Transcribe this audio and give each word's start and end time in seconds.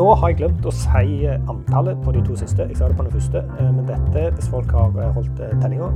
nå 0.00 0.06
har 0.16 0.30
jeg 0.32 0.38
glemt 0.40 0.64
å 0.64 0.72
si 0.72 1.26
antallet 1.28 1.98
på 2.04 2.12
de 2.16 2.22
to 2.24 2.36
siste. 2.38 2.64
Jeg 2.70 2.78
sa 2.78 2.88
det 2.88 2.96
på 2.96 3.04
den 3.04 3.12
første. 3.12 3.42
eh, 3.58 3.70
Men 3.76 3.86
dette, 3.88 4.22
hvis 4.36 4.48
folk 4.48 4.70
har 4.72 4.94
eh, 4.96 5.10
holdt 5.16 5.40
eh, 5.44 5.56
tellinga 5.60 5.90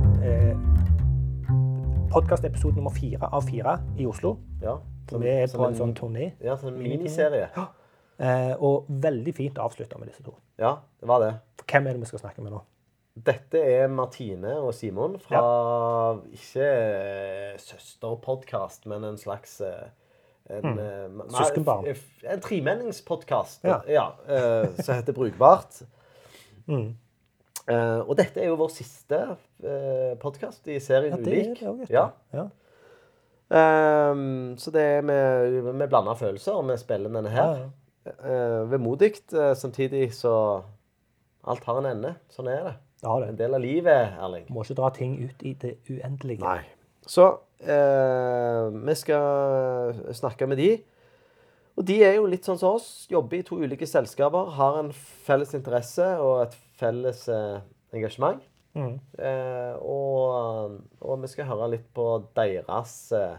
Podkastepisode 2.15 2.77
nummer 2.77 2.93
fire 2.95 3.27
av 3.33 3.41
fire 3.49 3.73
i 3.99 4.05
Oslo. 4.07 4.35
Ja. 4.61 4.77
som, 5.09 5.21
vi 5.21 5.27
er 5.33 5.49
på 5.51 5.65
en 5.67 5.75
sånn 5.75 5.95
turné. 5.97 6.29
Ja, 6.43 6.53
som 6.57 6.69
en 6.71 6.77
miniserie. 6.79 7.49
Eh, 8.17 8.53
Og 8.63 8.85
veldig 8.87 9.33
fint 9.35 9.57
avslutta 9.59 9.97
med 9.99 10.07
disse 10.13 10.23
to. 10.23 10.35
Ja, 10.61 10.77
det 11.01 11.09
var 11.09 11.19
det. 11.25 11.33
Hvem 11.65 11.87
er 11.89 11.97
det 11.97 12.05
vi 12.05 12.11
skal 12.13 12.21
snakke 12.23 12.45
med 12.45 12.53
nå? 12.55 12.61
Dette 13.15 13.59
er 13.63 13.87
Martine 13.91 14.57
og 14.59 14.73
Simon 14.75 15.17
fra 15.23 15.41
ikke 16.35 16.63
eh, 16.69 17.57
søsterpodkast, 17.63 18.85
men 18.91 19.03
en 19.07 19.17
slags 19.19 19.57
en, 20.49 20.65
mm. 20.65 21.21
ma- 21.21 21.29
Søskenbarn. 21.37 21.87
En 22.23 22.41
tremenningspodkast 22.41 23.63
Ja. 23.65 24.11
eh, 24.27 24.69
som 24.83 24.95
heter 24.95 25.13
Brukbart. 25.13 25.81
Eh, 27.65 27.99
og 28.05 28.11
dette 28.19 28.37
er 28.43 28.51
jo 28.51 28.59
vår 28.59 28.69
siste 28.69 29.17
uh, 29.25 30.11
podkast 30.21 30.67
i 30.69 30.75
serien 30.77 31.15
Ja, 31.15 31.17
det 31.17 31.31
er 31.33 31.47
Ulik. 31.47 31.59
det 31.63 31.69
også. 31.71 31.87
Ja. 31.89 32.03
Ja. 32.37 32.43
Um, 34.11 34.53
så 34.61 34.69
det 34.71 34.81
er 34.81 35.01
med, 35.01 35.63
med 35.73 35.89
blanda 35.89 36.13
følelser 36.13 36.61
vi 36.69 36.77
spiller 36.77 37.09
denne 37.09 37.33
her. 37.33 37.55
Ja, 37.63 37.65
Uh, 38.05 38.67
Vemodig, 38.69 39.15
eh, 39.33 39.55
samtidig 39.57 40.11
så 40.13 40.61
Alt 41.49 41.63
har 41.65 41.79
en 41.79 41.87
ende. 41.89 42.11
Sånn 42.29 42.45
er 42.53 42.59
det. 42.67 42.73
Det 43.01 43.29
En 43.31 43.37
del 43.39 43.53
av 43.57 43.61
livet, 43.63 44.11
Erling. 44.21 44.45
Må 44.53 44.61
ikke 44.61 44.75
dra 44.77 44.89
ting 44.93 45.15
ut 45.23 45.41
i 45.41 45.53
det 45.53 45.71
uendelige. 45.89 46.43
Nei. 46.45 46.59
Så 47.01 47.25
eh, 47.25 47.37
vi 47.59 48.95
skal 48.99 50.01
snakke 50.13 50.47
med 50.49 50.59
de. 50.59 50.69
Og 51.75 51.83
de 51.87 51.97
er 52.07 52.17
jo 52.17 52.27
litt 52.29 52.47
sånn 52.47 52.59
som 52.59 52.77
oss. 52.77 53.05
Jobber 53.11 53.39
i 53.39 53.45
to 53.47 53.59
ulike 53.59 53.87
selskaper. 53.89 54.51
Har 54.55 54.79
en 54.79 54.91
felles 54.95 55.51
interesse 55.57 56.05
og 56.23 56.45
et 56.45 56.59
felles 56.79 57.25
eh, 57.31 57.57
engasjement. 57.95 58.43
Mm. 58.75 58.95
Eh, 59.19 59.73
og, 59.83 60.79
og 61.01 61.19
vi 61.23 61.31
skal 61.31 61.49
høre 61.51 61.73
litt 61.75 61.87
på 61.95 62.07
deres 62.35 62.95
eh, 63.15 63.37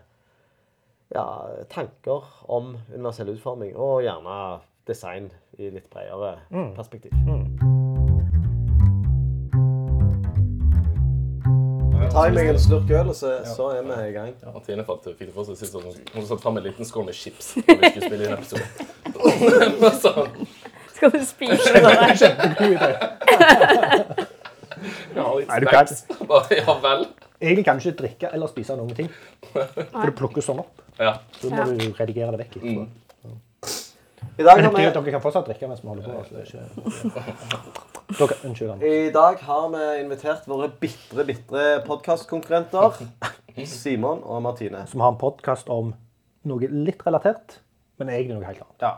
ja, 1.17 1.27
tanker 1.73 2.28
om 2.53 2.75
universell 2.92 3.33
utforming. 3.36 3.73
Og 3.77 4.05
gjerne 4.05 4.41
design 4.86 5.30
i 5.56 5.73
litt 5.73 5.89
bredere 5.92 6.36
perspektiv. 6.77 7.17
Ta 7.17 7.66
i 11.97 12.33
meg 12.34 12.48
en 12.50 12.58
slurk 12.61 12.91
øl, 12.91 13.11
og 13.12 13.16
så, 13.16 13.33
så 13.56 13.69
er 13.77 13.83
vi 13.86 13.97
i 14.08 14.12
gang. 14.14 14.33
Ja, 14.42 14.52
Tine 14.66 14.84
fant, 14.86 15.05
fikk 15.06 15.28
det 15.28 15.34
for 15.34 15.48
seg 15.48 15.58
sist 15.61 15.77
sånn, 15.77 15.86
hun 16.14 16.27
satt 16.28 16.42
fram 16.42 16.58
en 16.61 16.66
liten 16.66 16.89
skål 16.89 17.08
med 17.08 17.16
chips 17.16 17.55
når 17.61 17.80
vi 17.83 17.91
skulle 17.92 18.11
spille 18.11 18.28
inn 18.28 18.36
episode. 18.36 18.66
Sånn, 20.05 20.48
Skal 20.97 21.12
du 21.14 21.20
spise 21.28 21.72
det 21.74 21.83
der? 21.84 22.14
Kjempegod 22.20 22.74
idé. 22.77 22.91
ja, 25.17 25.27
litt 25.39 25.48
Nei, 25.50 25.61
snacks. 25.64 26.05
Ja 26.56 26.77
vel. 26.84 27.06
Egentlig 27.41 27.64
kan 27.69 27.80
du 27.80 27.84
ikke 27.84 27.98
drikke 28.02 28.30
eller 28.33 28.52
spise 28.52 28.77
noen 28.78 28.94
ting. 28.97 29.11
For 29.52 30.05
det 30.08 30.14
plukkes 30.17 30.48
sånn 30.48 30.62
opp. 30.64 30.84
Ja. 31.00 31.19
Så 31.41 31.52
må 31.52 31.69
du 31.69 31.91
redigere 31.98 32.33
det 32.36 32.47
vekk. 32.47 32.61
etterpå. 32.62 32.86
I 34.36 34.44
dag 34.44 34.61
har 34.61 34.72
vi 34.72 34.84
dere 34.84 35.12
kan 35.17 35.22
fortsatt 35.24 35.48
drikke 35.48 35.69
mens 35.69 35.83
vi 35.84 35.89
holder 35.89 36.05
på. 36.08 36.12
Altså. 36.20 37.72
Dere, 38.17 38.33
unnskyld. 38.48 38.83
I 38.83 39.11
dag 39.12 39.42
har 39.45 39.64
vi 39.75 39.81
invitert 40.00 40.47
våre 40.48 40.70
bitre, 40.81 41.25
bitre 41.28 41.64
podkastkonkurrenter. 41.84 42.95
Simon 43.69 44.23
og 44.25 44.39
Martine. 44.47 44.86
Som 44.89 45.03
har 45.05 45.11
en 45.12 45.19
podkast 45.20 45.69
om 45.69 45.91
noe 46.48 46.69
litt 46.70 47.03
relatert, 47.05 47.58
men 48.00 48.08
egentlig 48.14 48.39
noe 48.39 48.47
helt 48.48 48.62
annet. 48.64 48.86
Ja. 48.86 48.92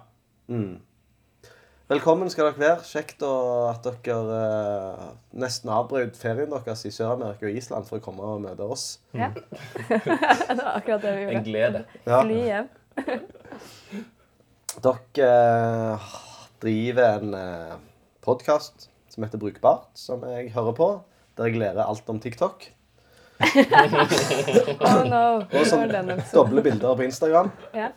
Mm. 0.54 1.48
Velkommen 1.90 2.30
skal 2.30 2.46
dere 2.46 2.62
være. 2.62 2.84
Kjekt 2.86 3.24
at 3.26 3.88
dere 4.06 4.36
eh, 4.36 5.08
nesten 5.42 5.72
avbrøt 5.74 6.14
ferien 6.20 6.54
deres 6.54 6.84
i 6.86 6.92
Sør-Amerika 6.94 7.48
og 7.48 7.58
Island 7.58 7.88
for 7.88 7.98
å 7.98 8.04
komme 8.04 8.28
og 8.36 8.44
møte 8.44 8.68
oss. 8.70 8.84
Ja. 9.18 9.32
det 9.88 10.60
var 10.60 10.76
akkurat 10.76 11.02
det 11.02 11.16
vi 11.16 11.24
gjorde. 11.24 11.40
En 11.40 11.48
glede. 11.48 11.82
Ja. 12.04 12.20
Fly 12.20 12.38
hjem. 12.44 12.70
Dere 14.86 15.32
eh, 15.32 16.06
driver 16.62 17.18
en 17.18 17.34
uh, 17.34 17.74
podkast 18.22 18.86
som 19.18 19.24
heter 19.26 19.40
Brukbart, 19.42 19.88
som 19.98 20.22
jeg 20.30 20.52
hører 20.54 20.74
på. 20.78 20.86
Der 21.38 21.48
jeg 21.50 21.58
lærer 21.58 21.82
alt 21.88 22.08
om 22.10 22.20
TikTok. 22.22 22.68
Oh 24.78 25.02
no. 25.06 25.22
Og 25.38 25.42
episoden. 25.54 26.12
doble 26.34 26.62
bilder 26.62 26.94
på 26.98 27.02
Instagram. 27.06 27.50
Ja. 27.74 27.88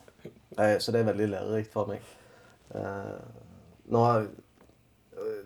Eh, 0.57 0.79
Så 0.79 0.91
det 0.91 1.01
er 1.01 1.09
veldig 1.11 1.27
lærerikt 1.31 1.73
for 1.73 1.85
meg. 1.89 2.01
Eh, 2.73 3.17
Nå 3.91 4.03
eh, 4.17 5.41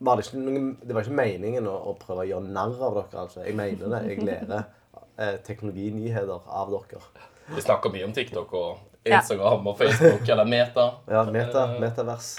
var 0.00 0.16
det, 0.18 0.26
ikke 0.26 0.40
noen, 0.42 0.70
det 0.82 0.94
var 0.96 1.04
ikke 1.04 1.16
meningen 1.20 1.66
å, 1.68 1.74
å 1.92 1.94
prøve 2.00 2.24
å 2.24 2.28
gjøre 2.28 2.52
narr 2.52 2.76
av 2.82 2.96
dere. 2.98 3.20
altså. 3.26 3.42
Jeg 3.46 3.56
mener 3.56 3.92
det. 3.92 4.02
Jeg 4.10 4.24
lærer 4.26 4.64
eh, 5.18 5.36
teknologinyheter 5.46 6.48
av 6.48 6.72
dere. 6.72 7.02
Vi 7.52 7.64
snakker 7.64 7.92
mye 7.92 8.08
om 8.08 8.16
TikTok 8.16 8.56
og. 8.56 8.88
Instagram 9.04 9.66
og 9.66 9.78
Facebook 9.78 10.28
eller 10.28 10.44
Meta. 10.46 10.84
Ja, 11.10 11.24
meta, 11.24 11.64
Metavers. 11.80 12.36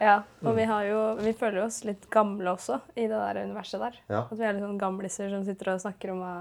ja. 0.00 0.16
Og 0.42 0.56
vi, 0.56 0.64
har 0.66 0.82
jo, 0.88 1.00
vi 1.22 1.32
føler 1.38 1.62
oss 1.64 1.84
litt 1.86 2.08
gamle 2.10 2.50
også 2.56 2.80
i 2.96 3.04
det 3.06 3.10
der 3.14 3.42
universet 3.44 3.80
der. 3.80 3.98
Ja. 4.10 4.22
At 4.26 4.34
vi 4.38 4.44
er 4.48 4.56
litt 4.56 4.64
sånn 4.66 4.80
gamliser 4.80 5.30
som 5.30 5.44
sitter 5.46 5.72
og 5.74 5.80
snakker 5.84 6.10
om 6.14 6.22
hva 6.24 6.32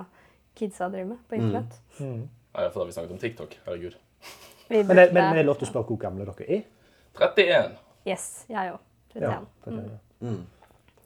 kidsa 0.57 0.89
driver 0.89 1.11
med 1.13 1.21
på 1.29 1.37
internett. 1.37 1.77
Ja, 1.99 2.69
for 2.71 2.81
da 2.81 2.83
har 2.83 2.89
vi 2.89 2.95
snakket 2.97 3.11
om 3.11 3.21
TikTok. 3.21 3.53
Herregud. 3.67 3.95
Vi 4.71 4.77
Men, 4.83 4.87
det, 4.87 4.95
burde- 4.95 5.13
men 5.13 5.23
er 5.23 5.35
det 5.41 5.45
lov 5.45 5.59
til 5.61 5.67
å 5.67 5.71
spørre 5.71 5.87
hvor 5.91 5.99
gamle 6.01 6.25
dere 6.25 6.47
er? 6.57 6.63
31. 7.19 7.77
Yes, 8.07 8.25
jeg 8.49 8.73
òg. 8.73 8.79
31. 9.15 9.45
for 9.63 9.71
Mm. 10.21 10.41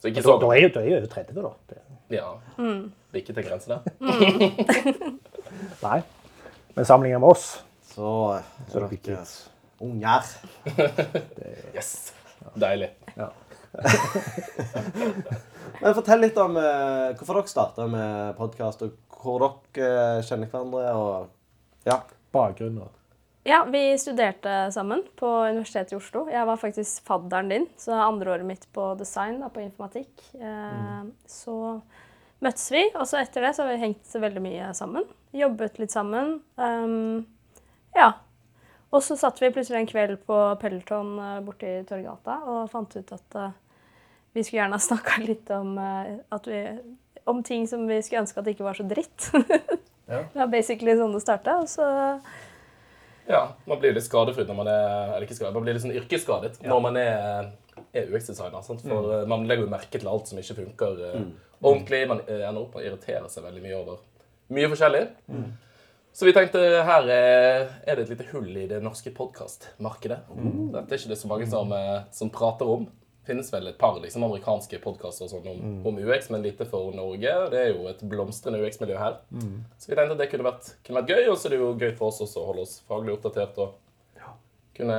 Så 0.00 0.08
ikke 0.10 0.22
så 0.22 0.34
da 0.40 0.48
er 0.52 0.60
jo 0.60 0.68
da 0.74 0.80
er 0.80 0.90
jo 0.90 0.96
over 0.98 1.06
30, 1.08 1.42
da. 1.42 1.52
Det, 1.68 1.78
Ja. 2.10 2.32
Ikke 3.16 3.32
til 3.34 3.44
grensen 3.44 3.72
det. 3.72 3.80
nei. 5.82 6.02
Men 6.76 6.84
sammenlignet 6.84 7.20
med 7.20 7.30
oss, 7.30 7.62
Så, 7.96 8.40
så 8.68 8.78
er 8.80 8.84
er 8.84 8.88
dere 8.90 8.98
dere 9.06 9.24
unger. 9.80 10.22
Yes. 11.72 12.12
Deilig. 12.54 12.90
Men 15.80 15.94
Fortell 15.96 16.20
litt 16.20 16.36
om 16.40 16.56
eh, 16.60 17.14
hvorfor 17.16 17.38
dere 17.38 17.48
starta 17.48 17.86
med 17.88 18.36
podkast, 18.36 18.84
og 18.84 19.16
hvor 19.16 19.46
dere 19.72 20.18
eh, 20.18 20.24
kjenner 20.28 20.50
hverandre. 20.52 20.92
og 20.92 21.88
ja. 21.88 22.02
Bakgrunnen. 22.36 22.92
Ja, 23.46 23.62
vi 23.70 23.80
studerte 24.02 24.72
sammen 24.74 25.04
på 25.16 25.28
Universitetet 25.46 25.94
i 25.94 25.96
Oslo. 25.96 26.26
Jeg 26.28 26.48
var 26.48 26.58
faktisk 26.60 27.06
fadderen 27.06 27.48
din, 27.48 27.64
så 27.80 27.94
andreåret 27.96 28.44
mitt 28.44 28.66
på 28.76 28.90
design, 29.00 29.38
da, 29.40 29.48
på 29.54 29.62
informatikk. 29.64 30.12
Eh, 30.36 31.06
Så 31.30 31.56
møttes 32.44 32.68
vi, 32.74 32.82
og 32.92 33.06
så 33.08 33.22
etter 33.22 33.46
det 33.46 33.54
så 33.56 33.64
har 33.64 33.72
vi 33.72 33.84
hengt 33.86 34.18
veldig 34.26 34.42
mye 34.44 34.68
sammen. 34.76 35.08
Jobbet 35.32 35.80
litt 35.80 35.94
sammen. 35.94 36.40
Um, 36.60 37.24
ja. 37.96 38.12
Og 38.94 39.02
så 39.02 39.16
satt 39.18 39.40
vi 39.42 39.50
plutselig 39.52 39.80
en 39.82 39.88
kveld 39.90 40.20
på 40.28 40.36
Peloton 40.62 41.16
eh, 41.18 41.38
borti 41.44 41.72
Torgata 41.88 42.38
og 42.46 42.70
fant 42.72 42.94
ut 42.96 43.12
at 43.16 43.38
eh, 43.40 43.56
vi 44.36 44.44
skulle 44.44 44.62
gjerne 44.62 44.78
ha 44.78 44.84
snakka 44.90 45.20
litt 45.24 45.50
om, 45.54 45.74
eh, 45.82 46.14
at 46.36 46.48
vi, 46.50 46.62
om 47.28 47.42
ting 47.46 47.66
som 47.68 47.86
vi 47.88 48.00
skulle 48.04 48.24
ønske 48.24 48.40
at 48.40 48.48
det 48.48 48.56
ikke 48.56 48.68
var 48.68 48.80
så 48.80 48.88
dritt. 48.88 49.30
Ja. 50.06 50.20
Det 50.30 50.38
var 50.38 50.50
basically 50.52 50.92
sånn 50.94 51.16
det 51.16 51.18
starta. 51.24 51.56
Og 51.58 51.66
så 51.66 51.82
Ja, 53.26 53.40
man 53.66 53.80
blir 53.82 53.90
litt 53.90 54.04
skadefri 54.06 54.44
når 54.46 54.54
man 54.54 54.68
er 54.70 54.84
Eller 55.16 55.24
ikke 55.26 55.34
skadet, 55.34 55.56
man 55.56 55.64
blir 55.64 55.74
litt 55.74 55.82
sånn 55.82 55.96
yrkesskadet 55.98 56.60
når 56.62 56.84
man 56.84 56.98
er, 57.00 57.48
er 57.90 58.12
UX-designer. 58.14 58.62
sant? 58.62 58.84
For 58.86 59.08
mm. 59.10 59.32
man 59.32 59.48
legger 59.50 59.66
jo 59.66 59.72
merke 59.72 59.98
til 59.98 60.06
alt 60.06 60.30
som 60.30 60.38
ikke 60.38 60.60
funker 60.60 61.02
mm. 61.24 61.26
ordentlig. 61.58 62.04
Man 62.06 62.22
ender 62.22 62.60
opp 62.60 62.78
med 62.78 62.84
å 62.84 62.86
irritere 62.86 63.32
seg 63.34 63.48
veldig 63.48 63.64
mye 63.66 63.80
over 63.80 63.98
mye 64.54 64.70
forskjellig. 64.76 65.02
Så 66.16 66.24
vi 66.24 66.32
tenkte 66.32 66.60
her 66.88 67.04
er, 67.12 67.66
er 67.84 67.98
det 67.98 68.06
et 68.06 68.10
lite 68.14 68.24
hull 68.30 68.46
i 68.56 68.62
det 68.70 68.78
norske 68.80 69.10
podkastmarkedet. 69.12 70.16
Dette 70.72 70.94
er 70.94 71.00
ikke 71.02 71.10
det 71.10 71.18
så 71.20 71.28
mange 71.28 71.44
som, 71.50 71.72
eh, 71.76 72.06
som 72.08 72.30
prater 72.32 72.70
om. 72.72 72.86
Det 72.88 73.28
finnes 73.34 73.50
vel 73.52 73.68
et 73.68 73.76
par 73.76 73.98
liksom, 74.00 74.24
amerikanske 74.24 74.80
podkaster 74.80 75.28
om, 75.36 75.44
om, 75.50 75.74
om 75.90 75.98
UX, 76.00 76.30
men 76.32 76.40
lite 76.40 76.64
for 76.70 76.94
Norge. 76.96 77.28
Det 77.52 77.58
er 77.60 77.68
jo 77.74 77.84
et 77.90 78.00
blomstrende 78.00 78.62
UX-miljø 78.64 78.96
her. 78.96 79.18
Så 79.76 79.90
vi 79.90 79.96
tenkte 79.98 80.16
at 80.16 80.22
det 80.22 80.30
kunne 80.32 80.46
vært, 80.46 80.70
kunne 80.86 81.02
vært 81.02 81.12
gøy, 81.12 81.24
og 81.28 81.36
så 81.36 81.50
er 81.50 81.52
det 81.52 81.60
jo 81.60 81.76
gøy 81.82 81.92
for 81.98 82.08
oss 82.08 82.24
også 82.24 82.38
å 82.40 82.48
holde 82.48 82.64
oss 82.64 82.80
faglig 82.88 83.12
oppdatert 83.12 83.54
og 83.66 83.76
kunne 84.80 84.98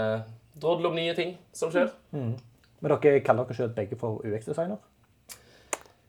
drodle 0.53 0.85
om 0.91 0.97
nye 1.01 1.17
ting 1.17 1.33
som 1.49 1.73
skjer. 1.73 1.89
Men 2.13 2.93
dere 2.93 3.25
kaller 3.25 3.49
dere 3.49 3.57
selv 3.57 3.73
begge 3.79 3.97
for 3.97 4.21
UX-designer? 4.21 4.77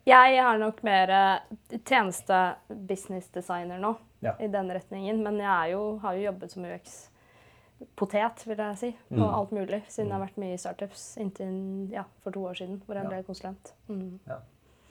Jeg 0.04 0.36
har 0.40 0.56
nok 0.60 0.84
mer 0.84 1.40
tjeneste-business-designer 1.72 3.80
nå, 3.80 3.96
Ja. 4.20 4.34
i 4.40 4.48
den 4.50 4.72
retningen. 4.74 5.22
Men 5.22 5.38
jeg 5.40 5.50
er 5.52 5.72
jo, 5.74 5.82
har 6.02 6.16
jo 6.16 6.26
jobbet 6.26 6.54
som 6.54 6.64
UX-potet, 6.66 8.46
vil 8.46 8.62
jeg 8.64 8.78
si, 8.80 8.92
på 9.12 9.28
alt 9.28 9.52
mulig. 9.54 9.82
Siden 9.88 10.10
jeg 10.10 10.16
har 10.16 10.24
vært 10.24 10.40
mye 10.42 10.56
i 10.56 10.62
startups 10.62 11.04
inntil 11.22 11.52
ja, 11.94 12.06
for 12.24 12.34
to 12.34 12.46
år 12.50 12.58
siden, 12.58 12.80
hvor 12.86 12.98
jeg 12.98 13.10
ble 13.10 13.22
konsulent. 13.26 13.74
Mm. 13.86 14.18
Mm. 14.26 14.34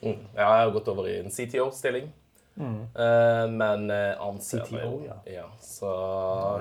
Ja, 0.06 0.22
jeg 0.38 0.48
har 0.48 0.72
gått 0.76 0.88
over 0.94 1.10
i 1.10 1.20
en 1.24 1.34
CTO-stilling. 1.34 2.12
Uh, 2.58 3.46
men 3.54 3.92
eh, 3.94 4.16
anser 4.18 4.64
meg 4.74 4.82
jo 4.82 4.94
CTO, 4.96 5.02
ja. 5.06 5.18
ja. 5.30 5.44
Så 5.62 5.92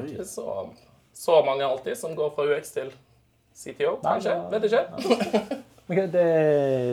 ikke 0.05 0.27
så, 0.29 0.57
så 1.17 1.39
mange 1.47 1.65
alltid 1.65 1.97
som 1.97 2.12
går 2.17 2.35
fra 2.37 2.45
UX 2.51 2.75
til 2.75 2.91
CTO, 3.57 3.95
Nei, 4.03 4.19
kanskje? 4.19 4.35
Vet 4.53 4.69
ikke. 4.69 5.62
Men 5.87 6.11
det, 6.11 6.23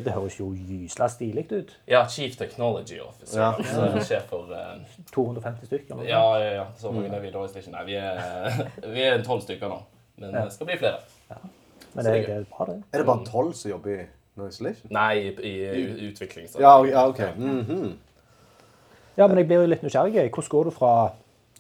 det 0.06 0.13
høres 0.13 0.36
jo 0.38 0.51
gysla 0.54 1.07
stilig 1.10 1.48
ut. 1.51 1.72
Ja, 1.90 2.04
Chief 2.10 2.36
Technology 2.38 3.00
Officer. 3.01 3.40
Ja. 3.42 3.66
Så 3.66 3.88
er 3.88 4.06
sjef 4.06 4.28
for 4.30 4.51
uh, 4.54 4.84
250 5.13 5.66
stykker. 5.66 6.04
Ja, 6.06 6.22
ja, 6.38 6.51
ja. 6.60 6.66
Så 6.78 6.92
mange 6.94 7.10
er 7.10 7.24
vi 7.24 7.31
da 7.34 7.42
ikke. 7.48 7.72
Nei, 7.74 7.84
vi 7.90 7.98
er, 7.98 8.22
vi 8.94 9.01
er 9.01 9.18
en 9.18 9.25
tolv 9.25 9.42
stykker 9.48 9.72
nå. 9.72 9.80
Men 10.22 10.36
det 10.38 10.45
skal 10.54 10.69
bli 10.69 10.78
flere. 10.78 11.01
Ja. 11.31 11.42
Men 11.94 12.06
det, 12.06 12.13
det 12.28 12.36
er 12.36 12.45
bra, 12.50 12.69
det. 12.69 12.78
Er 12.94 13.01
det 13.01 13.10
bare 13.10 13.25
tolv 13.25 13.54
som 13.57 13.74
jobber 13.74 13.95
i 13.95 14.06
No 14.38 14.48
Isolation? 14.48 14.94
Nei, 14.94 15.34
i, 15.42 15.54
i 15.57 16.07
utvikling. 16.12 16.48
Så. 16.50 16.62
Ja, 16.62 16.78
ja 16.86 17.07
OK. 17.10 17.19
-hmm. 17.19 17.94
Ja, 19.18 19.28
men 19.28 19.38
jeg 19.38 19.48
blir 19.48 19.62
jo 19.62 19.66
litt 19.69 19.84
nysgjerrig. 19.84 20.30
Hvordan 20.30 20.50
går 20.50 20.63
du 20.63 20.72
fra 20.72 21.10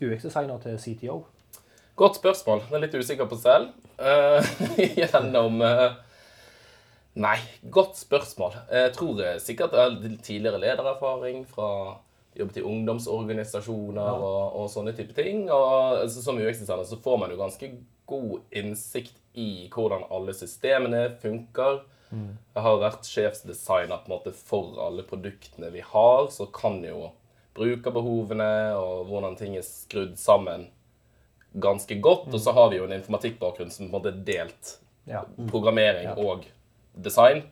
UX-designer 0.01 0.57
til 0.57 0.79
CTO? 0.79 1.25
Godt 1.95 2.15
spørsmål. 2.15 2.63
Jeg 2.69 2.75
er 2.75 2.81
litt 2.81 2.95
usikker 2.95 3.25
på 3.29 3.37
selv. 3.37 3.67
Uh, 3.99 4.41
gjennom 4.97 5.61
eh, 5.61 5.91
Nei, 7.15 7.37
godt 7.69 7.99
spørsmål. 7.99 8.55
Jeg 8.73 8.93
tror 8.95 9.19
sikkert 9.43 9.75
tidligere 10.25 10.61
ledererfaring 10.61 11.43
fra 11.45 11.99
jobbet 12.33 12.57
i 12.57 12.65
ungdomsorganisasjoner 12.65 14.15
og, 14.17 14.55
og 14.57 14.69
sånne 14.73 14.95
type 14.97 15.13
ting. 15.13 15.43
Og 15.53 15.99
altså, 16.01 16.23
som 16.25 16.39
UX-designer 16.41 16.87
så 16.89 16.97
får 17.03 17.19
man 17.21 17.33
jo 17.33 17.37
ganske 17.37 17.69
god 18.09 18.39
innsikt 18.51 19.19
i 19.37 19.67
hvordan 19.73 20.07
alle 20.13 20.33
systemene 20.37 21.05
funker. 21.21 21.83
Jeg 22.13 22.61
har 22.61 22.75
vært 22.81 23.07
sjefsdesigner 23.09 24.03
på 24.03 24.09
en 24.09 24.13
måte 24.13 24.33
for 24.37 24.75
alle 24.85 25.05
produktene 25.07 25.71
vi 25.73 25.81
har, 25.81 26.27
så 26.29 26.45
kan 26.53 26.75
jo 26.85 27.07
brukerbehovene 27.57 28.49
og 28.77 29.07
hvordan 29.09 29.37
ting 29.39 29.55
er 29.57 29.65
skrudd 29.65 30.17
sammen 30.21 30.67
ganske 31.53 31.97
godt. 32.01 32.29
Og 32.33 32.41
så 32.41 32.53
har 32.53 32.69
vi 32.69 32.77
jo 32.81 32.85
en 32.85 32.95
informatikkbakgrunn 32.97 33.73
som 33.73 33.87
på 33.87 33.89
en 33.89 33.95
måte 33.97 34.13
er 34.13 34.25
delt 34.29 34.79
Ja. 35.05 35.25
programmering 35.51 36.13
og 36.15 36.45
design. 36.95 37.43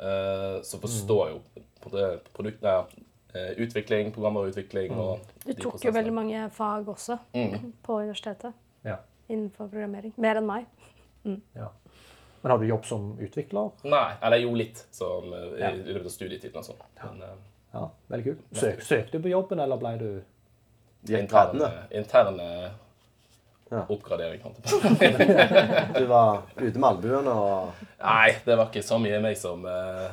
Eh, 0.00 0.60
så 0.62 0.78
forstår 0.80 1.30
jo 1.30 1.40
på 1.82 1.90
det 1.90 2.20
produkt, 2.32 2.62
nei, 2.62 3.04
eh, 3.34 3.50
utvikling, 3.64 4.12
programmerutvikling 4.14 4.92
og 4.96 5.20
Du 5.44 5.52
tok 5.54 5.72
tok 5.72 5.84
jo 5.84 5.92
veldig 5.92 6.12
mange 6.14 6.50
fag 6.50 6.86
også 6.88 7.18
Mm. 7.34 7.72
på 7.82 7.98
universitetet 8.02 8.52
Ja. 8.84 8.96
innenfor 9.28 9.68
programmering. 9.68 10.12
Mer 10.16 10.36
enn 10.36 10.46
meg. 10.46 10.66
ja. 11.54 11.68
Men 12.42 12.50
har 12.52 12.58
du 12.58 12.66
jobb 12.66 12.84
som 12.86 13.16
utvikler? 13.18 13.72
Nei, 13.84 14.14
eller 14.22 14.36
jo 14.38 14.54
litt 14.54 14.86
som, 14.92 15.32
eh, 15.34 15.58
Ja. 15.60 15.70
i, 15.70 15.80
i 15.80 15.92
løpet 15.92 16.06
av 16.06 16.10
studietiden 16.14 16.56
og 16.56 16.64
sånn. 16.64 16.82
Men 17.04 17.22
eh, 17.22 17.36
Ja, 17.74 17.90
veldig 18.08 18.24
kult. 18.24 18.44
Søk, 18.56 18.80
søkte 18.80 19.10
du 19.12 19.18
på 19.20 19.28
jobben, 19.28 19.60
eller 19.60 19.76
ble 19.76 19.98
du 19.98 20.22
interne, 21.18 21.68
interne 21.90 22.70
Ja. 23.70 23.84
oppgradering. 23.88 24.40
Du 25.98 26.06
var 26.06 26.42
ute 26.56 26.78
med 26.78 26.88
albuene 26.88 27.34
og 27.36 27.84
Nei, 28.00 28.30
det 28.44 28.56
var 28.56 28.70
ikke 28.70 28.84
så 28.86 28.96
mye 29.02 29.20
meg 29.20 29.36
som 29.36 29.64
uh, 29.68 30.08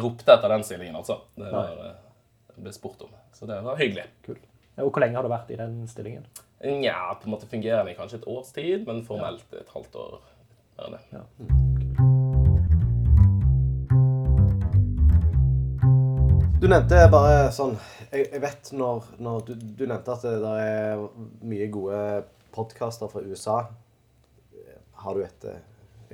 ropte 0.00 0.32
etter 0.32 0.52
den 0.54 0.64
stillingen, 0.64 0.96
altså. 0.96 1.18
Det 1.36 1.50
var, 1.52 1.76
uh, 1.76 2.56
ble 2.56 2.72
spurt 2.72 3.04
om. 3.04 3.12
Så 3.36 3.48
det 3.48 3.60
var 3.64 3.76
hyggelig. 3.76 4.06
Kul. 4.24 4.38
Og 4.80 4.90
hvor 4.90 5.04
lenge 5.04 5.18
har 5.18 5.26
du 5.26 5.32
vært 5.32 5.52
i 5.52 5.58
den 5.60 5.82
stillingen? 5.88 6.24
Nja, 6.64 7.12
på 7.20 7.28
en 7.28 7.34
måte 7.36 7.48
fungerende 7.48 7.92
i 7.92 7.96
kanskje 7.98 8.22
et 8.22 8.28
års 8.32 8.52
tid, 8.56 8.86
men 8.88 9.04
formelt 9.04 9.52
et 9.56 9.68
halvt 9.74 10.00
år. 10.00 10.20
Er 10.78 10.96
det. 10.96 11.00
Ja. 11.12 11.24
Du 16.56 16.66
nevnte 16.68 16.98
bare 17.12 17.50
sånn 17.52 17.74
Jeg, 18.10 18.26
jeg 18.32 18.40
vet 18.42 18.70
når, 18.76 19.04
når 19.20 19.42
du, 19.46 19.52
du 19.56 19.82
nevnte 19.84 20.14
at 20.14 20.24
det 20.24 20.34
der 20.40 20.60
er 20.62 21.02
mye 21.44 21.68
gode 21.72 22.00
podkaster 22.56 23.10
fra 23.12 23.22
USA. 23.22 23.58
Har 25.02 25.14
du 25.14 25.22
et 25.24 25.44
eh, 25.44 25.60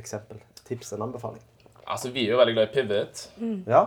eksempel? 0.01 0.43
Tips? 0.67 0.93
En 0.93 1.07
anbefaling? 1.07 1.43
Altså, 1.85 2.11
vi 2.11 2.27
er 2.27 2.35
jo 2.35 2.41
veldig 2.41 2.55
glad 2.57 2.69
i 2.69 2.75
Pivot. 2.75 3.23
Ja. 3.67 3.87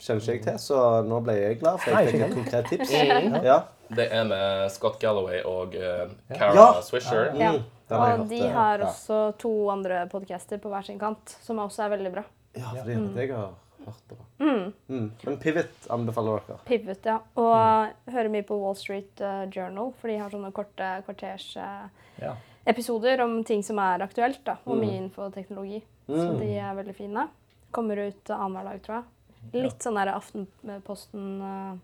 Kjenner 0.00 0.20
ikke 0.20 0.34
jeg 0.34 0.42
til, 0.44 0.58
så 0.60 0.80
nå 1.06 1.20
ble 1.24 1.36
jeg 1.38 1.60
glad, 1.60 1.78
for 1.80 1.94
jeg 1.94 2.12
fikk 2.12 2.24
et 2.26 2.36
konkret 2.36 2.70
tips. 2.72 2.92
Mm. 2.92 3.38
Ja. 3.46 3.58
Det 3.94 4.06
er 4.16 4.24
med 4.26 4.72
Scott 4.72 4.96
Galloway 5.00 5.42
og 5.44 5.76
uh, 5.76 6.12
Cara 6.32 6.54
Ja. 6.56 6.68
Swisher. 6.84 7.32
Mm. 7.34 7.40
Ja. 7.40 7.52
Har 7.94 8.18
Og 8.18 8.28
de 8.30 8.40
eh, 8.40 8.52
har 8.52 8.80
ja. 8.80 8.88
også 8.88 9.18
to 9.38 9.52
andre 9.70 10.06
podcaster 10.10 10.58
på 10.58 10.72
hver 10.72 10.86
sin 10.86 10.98
kant, 10.98 11.36
som 11.44 11.60
også 11.62 11.84
er 11.84 11.92
veldig 11.98 12.12
bra. 12.14 12.24
Ja, 12.56 12.70
for 12.70 12.88
det 12.88 12.96
er 12.96 13.04
det 13.14 13.26
jeg 13.26 13.36
har 13.36 13.52
hørt 13.86 14.08
på. 14.08 14.16
Mm. 14.40 15.10
Men 15.24 15.36
Pivot 15.42 15.86
anbefaler 15.90 16.40
dere. 16.46 16.58
Pivot, 16.68 17.04
ja. 17.08 17.18
Og 17.40 18.12
hører 18.12 18.30
mye 18.32 18.46
på 18.48 18.56
Wall 18.60 18.76
Street 18.76 19.20
eh, 19.20 19.44
Journal, 19.54 19.92
for 20.00 20.08
de 20.12 20.18
har 20.20 20.30
sånne 20.32 20.52
korte 20.56 20.90
kvarters 21.06 21.56
eh, 21.56 21.86
Ja. 22.22 22.34
episoder 22.66 23.20
om 23.24 23.42
ting 23.44 23.62
som 23.62 23.78
er 23.82 24.02
aktuelt, 24.06 24.40
da, 24.44 24.56
og 24.64 24.76
Mm. 24.76 24.80
mye 24.86 25.00
infoteknologi. 25.02 25.82
Så 26.06 26.38
de 26.38 26.50
er 26.58 26.74
veldig 26.76 26.94
fine. 26.96 27.28
Kommer 27.72 27.96
ut 28.08 28.30
uh, 28.30 28.36
annenhver 28.36 28.64
dag, 28.70 28.82
tror 28.84 28.96
jeg. 29.00 29.62
Litt 29.64 29.82
sånn 29.82 29.96
der 29.98 30.12
Aftenposten 30.14 31.40
uh, 31.42 31.76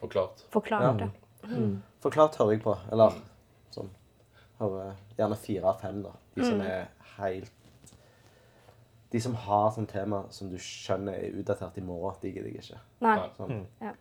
Forklart. 0.00 0.44
forklart. 0.50 1.00
Ja. 1.00 1.08
Ja. 1.50 1.66
Forklart 2.00 2.36
hører 2.40 2.52
jeg 2.56 2.62
på. 2.64 2.76
Eller 2.92 3.18
sånn 3.74 3.90
Hører 4.60 4.94
gjerne 5.18 5.36
fire 5.40 5.64
av 5.70 5.80
fem, 5.80 6.02
da. 6.04 6.10
De 6.36 6.44
som 6.44 6.60
er 6.60 6.88
helt 7.18 7.52
De 9.12 9.20
som 9.20 9.34
har 9.34 9.70
sånn 9.74 9.88
tema 9.90 10.24
som 10.30 10.50
du 10.52 10.56
skjønner 10.62 11.16
er 11.18 11.32
utdatert 11.40 11.78
i 11.78 11.82
morgen, 11.82 12.14
de 12.22 12.30
gidder 12.30 12.50
jeg 12.52 12.62
ikke. 12.62 12.78
Nei. 13.02 13.16
Sånn. 13.36 13.50
Mm. 13.50 13.66
Ja. 13.82 13.92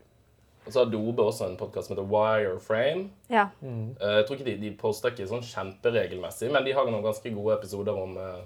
Og 0.67 0.73
så 0.75 0.83
har 0.83 0.91
Dobe 0.91 1.23
også 1.23 1.47
en 1.47 1.55
podkast 1.57 1.87
som 1.87 1.95
heter 1.95 2.09
Wireframe. 2.11 3.07
ja. 3.31 3.47
Mm. 3.63 3.95
jeg 3.99 4.25
tror 4.27 4.35
ikke 4.37 4.45
de, 4.45 4.57
de 4.61 4.71
poster 4.77 5.09
ikke 5.15 5.25
sånn 5.31 5.41
kjemperegelmessig, 5.41 6.51
men 6.53 6.63
de 6.67 6.73
har 6.77 6.85
noen 6.85 7.01
ganske 7.03 7.31
gode 7.33 7.55
episoder 7.57 7.97
om 7.97 8.17
uh, 8.17 8.43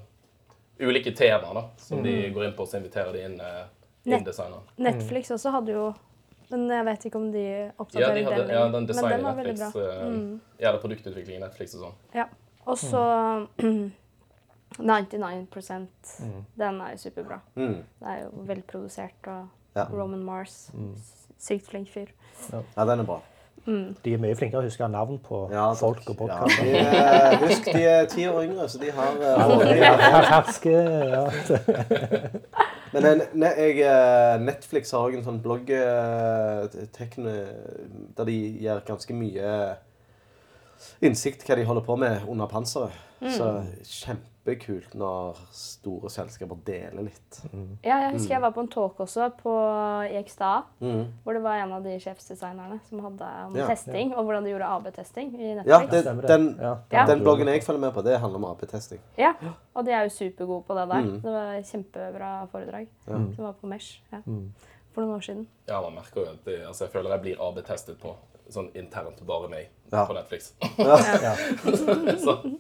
ulike 0.80 1.12
temaer 1.16 1.54
da, 1.58 1.64
som 1.78 2.04
de 2.06 2.30
går 2.32 2.46
inn 2.48 2.56
på, 2.56 2.64
og 2.64 2.70
så 2.72 2.80
inviterer 2.80 3.12
de 3.18 3.26
inn, 3.28 3.40
uh, 3.42 3.66
Nett- 4.06 4.28
Net. 4.28 4.72
Netflix 4.78 5.32
også 5.32 5.52
hadde 5.52 5.72
jo 5.72 5.94
Men 6.52 6.66
jeg 6.70 6.86
vet 6.86 7.06
ikke 7.08 7.16
om 7.18 7.30
de 7.32 7.44
Ja, 7.44 7.70
oppdaterer 7.80 8.16
de 8.18 8.24
hadde, 8.26 8.42
den. 8.48 8.50
ja, 8.56 8.64
den 8.70 8.86
designen 8.86 9.12
design 9.12 9.40
i 9.40 9.44
Netflix. 9.44 9.60
bra. 9.74 10.10
Mm. 10.10 10.34
eh, 10.34 10.64
Ja, 10.64 10.72
det 10.72 10.76
er 10.78 10.82
produktutvikling 10.88 11.38
i 11.38 11.40
Netflix 11.40 11.76
og 11.76 11.86
sånn. 11.86 11.94
Ja. 12.14 12.26
Og 12.68 12.78
så 12.78 13.04
99% 14.80 15.88
Den 16.58 16.82
er 16.82 16.92
jo 16.96 16.98
superbra. 16.98 17.40
Mm. 17.56 17.76
Det 18.00 18.08
er 18.16 18.24
jo 18.24 18.30
velprodusert 18.48 19.28
og 19.28 19.48
Ja. 19.76 19.84
Roman 19.90 20.24
Mars. 20.24 20.72
Sykt 21.40 21.66
flink 21.68 21.88
fyr. 21.90 22.08
ja, 22.52 22.86
den 22.86 23.00
er 23.00 23.04
bra. 23.06 23.20
De 23.66 24.14
er 24.14 24.18
mye 24.20 24.36
flinkere 24.36 24.60
til 24.62 24.68
å 24.68 24.70
huske 24.70 24.88
navn 24.92 25.20
på 25.24 25.38
Ja, 25.52 25.70
folk 25.74 26.02
og 26.10 26.10
Ja, 26.10 26.14
podkaster. 26.20 26.64
de 26.64 26.78
er, 26.78 27.38
husk, 27.46 27.66
de 27.72 27.84
er 27.88 28.06
ti 28.12 28.26
år 28.28 28.44
yngre, 28.44 28.66
så 28.70 28.78
de 28.82 28.90
har 28.92 29.14
eh, 29.22 29.78
Ja, 29.80 30.42
ferske 30.44 30.74
ja. 31.14 31.24
Men 32.94 33.04
jeg, 33.08 33.22
jeg, 33.58 33.80
eh, 33.88 34.36
Netflix 34.44 34.92
har 34.92 35.00
også 35.08 35.18
en 35.18 35.24
sånn 35.26 35.40
blogg 35.42 35.72
eh, 35.74 36.68
tekne, 36.94 37.34
der 38.18 38.28
de 38.30 38.36
gjør 38.66 38.84
ganske 38.92 39.16
mye 39.18 39.56
innsikt 41.02 41.46
hva 41.48 41.56
de 41.58 41.64
holder 41.66 41.86
på 41.88 41.96
med 41.98 42.28
under 42.30 42.52
panseret. 42.52 42.92
Så 43.24 43.48
kjempekult 44.44 44.94
når 45.00 45.38
store 45.56 46.10
selskaper 46.12 46.58
deler 46.68 47.06
litt. 47.08 47.38
Ja, 47.84 48.00
jeg 48.04 48.14
husker 48.18 48.34
jeg 48.36 48.42
var 48.44 48.52
på 48.52 48.62
en 48.64 48.68
talk 48.72 48.98
også 49.00 49.30
på 49.40 49.54
EXTA, 50.20 50.64
Mm. 50.82 51.14
hvor 51.24 51.34
det 51.34 51.42
var 51.44 51.56
en 51.64 51.72
av 51.72 51.84
de 51.84 51.98
sjefsdesignerne 52.00 52.80
som 52.90 53.00
hadde 53.00 53.46
om 53.48 53.56
Ja. 53.56 53.68
testing, 53.68 54.14
og 54.16 54.26
hvordan 54.26 54.44
de 54.44 54.50
gjorde 54.52 54.68
AB-testing 54.68 55.34
i 55.40 55.56
Ja, 55.66 55.80
Netflix. 55.80 55.92
det, 55.92 56.04
det. 56.04 56.28
den, 56.28 56.58
Ja. 56.60 56.78
Ja. 56.92 57.06
den 57.06 57.20
bloggen 57.24 57.48
jeg 57.48 57.64
følger 57.64 57.80
med 57.80 57.94
på, 57.94 58.04
det 58.04 58.20
handler 58.20 58.36
om 58.38 58.46
AB-testing. 58.46 59.00
Ja, 59.18 59.34
og 59.76 59.86
de 59.86 59.92
er 59.92 60.04
jo 60.04 60.10
supergode 60.10 60.64
på 60.66 60.74
det 60.76 60.90
der. 60.90 61.02
Mm. 61.02 61.22
Det 61.22 61.32
var 61.32 61.54
et 61.54 61.66
kjempebra 61.66 62.48
foredrag 62.52 62.88
Ja. 63.08 63.14
som 63.36 63.46
var 63.46 63.54
på 63.54 63.68
Mesh 63.68 64.02
ja. 64.12 64.22
for 64.94 65.02
noen 65.02 65.16
år 65.16 65.22
siden. 65.24 65.48
Ja, 65.68 65.82
man 65.82 65.96
merker 65.96 66.22
jo 66.26 66.32
at 66.32 66.44
det, 66.46 66.66
altså 66.68 66.82
jeg 66.86 66.92
føler 66.92 67.10
jeg 67.12 67.22
blir 67.22 67.38
AB-testet 67.40 67.98
på 67.98 68.16
sånn 68.50 68.70
internt 68.76 69.26
bare 69.26 69.48
meg 69.50 69.70
Ja. 69.92 70.06
på 70.06 70.14
Netflix. 70.14 70.54
Ja. 70.78 70.98
så, 72.18 72.58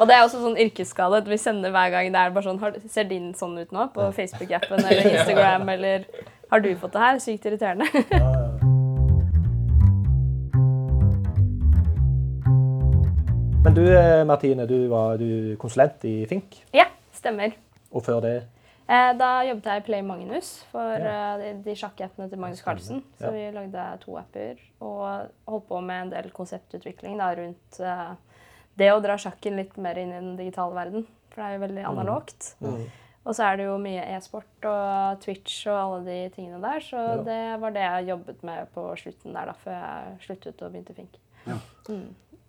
Og 0.00 0.06
det 0.08 0.14
er 0.16 0.22
også 0.24 0.40
sånn 0.42 0.56
yrkesskade. 0.60 1.22
Vi 1.28 1.36
sender 1.40 1.70
hver 1.74 1.90
gang 1.94 2.10
det 2.14 2.20
er 2.20 2.30
bare 2.34 2.46
sånn 2.48 2.88
Ser 2.90 3.04
din 3.10 3.32
sånn 3.38 3.58
ut 3.60 3.72
nå 3.74 3.88
på 3.94 4.08
Facebook-appen 4.16 4.80
eller 4.84 5.10
Instagram, 5.14 5.68
eller 5.76 6.04
Har 6.50 6.60
du 6.64 6.70
fått 6.76 6.92
det 6.96 7.00
her? 7.04 7.18
Sykt 7.22 7.46
irriterende. 7.50 7.88
Men 13.64 13.74
du 13.74 13.84
eh, 13.98 14.24
Martine, 14.24 14.66
du 14.66 14.86
var 14.88 15.16
du 15.18 15.56
konsulent 15.60 16.04
i 16.04 16.26
Fink. 16.28 16.58
ja, 16.74 16.84
stemmer. 17.16 17.54
Og 17.94 18.04
før 18.04 18.20
det 18.24 18.34
Eh, 18.84 19.14
da 19.16 19.38
jobbet 19.48 19.64
jeg 19.64 19.80
i 19.80 19.84
Play 19.86 20.02
Magnus 20.04 20.48
for 20.68 20.90
Ja. 21.00 21.12
eh, 21.38 21.38
de, 21.40 21.52
de 21.64 21.72
sjakkappene 21.80 22.26
til 22.28 22.36
Magnus 22.38 22.60
Carlsen. 22.60 22.98
Så 23.16 23.30
vi 23.32 23.46
lagde 23.54 23.84
to 24.02 24.18
apper 24.20 24.58
og 24.84 25.30
holdt 25.48 25.64
på 25.70 25.78
med 25.80 26.02
en 26.02 26.10
del 26.12 26.28
konseptutvikling 26.36 27.16
da, 27.16 27.30
rundt 27.38 27.78
det 28.76 28.90
å 28.92 29.00
dra 29.02 29.16
sjakken 29.16 29.56
litt 29.56 29.76
mer 29.78 29.98
inn 29.98 30.10
i 30.12 30.20
den 30.20 30.36
digitale 30.36 30.74
verden. 30.74 31.06
For 31.30 31.42
det 31.42 31.46
er 31.50 31.54
jo 31.58 31.64
veldig 31.66 31.84
analogt. 31.90 32.54
Og 33.24 33.32
så 33.34 33.42
er 33.46 33.56
det 33.56 33.64
jo 33.64 33.78
mye 33.80 34.02
e-sport 34.16 34.66
og 34.68 35.20
Twitch 35.22 35.66
og 35.66 35.78
alle 35.78 36.00
de 36.04 36.16
tingene 36.34 36.60
der. 36.60 36.80
Så 36.84 36.96
Ja. 36.96 37.16
det 37.24 37.60
var 37.60 37.70
det 37.72 37.80
jeg 37.86 38.08
jobbet 38.08 38.42
med 38.44 38.66
på 38.74 38.84
slutten 39.00 39.32
der, 39.32 39.46
da, 39.46 39.52
før 39.64 39.72
jeg 39.72 40.18
sluttet 40.26 40.62
og 40.62 40.72
begynte 40.72 40.90
i 40.90 40.94
Fink. 40.94 41.16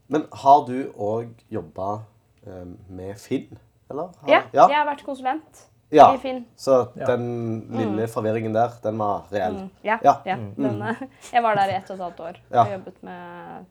Men 0.08 0.26
har 0.32 0.66
du 0.68 0.92
òg 1.02 1.32
jobba 1.50 2.02
um, 2.46 2.76
med 2.90 3.18
Finn? 3.18 3.58
Eller? 3.90 4.12
Har- 4.22 4.30
Ja, 4.30 4.42
ja. 4.54 4.68
jeg 4.68 4.78
har 4.78 4.86
vært 4.86 5.04
konsulent 5.06 5.64
ja. 5.92 6.12
i 6.14 6.18
Finn. 6.18 6.46
Så 6.58 6.92
Ja. 6.96 7.06
den 7.06 7.68
lille 7.72 8.08
forvirringen 8.08 8.54
der, 8.54 8.70
den 8.84 8.98
var 8.98 9.24
reell. 9.32 9.54
Mm, 9.54 9.70
ja. 9.84 9.98
Ja. 10.04 10.16
ja. 10.26 10.36
Den, 10.36 10.82
eh, 10.82 10.96
jeg 11.34 11.42
var 11.44 11.56
der 11.56 11.70
i 11.72 11.76
ett 11.78 11.90
og 11.90 11.96
et 11.96 12.02
halvt 12.04 12.20
år 12.20 12.38
Ja. 12.52 12.62
og 12.66 12.72
jobbet 12.72 13.04
med 13.04 13.66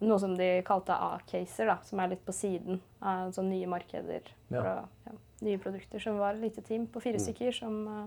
noe 0.00 0.18
som 0.20 0.34
de 0.36 0.62
kalte 0.66 0.92
A-caser, 0.92 1.70
som 1.84 2.00
er 2.00 2.08
litt 2.12 2.24
på 2.26 2.32
siden 2.36 2.80
av 3.00 3.30
sånne 3.32 3.54
nye 3.54 3.66
markeder. 3.70 4.28
Ja. 4.50 4.60
For 4.60 4.68
ja, 5.08 5.16
nye 5.46 5.58
produkter, 5.62 6.00
som 6.02 6.18
var 6.18 6.34
et 6.34 6.40
lite 6.40 6.62
team 6.62 6.86
på 6.86 7.00
Mm. 7.00 7.02
fire 7.02 7.18
stykker. 7.20 7.52
som... 7.52 7.86
uh, 7.88 8.06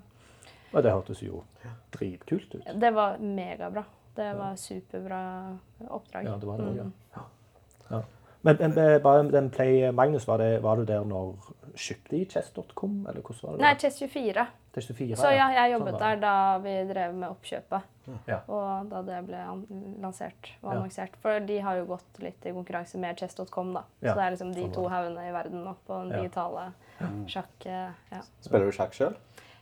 Og 0.74 0.84
det 0.84 0.92
hørtes 0.92 1.22
jo 1.24 1.44
dritkult 1.92 2.56
ut. 2.56 2.64
Det 2.80 2.94
var 2.94 3.18
megabra. 3.18 3.84
Det 4.16 4.36
var 4.38 4.56
superbra 4.56 5.58
oppdrag. 5.88 6.26
Ja, 6.26 6.36
det 6.38 6.48
var 6.48 6.58
det 6.58 6.68
også, 6.68 6.78
ja. 6.78 6.84
Mm. 6.84 6.94
Ja. 7.92 8.02
Men, 8.42 8.56
men 8.60 8.78
eh, 8.78 9.02
bare 9.02 9.32
den 9.32 9.50
Play 9.50 9.92
Magnus, 9.92 10.28
var, 10.28 10.38
det, 10.38 10.62
var 10.64 10.76
du 10.80 10.86
der 10.86 11.04
når 11.04 11.34
kjøpte 11.76 12.16
i 12.18 12.26
chess.com, 12.26 13.06
eller 13.10 13.22
hvordan 13.22 13.42
var 13.44 13.58
det? 13.58 13.62
Nei, 13.66 13.74
Chess24. 13.76 14.46
Chess24 14.76 15.16
Så 15.20 15.32
ja, 15.34 15.50
jeg 15.52 15.66
Sånn 15.66 15.74
jobbet 15.74 15.94
sånn 15.94 16.04
der 16.06 16.22
da 16.24 16.36
vi 16.64 16.76
drev 16.94 17.16
med 17.16 17.30
oppkjøpet. 17.30 17.90
Ja. 18.28 18.40
Og 18.48 18.90
da 18.90 19.02
det 19.02 19.26
ble 19.28 19.40
lansert 20.02 20.52
og 20.64 20.72
Ja. 20.74 20.78
annonsert. 20.80 21.16
For 21.22 21.40
de 21.40 21.60
har 21.60 21.76
jo 21.78 21.86
gått 21.86 22.20
litt 22.24 22.46
i 22.46 22.52
konkurranse 22.52 22.96
med 22.98 23.18
chess.com, 23.20 23.74
da. 23.74 23.84
Ja, 24.02 24.14
Så 24.14 24.16
det 24.16 24.24
er 24.26 24.32
liksom 24.36 24.54
de 24.56 24.62
sånn 24.64 24.74
to 24.74 24.88
haugene 24.90 25.28
i 25.30 25.32
verden 25.32 25.64
nå 25.66 25.76
på 25.88 26.02
den 26.04 26.12
Ja. 26.12 26.22
digitale 26.24 26.74
sjakk... 27.28 27.66
eh, 27.66 27.92
Ja. 28.12 28.22
Spiller 28.42 28.66
du 28.66 28.72
sjakk 28.72 28.92
sjøl? 28.94 29.16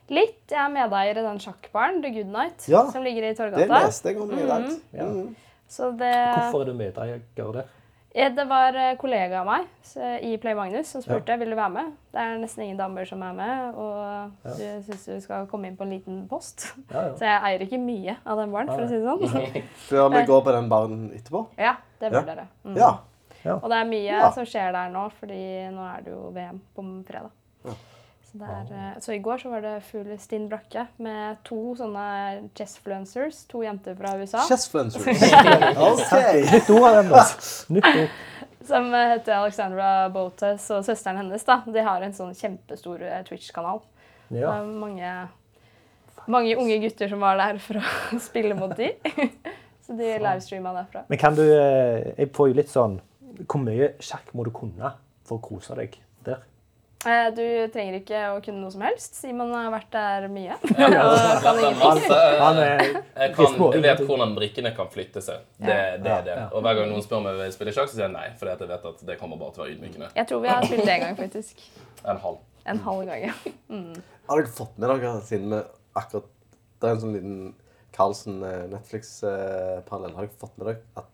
Litt. 0.10 0.44
Jeg 0.50 0.58
er 0.60 0.70
medeier 0.70 1.18
i 1.18 1.22
den 1.22 1.38
sjakkbaren, 1.38 2.02
The 2.02 2.10
Good 2.12 2.28
Night, 2.32 2.68
Ja, 2.70 2.86
som 2.92 3.04
ligger 3.04 3.24
i 3.24 3.34
Det 3.34 3.38
Torgata. 3.38 3.68
leste 3.86 4.04
jeg 4.14 4.22
om 4.22 4.32
i 4.32 4.46
dag. 4.46 4.80
Ja. 4.94 5.04
Mm. 5.04 5.36
Så 5.68 5.92
det 5.98 6.14
Hvorfor 6.14 6.62
er 6.62 6.66
du 6.66 6.74
medeier 6.74 7.22
der? 7.36 7.66
Ja, 8.16 8.30
Det 8.30 8.46
var 8.50 8.74
eh, 8.74 8.96
kollega 8.98 9.42
av 9.42 9.46
meg 9.50 9.66
i 10.24 10.38
Play 10.42 10.56
Magnus 10.58 10.88
som 10.90 11.02
spurte 11.04 11.36
vil 11.38 11.52
du 11.52 11.56
være 11.58 11.70
med. 11.74 11.92
Det 12.14 12.22
er 12.24 12.38
nesten 12.42 12.64
ingen 12.64 12.78
damer 12.80 13.06
som 13.06 13.22
er 13.22 13.34
med, 13.38 13.76
og 13.78 14.32
du 14.58 14.64
syns 14.88 15.04
du 15.06 15.20
skal 15.22 15.46
komme 15.52 15.68
inn 15.70 15.76
på 15.78 15.84
en 15.86 15.92
liten 15.94 16.22
post. 16.30 16.70
Ja, 16.90 17.04
ja. 17.10 17.12
Så 17.20 17.28
jeg 17.28 17.44
eier 17.50 17.66
ikke 17.68 17.80
mye 17.84 18.16
av 18.26 18.42
den 18.42 18.56
baren, 18.56 18.72
for 18.72 18.86
å 18.86 18.88
si 18.90 18.98
det 18.98 19.06
sånn. 19.06 19.68
Før 19.90 20.10
vi 20.16 20.24
gå 20.32 20.40
på 20.48 20.56
den 20.56 20.72
baren 20.72 21.04
etterpå? 21.18 21.44
Ja, 21.60 21.76
det 22.00 22.10
Ja. 22.10 22.16
bør 22.16 22.26
dere. 22.32 22.48
Mm. 22.66 22.80
Ja. 22.82 22.96
Og 23.60 23.70
det 23.70 23.78
er 23.78 23.92
mye 23.92 24.08
Ja. 24.18 24.32
som 24.36 24.46
skjer 24.50 24.72
der 24.76 24.90
nå, 24.92 25.06
fordi 25.20 25.42
nå 25.76 25.86
er 25.92 26.02
det 26.08 26.12
jo 26.16 26.32
VM 26.36 26.62
på 26.76 26.88
fredag. 27.08 27.32
Så, 28.28 28.38
er, 28.44 28.72
eh, 28.76 28.96
så 29.00 29.14
i 29.16 29.22
går 29.24 29.38
så 29.40 29.50
var 29.50 29.62
det 29.64 29.78
full 29.88 30.10
stinn 30.20 30.50
brakke 30.52 30.84
med 31.04 31.38
to 31.48 31.76
sånne 31.80 32.50
chessfluencers, 32.58 33.46
to 33.48 33.62
jenter 33.64 33.96
fra 33.96 34.18
USA, 34.20 34.42
Chessfluencers. 34.50 35.08
OK. 35.88 36.12
Som 38.68 38.90
eh, 38.94 39.14
heter 39.14 39.38
Alexandra 39.38 40.10
Botes 40.12 40.66
og 40.76 40.84
søsteren 40.84 41.22
hennes. 41.22 41.46
da. 41.48 41.62
De 41.72 41.84
har 41.88 42.04
en 42.04 42.16
sånn 42.16 42.34
kjempestor 42.36 43.04
eh, 43.06 43.22
Twitch-kanal. 43.28 43.80
Ja. 44.36 44.58
mange, 44.68 45.08
mange 46.28 46.58
unge 46.60 46.82
gutter 46.84 47.08
som 47.08 47.22
var 47.24 47.40
der 47.40 47.62
for 47.64 47.80
å 47.80 48.20
spille 48.28 48.58
mot 48.60 48.74
de. 48.76 48.92
Så 49.88 49.96
de 49.96 50.18
livestreama 50.20 50.74
derfra. 50.76 51.06
Men 51.08 51.22
kan 51.22 51.38
du 51.38 51.46
eh, 51.46 52.10
Jeg 52.18 52.34
får 52.36 52.50
jo 52.50 52.56
litt 52.58 52.72
sånn 52.74 52.98
Hvor 53.46 53.62
mye 53.64 53.94
sjakk 54.04 54.34
må 54.36 54.44
du 54.44 54.50
kunne 54.52 54.90
for 55.24 55.40
å 55.40 55.46
kose 55.46 55.78
deg 55.80 55.96
Du 56.98 57.44
trenger 57.72 58.00
ikke 58.00 58.22
å 58.34 58.40
kunne 58.44 58.60
noe 58.64 58.74
som 58.74 58.82
helst. 58.84 59.16
Simon 59.20 59.52
har 59.54 59.70
vært 59.72 59.92
der 59.94 60.26
mye. 60.34 60.58
og 60.64 61.44
kan 61.44 61.60
ingenting. 61.62 62.08
Han 62.42 62.60
er 62.64 62.82
jeg, 62.82 63.34
kan, 63.38 63.60
jeg 63.78 63.84
vet 63.86 64.02
hvordan 64.02 64.34
brikkene 64.36 64.72
kan 64.76 64.90
flytte 64.92 65.22
seg. 65.24 65.46
Det, 65.62 65.78
det 66.04 66.14
er 66.16 66.26
det. 66.26 66.38
Og 66.52 66.66
hver 66.66 66.80
gang 66.80 66.90
noen 66.92 67.06
spør 67.06 67.22
om 67.22 67.30
jeg 67.30 67.40
vil 67.40 67.54
spille 67.56 67.76
sjakk, 67.78 67.92
så 67.92 68.00
sier 68.00 68.08
jeg 68.08 68.16
nei. 68.16 68.26
For 68.40 68.50
jeg 68.50 68.70
vet 68.74 68.90
at 68.92 69.06
det 69.08 69.20
kommer 69.22 69.40
bare 69.40 69.56
til 69.56 69.64
å 69.64 69.66
være 69.68 69.78
ydmykende. 69.78 70.10
Jeg 70.18 70.30
tror 70.32 70.44
vi 70.44 70.52
har 70.52 70.66
spilt 70.66 70.84
det 70.90 70.96
en 70.98 71.06
gang, 71.06 71.20
faktisk. 71.22 71.64
En 72.04 72.24
halv. 72.26 72.42
En 72.68 72.82
halv 72.90 73.06
gang. 73.08 73.30
ja. 73.30 73.38
Har 74.28 74.42
dere 74.42 74.56
fått 74.58 74.82
med 74.82 74.90
dere, 74.92 75.14
siden 75.24 75.54
vi 75.54 75.62
akkurat 75.98 76.28
Det 76.78 76.90
er 76.90 76.98
en 76.98 77.02
sånn 77.02 77.16
liten 77.16 77.38
Carlsen 77.96 78.42
eh, 78.46 78.66
Netflix-parallell. 78.74 80.18
Har 80.18 80.28
dere 80.28 80.42
fått 80.42 80.58
med 80.60 80.68
dere 80.70 80.82
at 81.00 81.14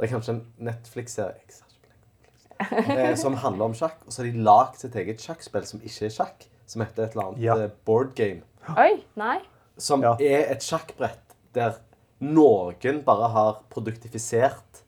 det 0.00 0.06
er 0.06 0.12
kanskje 0.14 0.32
en 0.32 0.44
Netflix-serie 0.70 1.36
jeg 1.36 1.52
ser 1.52 1.66
ikke 1.74 1.82
på 1.82 1.90
Netflix, 1.92 2.44
eh, 2.96 3.14
som 3.16 3.34
handler 3.34 3.64
om 3.70 3.74
sjakk, 3.74 3.98
og 4.06 4.12
så 4.12 4.22
har 4.22 4.30
de 4.32 4.42
lagd 4.46 4.76
sitt 4.82 4.96
eget 5.00 5.20
sjakkspill 5.24 5.66
som 5.66 5.80
ikke 5.80 6.06
er 6.10 6.14
sjakk, 6.14 6.46
som 6.66 6.82
heter 6.84 7.04
et 7.08 7.16
eller 7.16 7.30
annet 7.30 7.42
Ja. 7.44 7.56
eh, 7.64 7.70
board 7.86 8.14
game. 8.18 8.42
Oi, 8.76 9.02
nei. 9.16 9.38
Som 9.80 10.02
Ja. 10.04 10.14
er 10.20 10.50
et 10.52 10.62
sjakkbrett 10.62 11.36
der 11.54 11.78
noen 12.20 13.02
bare 13.04 13.28
har 13.32 13.62
produktifisert 13.72 14.82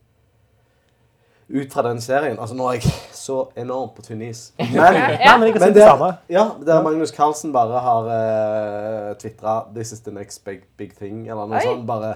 ut 1.52 1.72
fra 1.72 1.82
den 1.84 2.00
serien. 2.00 2.38
Altså, 2.40 2.54
nå 2.56 2.66
er 2.70 2.78
jeg 2.80 2.92
så 3.26 3.38
enormt 3.60 3.94
på 3.96 4.02
tynn 4.06 4.22
is. 4.24 4.52
Men 4.58 4.72
ja, 4.74 5.36
men 5.38 5.52
men 5.52 5.74
det 5.74 5.74
der, 5.82 6.14
ja, 6.32 6.44
der 6.64 6.82
Magnus 6.84 7.12
Carlsen 7.12 7.52
bare 7.52 7.80
har 7.80 8.08
uh, 8.08 9.14
tvitra 9.20 9.66
'This 9.74 9.92
is 9.92 10.00
the 10.00 10.12
next 10.12 10.44
big, 10.44 10.62
big 10.78 10.94
thing', 10.96 11.26
eller 11.30 11.46
noe 11.46 11.56
Oi. 11.58 11.62
sånt. 11.66 11.86
Bare, 11.86 12.14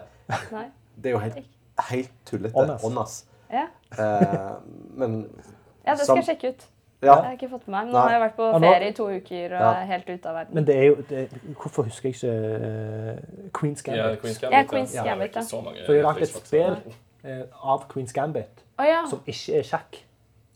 nei. 0.52 0.66
det 0.96 1.10
er 1.10 1.12
jo 1.12 1.18
helt, 1.18 1.46
helt 1.90 2.12
tullete. 2.26 2.78
Åndas. 2.84 3.25
Ja. 3.52 3.66
Eh, 3.98 4.56
men 4.94 5.30
ja, 5.86 5.94
det 5.94 6.00
skal 6.06 6.16
jeg 6.16 6.24
sjekke 6.24 6.48
ut. 6.48 6.64
ja. 7.02 7.14
Det 7.14 7.22
har 7.24 7.30
jeg 7.30 7.38
ikke 7.42 7.50
fått 7.50 7.68
med 7.68 7.76
meg. 7.76 7.86
Nå 7.86 7.92
Nei. 7.92 8.00
har 8.02 8.10
jeg 8.10 8.20
vært 8.20 8.36
på 8.36 8.46
ferie 8.60 8.88
i 8.88 8.92
to 8.92 9.04
uker 9.10 9.44
og 9.54 9.60
Ja. 9.60 9.72
er 9.82 9.84
helt 9.86 10.08
ute 10.10 10.28
av 10.28 10.34
verden. 10.34 10.54
Men 10.54 10.64
det 10.66 10.76
er 10.76 10.84
jo 10.86 10.94
det, 11.08 11.28
Hvorfor 11.60 11.82
husker 11.82 12.08
jeg 12.08 12.14
ikke 12.14 12.32
uh, 12.66 13.50
Queen's 13.58 13.82
Ja, 13.86 13.94
Gambit? 13.96 14.20
Queen's 14.22 14.42
Ja, 14.42 14.50
Gambit. 14.50 14.70
Queen's 14.72 15.04
Gambit, 15.04 15.36
ja. 15.36 15.42
så 15.42 15.60
mange 15.60 15.84
For 15.86 15.92
vi 15.92 15.98
har 16.00 16.06
lagt 16.12 16.22
et 16.22 16.28
spill 16.28 16.74
faktisk. 16.74 16.96
eh, 17.24 17.42
av 17.62 17.84
Queen's 17.92 18.12
Gambit 18.12 18.64
oh, 18.78 18.84
ja. 18.86 19.04
som 19.10 19.20
ikke 19.26 19.58
er 19.58 19.62
sjakk, 19.62 20.02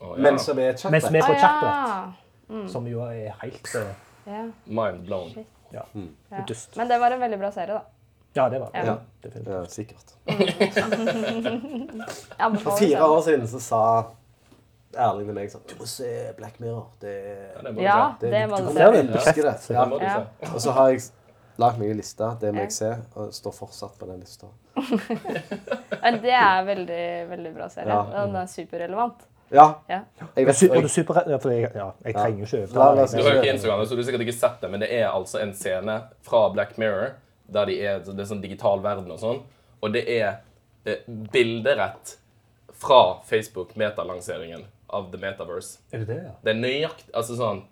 Oh, 0.01 0.17
ja. 0.17 0.23
Men 0.23 0.39
som 0.39 0.59
er 0.59 0.71
et 0.71 0.85
men 0.91 1.01
som 1.01 1.15
er 1.15 1.21
sjakkbrett. 1.21 1.27
på 1.27 1.33
et 1.33 1.41
sjakkbrett. 1.41 2.71
Som 2.73 2.87
jo 2.89 3.03
er 3.05 3.35
helt 3.43 3.75
uh, 3.77 3.91
ja. 4.27 4.45
Mind 4.67 5.05
blown. 5.07 5.31
Ja, 5.73 5.83
Ja. 6.33 6.45
Men 6.77 6.89
det 6.89 7.01
var 7.01 7.11
en 7.13 7.21
veldig 7.21 7.39
bra 7.39 7.51
serie, 7.53 7.75
da. 7.75 7.81
Ja, 8.35 8.49
det 8.49 8.59
var 8.63 8.71
det. 8.73 8.85
Ja. 8.87 8.95
Definitivt. 9.23 9.55
Ja, 9.55 9.65
sikkert. 9.67 10.07
For 12.63 12.77
fire 12.79 13.03
år 13.05 13.21
siden 13.27 13.49
så 13.51 13.59
sa 13.63 13.81
Erling 14.99 15.27
til 15.29 15.35
meg 15.37 15.51
sånn 15.53 15.63
Du 15.71 15.75
må 15.79 15.87
se 15.87 16.09
Black 16.39 16.57
Mirror. 16.63 16.87
Det, 17.03 17.13
Ja, 17.55 17.61
det 17.63 17.71
må 17.73 17.77
du 17.79 17.83
Ja, 17.85 18.11
se. 18.11 18.17
det 18.27 18.31
du 19.07 19.19
se. 19.19 19.33
det. 19.43 19.55
Det 19.69 19.75
Ja. 19.75 19.85
Ja. 20.01 20.25
Og 20.55 20.61
så 20.61 20.71
har 20.75 20.89
jeg 20.91 21.01
lagt 21.59 21.79
meg 21.79 21.91
en 21.91 21.97
liste. 21.97 22.37
Det 22.41 22.53
må 22.55 22.61
jeg 22.65 22.73
se. 22.73 22.97
Og 23.17 23.33
står 23.35 23.53
fortsatt 23.55 23.99
på 23.99 24.07
den 24.07 24.21
lista. 24.21 24.47
Det 26.23 26.33
er 26.33 26.65
veldig, 26.65 27.29
veldig 27.31 27.55
bra 27.55 27.69
serie. 27.69 27.95
Den 28.15 28.37
er 28.37 28.47
superrelevant. 28.47 29.15
Ja. 29.53 29.75
Ja. 29.89 30.01
Jeg 30.37 30.47
vet, 30.47 30.63
jeg, 30.63 30.89
super, 30.91 31.15
ja, 31.27 31.39
jeg, 31.43 31.71
ja, 31.75 31.91
jeg 32.05 32.15
trenger 32.15 32.39
jo 32.39 32.45
ikke 32.47 32.63
oss- 32.65 32.73
Du 33.15 33.23
har 33.23 33.31
jo 33.35 33.41
ikke 33.43 33.53
Instagram, 33.53 33.85
så 33.87 33.91
du 33.91 33.97
har 33.97 34.03
sikkert 34.07 34.21
ikke 34.27 34.39
sett 34.39 34.61
det, 34.63 34.71
men 34.71 34.81
det 34.81 34.89
er 34.95 35.09
altså 35.11 35.39
en 35.43 35.55
scene 35.55 36.03
fra 36.23 36.49
Black 36.55 36.79
Mirror 36.79 37.11
der 37.52 37.71
de 37.71 37.76
er, 37.83 38.00
det 38.07 38.19
er 38.19 38.30
sånn 38.30 38.42
digital 38.42 38.83
verden 38.85 39.11
og 39.12 39.21
sånn, 39.23 39.42
og 39.80 39.95
det 39.95 40.04
er 40.12 40.28
eh, 40.85 41.04
bilderett 41.33 42.16
fra 42.80 43.21
Facebook-metalanseringen 43.28 44.64
av 44.90 45.11
The 45.12 45.21
Metaverse. 45.21 45.78
Er 45.92 46.04
det 46.04 46.11
det, 46.12 46.21
ja? 46.25 46.33
Det 46.42 46.54
er 46.54 46.61
nøyaktig 46.61 47.12
altså 47.14 47.37
sånn, 47.38 47.64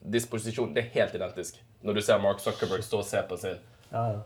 disposisjon, 0.00 0.74
det 0.76 0.84
er 0.84 0.92
helt 0.98 1.16
identisk. 1.16 1.58
Når 1.84 1.96
du 1.96 2.02
ser 2.04 2.20
Mark 2.22 2.42
Zuckerberg 2.44 2.84
stå 2.84 3.00
og 3.00 3.08
se 3.08 3.22
på 3.28 3.38
sin, 3.40 3.58
ja, 3.90 4.04
ja. 4.14 4.20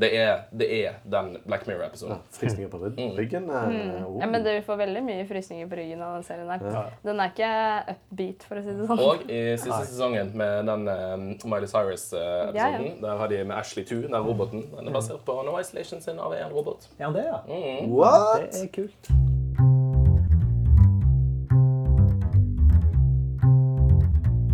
Det 0.00 0.08
er, 0.16 0.38
det 0.52 0.66
er 0.86 0.92
den 1.12 1.34
Black 1.46 1.66
Mirror-episoden. 1.66 2.22
Frysninger 2.32 2.70
på 2.72 2.78
ryggen. 3.18 3.42
Mm. 3.42 4.04
oh. 4.06 4.20
Ja, 4.20 4.26
men 4.26 4.44
du 4.44 4.50
får 4.64 4.78
veldig 4.80 5.02
mye 5.04 5.26
frysninger 5.28 5.68
på 5.68 5.76
ryggen 5.76 6.02
av 6.02 6.14
den 6.16 6.24
serien 6.24 6.48
der. 6.48 6.64
Ja. 6.72 6.84
Den 7.04 7.20
er 7.20 7.34
ikke 7.34 7.50
upbeat, 7.94 8.46
for 8.48 8.60
å 8.60 8.62
si 8.64 8.76
det 8.78 8.88
sånn. 8.88 9.02
Og 9.04 9.26
i 9.28 9.40
siste 9.60 9.82
sesongen 9.90 10.32
med 10.40 10.70
den 10.70 10.88
uh, 10.88 11.16
Miley 11.44 11.68
Cyrus-episoden, 11.68 12.56
Ja, 12.56 12.70
ja. 12.78 12.94
der 13.02 13.20
har 13.20 13.32
de 13.34 13.42
med 13.44 13.56
Ashley 13.58 13.84
2, 13.84 14.00
den 14.06 14.16
roboten. 14.24 14.64
Den 14.72 14.88
er 14.88 14.96
basert 14.96 15.20
på 15.28 15.36
No 15.44 15.58
Isolation 15.60 16.00
sin 16.00 16.22
av 16.22 16.32
en 16.38 16.56
robot. 16.56 16.88
Han 17.02 17.16
det, 17.16 17.26
ja? 17.28 17.42
Mm. 17.44 17.92
What? 17.92 18.48
Det 18.54 18.64
er 18.64 18.72
kult. 18.80 19.12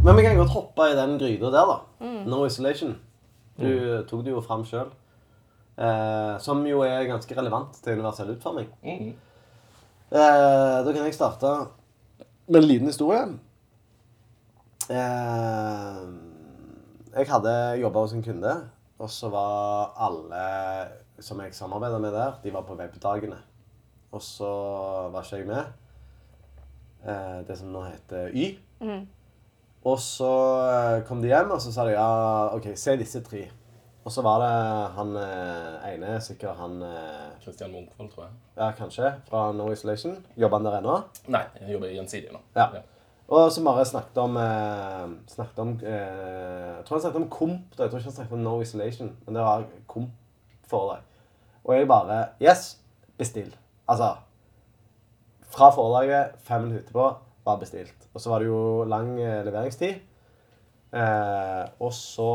Men 0.06 0.14
vi 0.18 0.22
kan 0.22 0.38
godt 0.38 0.54
hoppe 0.54 0.90
i 0.90 0.98
den 0.98 1.18
gryta 1.18 1.54
der, 1.54 1.74
da. 1.74 1.80
Mm. 2.02 2.22
No 2.30 2.44
Isolation. 2.46 2.98
Du 3.56 3.70
tok 4.10 4.26
det 4.26 4.34
jo 4.34 4.42
fram 4.44 4.66
sjøl. 4.66 4.90
Eh, 5.76 6.34
som 6.40 6.62
jo 6.64 6.80
er 6.86 7.08
ganske 7.08 7.36
relevant 7.36 7.74
til 7.84 7.98
universell 7.98 8.32
utforming. 8.32 8.68
Mm. 8.84 9.10
Eh, 10.06 10.76
da 10.86 10.92
kan 10.92 11.04
jeg 11.04 11.16
starte 11.16 11.50
med 12.46 12.62
en 12.62 12.68
liten 12.68 12.88
historie. 12.88 13.26
Eh, 14.88 16.00
jeg 17.16 17.28
hadde 17.32 17.56
jobba 17.82 18.04
hos 18.04 18.14
en 18.16 18.24
kunde, 18.24 18.54
og 18.98 19.10
så 19.12 19.28
var 19.32 19.92
alle 20.08 20.46
som 21.20 21.40
jeg 21.40 21.56
samarbeida 21.56 21.98
med 22.00 22.12
der, 22.12 22.38
de 22.42 22.52
var 22.52 22.64
på 22.68 22.76
webdagene. 22.78 23.38
Og 24.12 24.22
så 24.22 24.48
var 25.12 25.24
ikke 25.24 25.42
jeg 25.42 25.50
med. 25.50 25.76
Eh, 27.06 27.38
det 27.48 27.58
som 27.58 27.72
nå 27.72 27.84
heter 27.84 28.32
Y. 28.32 28.46
Og 29.86 30.00
så 30.02 30.32
eh, 30.66 31.04
kom 31.06 31.20
de 31.22 31.30
hjem, 31.30 31.52
og 31.54 31.60
så 31.62 31.72
sa 31.72 31.84
de 31.86 31.94
ja, 31.94 32.08
OK, 32.56 32.72
se 32.78 32.96
disse 32.98 33.22
tre. 33.26 33.46
Og 34.06 34.12
så 34.14 34.22
var 34.22 34.38
det 34.38 34.50
han 34.94 35.16
eh, 35.18 35.86
ene, 35.90 36.12
sikkert 36.22 36.60
han 36.60 36.76
eh, 36.86 37.30
Christian 37.42 37.72
Munkvold, 37.74 38.12
tror 38.12 38.28
jeg. 38.28 38.36
Ja, 38.54 38.68
kanskje, 38.78 39.08
fra 39.26 39.48
No 39.52 39.66
Isolation. 39.74 40.20
Jobber 40.38 40.60
han 40.60 40.68
der 40.68 40.76
ennå? 40.78 40.92
Nei, 41.34 41.40
jeg 41.58 41.74
jobber 41.74 41.90
i 41.90 41.96
Gjensidige 41.96 42.36
nå. 42.36 42.38
Ja. 42.54 42.68
Og 43.26 43.48
så 43.50 43.64
bare 43.66 43.82
snakket 43.88 44.20
om 44.22 44.36
eh, 44.38 45.08
Snakket 45.26 45.58
om 45.58 45.72
eh, 45.82 46.76
Jeg 46.76 46.84
tror 46.86 46.94
han 46.94 47.02
snakket 47.02 47.22
om 47.24 47.28
komp. 47.34 47.74
da. 47.74 47.82
Jeg 47.82 47.90
tror 47.90 47.98
ikke 47.98 48.10
han 48.12 48.16
snakket 48.20 48.36
om 48.38 48.44
No 48.46 48.54
Isolation, 48.62 49.10
men 49.26 49.34
det 49.34 49.42
var 49.42 49.66
komp 49.90 50.14
foredrag. 50.70 51.02
Og 51.66 51.74
jeg 51.74 51.88
bare 51.90 52.20
Yes, 52.38 52.76
bestill. 53.18 53.50
Altså 53.90 54.12
Fra 55.50 55.72
foredraget, 55.74 56.38
fem 56.46 56.68
minutter 56.68 56.84
etterpå, 56.84 57.08
var 57.46 57.58
bestilt. 57.58 58.06
Og 58.14 58.20
så 58.22 58.30
var 58.30 58.38
det 58.38 58.52
jo 58.52 58.84
lang 58.86 59.16
eh, 59.18 59.42
leveringstid. 59.46 59.98
Eh, 60.94 61.64
og 61.82 61.90
så 61.92 62.30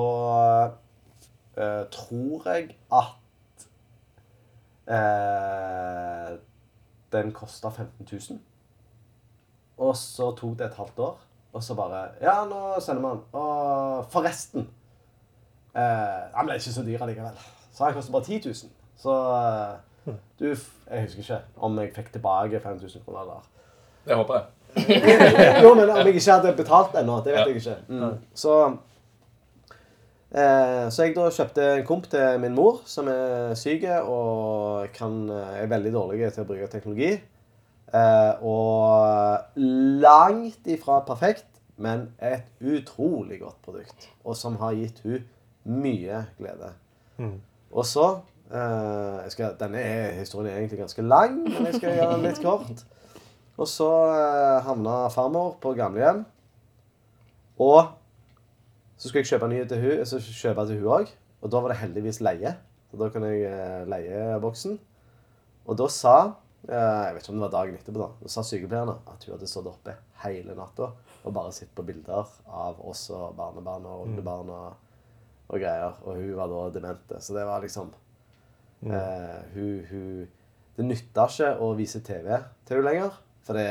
eh, 1.58 1.84
tror 1.92 2.48
jeg 2.54 2.76
at 2.92 3.68
uh, 4.92 6.38
den 7.14 7.32
kosta 7.32 7.70
15 7.70 8.08
000. 8.30 8.40
Og 9.78 9.96
så 9.98 10.32
tok 10.38 10.58
det 10.60 10.66
et 10.66 10.74
halvt 10.78 11.00
år. 11.00 11.18
Og 11.54 11.64
så 11.64 11.76
bare 11.76 12.06
Ja, 12.22 12.46
nå 12.48 12.80
sender 12.80 13.02
vi 13.02 13.08
den. 13.10 13.24
Og 13.34 14.06
forresten 14.14 14.68
eh, 15.76 16.22
Han 16.36 16.46
ble 16.48 16.56
ikke 16.56 16.72
så 16.72 16.84
dyr 16.88 17.02
allikevel. 17.04 17.42
Så 17.74 17.84
han 17.84 17.94
koster 17.94 18.12
bare 18.14 18.24
10 18.24 18.40
000. 18.46 18.56
Så 18.98 19.16
eh, 20.06 20.14
du 20.40 20.46
Jeg 20.92 21.02
husker 21.02 21.20
ikke 21.20 21.40
om 21.58 21.80
jeg 21.80 21.92
fikk 21.96 22.12
tilbake 22.14 22.60
5000 22.64 23.04
kroner 23.06 23.22
eller 23.22 23.50
Det 24.06 24.16
håper 24.16 24.34
jeg. 24.40 24.46
jo, 25.64 25.74
men 25.76 25.90
om 25.90 25.98
jeg 25.98 26.16
ikke 26.16 26.32
hadde 26.32 26.54
betalt 26.56 26.96
ennå, 26.96 27.18
det 27.26 27.34
vet 27.34 27.40
Ja. 27.40 27.46
jeg 27.48 27.56
ikke. 27.56 27.76
Mm. 27.88 28.14
Så, 28.34 28.78
eh, 30.32 30.88
så 30.92 31.06
jeg 31.06 31.16
da 31.16 31.28
kjøpte 31.32 31.68
en 31.78 31.86
komp 31.88 32.08
til 32.12 32.40
min 32.44 32.56
mor, 32.56 32.82
som 32.86 33.10
er 33.12 33.54
syk 33.60 33.86
og 34.02 34.90
kan, 34.96 35.24
er 35.30 35.70
veldig 35.72 35.94
dårlig 35.94 36.32
til 36.32 36.46
å 36.46 36.50
bruke 36.50 36.72
teknologi. 36.72 37.14
Eh, 37.92 38.44
og 38.48 39.60
langt 40.02 40.68
ifra 40.72 41.02
perfekt, 41.08 41.48
men 41.82 42.08
et 42.24 42.48
utrolig 42.62 43.42
godt 43.42 43.60
produkt. 43.66 44.10
Og 44.24 44.38
som 44.38 44.56
har 44.62 44.78
gitt 44.78 45.02
hun 45.04 45.26
mye 45.64 46.26
glede. 46.38 46.72
Og 47.72 47.86
så 47.86 48.08
eh, 48.52 49.30
skal, 49.34 49.56
Denne 49.60 49.84
historien 50.20 50.54
er 50.54 50.62
egentlig 50.62 50.80
ganske 50.80 51.06
lang, 51.06 51.42
men 51.44 51.68
jeg 51.68 51.80
skal 51.80 51.98
gjøre 51.98 52.14
den 52.16 52.28
litt 52.28 52.44
kort. 52.44 52.86
Og 53.60 53.68
så 53.68 53.90
eh, 54.16 54.62
havna 54.66 55.08
farmor 55.14 55.58
på 55.62 55.74
gamlehjem. 55.78 56.24
Og 57.62 57.92
så 59.02 59.10
skulle 59.10 59.24
jeg 59.24 59.32
kjøpe 59.32 59.48
nye 59.50 59.66
til 59.66 59.80
hun, 59.82 60.06
så 60.06 60.20
kjøpe 60.22 60.68
til 60.70 60.78
hun 60.78 60.92
òg. 61.00 61.12
Og 61.42 61.50
da 61.50 61.62
var 61.64 61.74
det 61.74 61.80
heldigvis 61.82 62.20
leie. 62.22 62.54
Så 62.92 63.00
da 63.02 63.08
kunne 63.10 63.32
jeg 63.34 63.48
eh, 63.50 63.88
leie 63.90 64.36
boksen. 64.44 64.76
Og 65.66 65.78
da 65.80 65.88
sa 65.90 66.16
eh, 66.68 66.76
Jeg 66.76 67.16
vet 67.16 67.24
ikke 67.24 67.34
om 67.34 67.40
det 67.40 67.46
var 67.48 67.56
dagen 67.56 67.80
etterpå, 67.80 68.04
da. 68.04 68.10
Da 68.22 68.34
sa 68.34 68.44
sykepleierne 68.46 68.94
at 69.10 69.26
hun 69.26 69.34
hadde 69.34 69.50
stått 69.50 69.72
oppe 69.72 69.96
hele 70.22 70.54
natta 70.58 70.92
og 71.22 71.34
bare 71.34 71.54
sett 71.54 71.74
på 71.78 71.86
bilder 71.86 72.30
av 72.46 72.80
oss 72.90 73.08
og 73.14 73.34
barnebarn 73.38 73.86
og 73.90 74.04
oldebarn 74.06 74.54
og, 74.54 74.94
og 75.50 75.58
greier. 75.58 75.98
Og 76.06 76.22
hun 76.22 76.38
var 76.38 76.54
da 76.54 76.62
demente. 76.78 77.22
Så 77.26 77.34
det 77.38 77.48
var 77.50 77.66
liksom 77.66 77.90
eh, 78.86 79.42
hun, 79.56 79.74
hun 79.90 80.30
Det 80.78 80.86
nytta 80.88 81.26
ikke 81.30 81.52
å 81.62 81.74
vise 81.78 82.00
TV 82.06 82.38
til 82.70 82.80
hun 82.80 82.86
lenger. 82.86 83.18
For 83.46 83.58
det, 83.58 83.66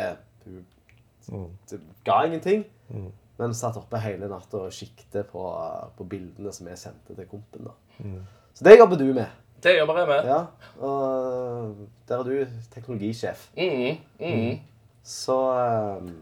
hun, 1.31 1.47
det 1.71 1.81
ga 2.07 2.25
ingenting. 2.27 2.67
Men 3.41 3.57
satt 3.57 3.79
oppe 3.81 4.01
hele 4.05 4.29
natta 4.29 4.67
og 4.67 4.75
kikket 4.75 5.31
på, 5.31 5.45
på 5.97 6.07
bildene 6.09 6.53
som 6.53 6.69
jeg 6.69 6.81
sendte 6.81 7.17
til 7.17 7.29
kompen. 7.31 7.71
da. 7.71 8.19
Så 8.53 8.67
det 8.67 8.77
jobber 8.77 9.01
du 9.01 9.07
med. 9.17 9.31
Det 9.63 9.77
jobber 9.79 9.99
jeg 9.99 10.09
med. 10.09 10.29
Ja, 10.29 10.41
og 10.81 11.77
der 12.09 12.19
er 12.19 12.29
du 12.29 12.61
teknologisjef. 12.73 13.51
Mm, 13.57 13.97
mm. 14.21 14.61
Så 15.03 15.37
um... 16.01 16.15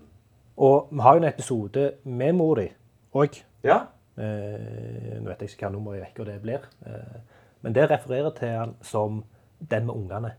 Og 0.58 0.88
vi 0.90 1.00
har 1.00 1.14
jo 1.14 1.22
en 1.22 1.28
episode 1.28 1.92
med 2.04 2.32
mor 2.34 2.54
di 2.58 2.68
òg. 3.14 3.42
ja. 3.62 3.78
Eh, 4.18 5.18
nå 5.22 5.28
vet 5.28 5.42
jeg 5.44 5.52
ikke 5.52 5.68
hva 5.68 5.70
nummer 5.70 5.94
i 5.94 6.02
uka 6.02 6.24
det 6.26 6.40
blir. 6.42 6.64
Eh, 6.86 7.18
men 7.62 7.74
det 7.74 7.84
refererer 7.90 8.32
til 8.34 8.48
han 8.48 8.74
som 8.82 9.20
den 9.70 9.86
med 9.86 9.94
ungene. 9.94 10.32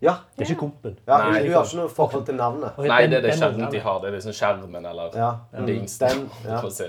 Ja. 0.00 0.14
Det 0.36 0.46
er 0.46 0.50
ikke 0.50 0.60
kompen. 0.60 0.94
ja 1.06 1.18
Nei. 1.18 1.42
hun 1.44 1.52
har 1.52 1.64
ikke 1.64 1.76
noe 1.76 1.88
forhold 1.92 2.24
til 2.26 2.34
navnet. 2.38 2.78
Nei, 2.78 3.02
det 3.06 3.16
er 3.18 3.20
det 3.20 3.30
den 3.32 3.38
sjelden 3.42 3.70
de 3.72 3.78
har. 3.84 3.98
Det 4.00 4.08
er 4.08 4.12
liksom 4.16 4.32
skjermen 4.32 4.86
eller 4.88 5.10
Ja. 5.18 5.32
dings. 5.66 5.98
Den, 5.98 6.30
ja. 6.48 6.60
For 6.60 6.70
si. 6.72 6.86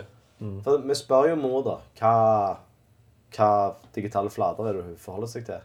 For 0.63 0.78
vi 0.88 0.96
spør 0.96 1.28
jo 1.30 1.36
mor, 1.36 1.63
da, 1.65 1.76
hva, 2.00 2.13
hva 3.36 3.50
digitale 3.96 4.30
flater 4.32 4.63
er 4.70 4.74
det 4.80 4.84
hun 4.86 4.96
forholder 4.98 5.28
seg 5.28 5.46
til? 5.50 5.60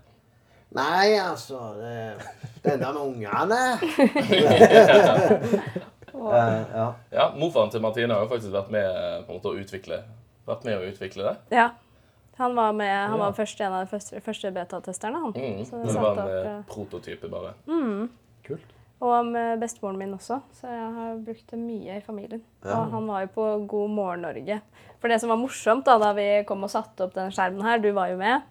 Nei, 0.75 1.15
altså 1.23 1.61
det, 1.79 2.15
Den 2.65 2.81
der 2.83 2.93
med 2.93 3.01
ungene 3.01 3.79
Eh, 6.15 6.63
ja. 6.75 6.93
Ja, 7.11 7.25
Morfaren 7.37 7.71
til 7.71 7.81
Martine 7.83 8.15
har 8.15 8.21
jo 8.23 8.29
faktisk 8.31 8.53
vært 8.55 8.69
med 8.71 8.85
eh, 8.87 9.23
på 9.27 9.33
en 9.33 9.39
måte 9.41 9.51
å 9.51 9.57
utvikle, 9.59 9.97
vært 10.47 10.63
med 10.67 10.77
å 10.79 10.85
utvikle 10.87 11.25
det. 11.27 11.33
Ja. 11.57 11.65
Han 12.39 12.55
var, 12.57 12.73
med, 12.73 12.91
han 13.09 13.19
Ja. 13.19 13.25
var 13.25 13.33
først 13.33 13.61
en 13.61 13.73
av 13.73 13.85
de 13.87 13.91
første, 13.91 14.21
første 14.21 14.51
betatesterne, 14.53 15.21
han. 15.23 15.33
Mm. 15.33 15.65
Så 15.65 15.83
Det 15.85 15.95
var 15.95 16.13
en 16.13 16.19
opp, 16.19 16.47
eh, 16.47 16.63
prototype, 16.75 17.29
bare. 17.31 17.55
Kult. 18.45 18.73
Og 19.05 19.27
med 19.27 19.61
bestemoren 19.61 19.99
min 19.99 20.15
også, 20.15 20.41
så 20.53 20.71
jeg 20.71 20.93
har 20.95 21.17
brukt 21.27 21.47
det 21.51 21.59
mye 21.59 21.97
i 21.99 22.01
familien. 22.01 22.43
Og 22.65 22.91
han 22.91 23.07
var 23.07 23.21
jo 23.27 23.27
på 23.35 23.67
God 23.69 23.91
morgen 23.91 24.23
Norge. 24.23 24.61
For 25.01 25.09
det 25.09 25.21
som 25.21 25.29
var 25.29 25.37
morsomt 25.37 25.85
da, 25.85 25.99
da 25.99 26.13
vi 26.17 26.45
kom 26.49 26.65
og 26.65 26.71
satte 26.71 27.05
opp 27.05 27.15
den 27.15 27.31
skjermen 27.31 27.63
her, 27.63 27.79
du 27.79 27.91
var 27.93 28.09
jo 28.09 28.17
med, 28.17 28.43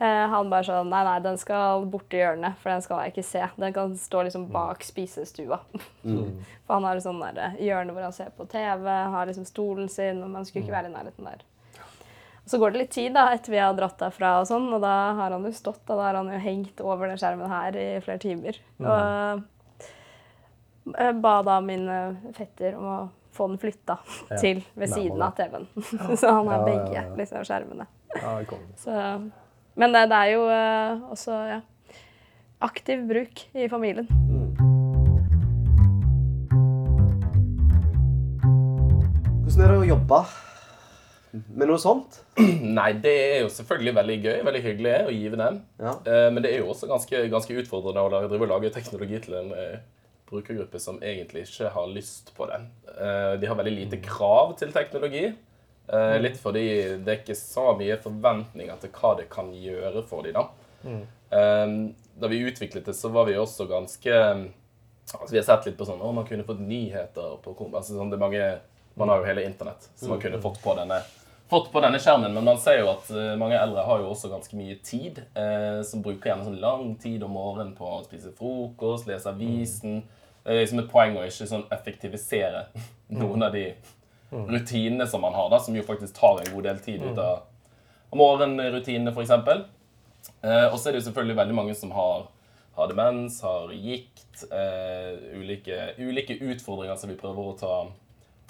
eh, 0.00 0.26
han 0.28 0.48
bare 0.50 0.64
sånn 0.64 0.88
Nei, 0.88 1.02
nei, 1.04 1.18
den 1.20 1.36
skal 1.36 1.84
bort 1.86 2.12
i 2.14 2.20
hjørnet, 2.22 2.56
for 2.56 2.70
den 2.70 2.82
skal 2.82 3.02
jeg 3.02 3.12
ikke 3.14 3.24
se. 3.24 3.48
Den 3.58 3.72
kan 3.72 3.96
stå 3.96 4.22
liksom 4.24 4.48
bak 4.52 4.84
spisestua. 4.86 5.58
for 6.66 6.74
han 6.74 6.84
har 6.84 6.96
et 6.96 7.02
sånn 7.02 7.20
der 7.34 7.56
hjørne 7.58 7.92
hvor 7.92 8.02
han 8.02 8.12
ser 8.12 8.30
på 8.36 8.46
TV, 8.48 8.86
har 8.86 9.26
liksom 9.26 9.44
stolen 9.44 9.88
sin, 9.88 10.22
og 10.22 10.30
man 10.30 10.44
skulle 10.44 10.64
ikke 10.64 10.76
være 10.76 10.86
i 10.92 10.94
nærheten 10.94 11.24
der. 11.24 11.42
Så 12.50 12.58
går 12.58 12.72
det 12.74 12.80
litt 12.80 12.90
tid 12.90 13.12
da, 13.14 13.28
etter 13.30 13.52
vi 13.52 13.60
har 13.62 13.76
dratt 13.78 14.00
derfra, 14.00 14.40
og 14.40 14.48
sånn, 14.48 14.64
og 14.74 14.80
da 14.82 14.94
har 15.14 15.30
han 15.36 15.44
jo 15.46 15.52
stått 15.54 15.84
og 15.86 16.00
da 16.00 16.08
har 16.08 16.16
han 16.18 16.32
jo 16.32 16.38
hengt 16.42 16.80
over 16.82 17.06
den 17.06 17.20
skjermen 17.20 17.46
her 17.46 17.78
i 17.78 17.84
flere 18.02 18.18
timer. 18.24 18.58
Og 18.82 19.44
jeg 20.96 21.14
ba 21.22 21.34
da 21.46 21.60
min 21.62 21.86
eh, 21.86 22.16
fetter 22.34 22.74
om 22.74 22.88
å 22.90 22.96
få 23.36 23.46
den 23.52 23.60
flytta 23.62 24.00
Ja, 24.32 24.40
til 24.42 24.64
ved 24.74 24.90
siden 24.90 25.22
av 25.22 25.38
TV-en. 25.38 25.68
så 26.20 26.34
han 26.40 26.50
har 26.50 26.56
Ja, 26.56 26.58
ja, 26.58 26.66
begge 26.66 26.98
ja. 26.98 27.06
liksom, 27.22 27.46
skjermene. 27.46 27.86
Ja. 28.18 28.34
Så, 28.82 28.98
men 29.78 29.94
det, 29.94 30.04
det 30.10 30.18
er 30.18 30.34
jo 30.34 30.44
eh, 30.50 31.08
også 31.14 31.40
ja, 31.52 31.62
aktiv 32.66 33.06
bruk 33.06 33.46
i 33.54 33.70
familien. 33.70 34.10
Hvordan 39.46 39.68
er 39.68 39.76
det 39.76 39.82
å 39.84 39.90
jobbe 39.94 40.24
med 41.32 41.68
noe 41.70 41.78
sånt? 41.78 42.16
Nei, 42.78 42.92
det 43.02 43.12
er 43.14 43.38
jo 43.44 43.50
selvfølgelig 43.54 43.94
veldig 44.00 44.16
gøy, 44.24 44.36
veldig 44.48 44.62
hyggelig 44.64 44.94
og 45.06 45.12
givende. 45.14 45.48
Ja. 45.78 45.92
Eh, 46.04 46.28
Men 46.34 46.42
det 46.42 46.52
er 46.54 46.62
jo 46.64 46.70
også 46.72 46.88
ganske, 46.90 47.20
ganske 47.30 47.56
utfordrende 47.62 48.02
å 48.02 48.10
drive 48.28 48.46
og 48.48 48.52
lage 48.56 48.72
teknologi 48.74 49.20
til 49.26 49.36
en 49.38 49.52
eh, 49.54 49.78
brukergruppe 50.30 50.78
som 50.82 50.98
egentlig 51.02 51.44
ikke 51.48 51.70
har 51.74 51.86
lyst 51.90 52.32
på 52.36 52.46
det. 52.50 52.60
Eh, 52.96 53.36
De 53.42 53.46
har 53.50 53.58
veldig 53.58 53.76
lite 53.76 54.00
krav 54.02 54.56
til 54.58 54.72
teknologi. 54.74 55.24
eh, 55.92 56.18
Litt 56.22 56.38
fordi 56.42 56.66
det 57.04 57.08
er 57.14 57.20
ikke 57.22 57.38
så 57.38 57.72
mye 57.78 57.96
forventninger 58.02 58.80
til 58.82 58.90
hva 58.98 59.14
det 59.18 59.28
kan 59.30 59.52
gjøre 59.54 60.02
for 60.06 60.22
dem. 60.26 60.34
Da. 60.34 60.48
Eh, 61.30 61.76
da 62.20 62.28
vi 62.28 62.42
utviklet 62.46 62.84
det, 62.90 62.94
så 62.98 63.08
var 63.14 63.26
vi 63.30 63.38
også 63.38 63.66
ganske 63.70 64.10
altså 65.10 65.30
Vi 65.32 65.38
har 65.40 65.44
sett 65.46 65.66
litt 65.66 65.76
på 65.78 65.86
sånn 65.88 66.00
Å, 66.02 66.10
man 66.14 66.26
kunne 66.28 66.44
fått 66.46 66.60
nyheter 66.62 67.38
på 67.42 67.54
altså 67.74 67.96
sånn, 67.96 68.10
det 68.12 68.18
er 68.18 68.22
mange, 68.22 68.44
Man 68.98 69.08
har 69.10 69.18
jo 69.22 69.26
hele 69.30 69.44
internett 69.46 69.88
som 69.98 70.10
man 70.12 70.20
kunne 70.22 70.38
fått 70.42 70.60
på 70.62 70.74
denne 70.78 71.00
fått 71.50 71.68
på 71.72 71.82
denne 71.82 71.98
skjermen, 72.02 72.32
men 72.34 72.46
man 72.46 72.58
ser 72.62 72.80
jo 72.80 72.88
at 72.92 73.10
eh, 73.10 73.34
mange 73.40 73.58
eldre 73.58 73.84
har 73.86 74.00
jo 74.02 74.12
også 74.12 74.30
ganske 74.32 74.56
mye 74.58 74.78
tid. 74.86 75.20
Eh, 75.34 75.82
som 75.86 76.04
bruker 76.04 76.32
gjerne 76.32 76.46
sånn 76.48 76.62
lang 76.62 76.94
tid 77.02 77.26
om 77.26 77.34
morgenen 77.36 77.74
på 77.78 77.86
å 77.88 78.02
spise 78.06 78.32
frokost, 78.38 79.10
lese 79.10 79.30
avisen. 79.32 80.02
Det 80.40 80.54
er 80.54 80.62
liksom 80.62 80.84
et 80.84 80.90
poeng 80.90 81.18
å 81.18 81.26
ikke 81.28 81.50
sånn 81.50 81.66
effektivisere 81.74 82.68
noen 83.20 83.46
av 83.46 83.54
de 83.56 83.68
rutinene 84.30 85.06
som 85.10 85.22
man 85.26 85.34
har, 85.34 85.50
da, 85.50 85.58
som 85.58 85.74
jo 85.74 85.82
faktisk 85.82 86.14
tar 86.16 86.38
en 86.40 86.52
god 86.54 86.68
del 86.70 86.84
tid 86.84 87.02
ut 87.02 87.18
av 87.18 87.46
av 88.10 88.18
morgenrutinene, 88.18 89.12
f.eks. 89.14 89.30
Eh, 90.42 90.66
og 90.68 90.76
så 90.78 90.88
er 90.88 90.94
det 90.94 91.00
jo 91.00 91.06
selvfølgelig 91.08 91.38
veldig 91.38 91.56
mange 91.56 91.74
som 91.78 91.92
har, 91.94 92.26
har 92.76 92.90
demens, 92.90 93.40
har 93.46 93.72
gikt, 93.72 94.44
eh, 94.50 95.14
ulike, 95.38 95.78
ulike 95.98 96.38
utfordringer 96.40 96.98
som 96.98 97.12
vi 97.12 97.18
prøver 97.20 97.50
å 97.50 97.56
ta, 97.60 97.74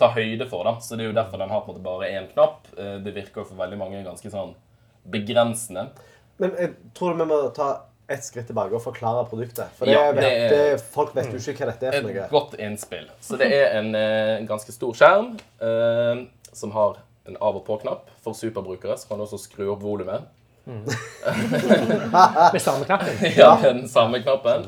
ta 0.01 0.09
høyde 0.17 0.47
for. 0.51 0.65
da. 0.67 0.73
Så 0.81 0.97
det 0.97 1.05
er 1.07 1.11
jo 1.13 1.17
derfor 1.21 1.39
den 1.43 1.53
har 1.53 1.61
på 1.67 1.71
en 1.71 1.77
måte 1.77 1.85
bare 1.85 2.09
én 2.17 2.27
knapp. 2.33 2.67
Eh, 2.77 2.97
det 3.05 3.13
virker 3.15 3.45
for 3.47 3.55
veldig 3.61 3.79
mange 3.81 4.01
ganske 4.07 4.33
sånn 4.33 4.55
begrensende. 5.11 5.87
Men 6.41 6.57
jeg 6.59 6.75
tror 6.97 7.15
vi 7.21 7.25
må 7.29 7.39
ta 7.57 7.71
ett 8.11 8.25
skritt 8.27 8.49
tilbake 8.51 8.75
og 8.75 8.83
forklare 8.83 9.23
produktet. 9.31 9.69
For 9.79 9.87
det, 9.87 9.93
Ja, 9.95 10.09
vet, 10.11 10.21
det 10.25 10.33
er- 10.33 10.55
det, 10.75 10.81
folk 10.83 11.13
vet 11.15 11.29
jo 11.31 11.39
ikke 11.39 11.63
hva 11.63 11.71
dette 11.71 11.87
er 11.87 11.93
for 12.01 12.09
noe. 12.09 12.25
Et 12.25 12.31
godt 12.33 12.57
innspill. 12.59 13.07
Så 13.23 13.39
det 13.39 13.53
er 13.55 13.79
en 13.79 13.95
en 13.95 14.47
ganske 14.51 14.73
stor 14.75 14.93
skjerm 14.99 15.37
eh, 15.63 16.25
som 16.53 16.73
har 16.75 16.97
en 17.29 17.37
av- 17.41 17.57
og 17.61 17.65
på-knapp. 17.69 18.09
For 18.25 18.33
superbrukere 18.35 18.97
så 18.99 19.07
kan 19.09 19.19
du 19.19 19.25
også 19.29 19.39
skru 19.39 19.71
opp 19.73 19.83
volumet. 19.85 20.23
Med 22.53 22.61
samme 22.63 22.85
knappen. 22.85 23.15
Ja, 23.37 23.59
den 23.63 23.89
samme 23.89 24.21
knappen. 24.23 24.67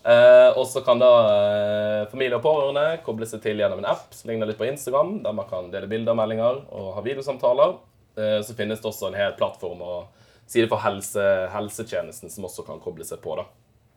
Eh, 0.00 0.58
og 0.58 0.64
så 0.68 0.80
kan 0.80 1.00
da 1.00 1.10
eh, 1.28 2.06
familie 2.08 2.38
og 2.38 2.44
pårørende 2.44 3.02
koble 3.04 3.28
seg 3.28 3.42
til 3.44 3.60
gjennom 3.60 3.82
en 3.82 3.90
app 3.92 4.14
som 4.16 4.30
ligner 4.30 4.48
litt 4.48 4.60
på 4.60 4.68
Instagram, 4.68 5.18
der 5.26 5.36
man 5.36 5.48
kan 5.50 5.68
dele 5.72 5.90
bilder, 5.90 6.16
meldinger 6.16 6.62
og 6.72 6.94
ha 6.96 7.04
videosamtaler. 7.04 7.76
Eh, 8.16 8.38
så 8.46 8.56
finnes 8.56 8.80
det 8.80 8.88
også 8.88 9.10
en 9.10 9.18
hel 9.20 9.36
plattform 9.38 9.84
og 9.84 10.26
side 10.50 10.70
for 10.70 10.82
helse, 10.82 11.26
helsetjenesten 11.52 12.32
som 12.32 12.48
også 12.48 12.64
kan 12.66 12.80
koble 12.82 13.06
seg 13.06 13.22
på. 13.24 13.36
da. 13.40 13.48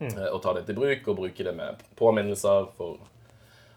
Mm. 0.03 0.17
og 0.33 0.39
ta 0.41 0.51
det 0.57 0.65
til 0.67 0.75
bruk, 0.75 1.05
og 1.07 1.15
bruke 1.15 1.43
det 1.45 1.51
med 1.55 1.79
påminnelser 1.95 2.65
for 2.75 2.97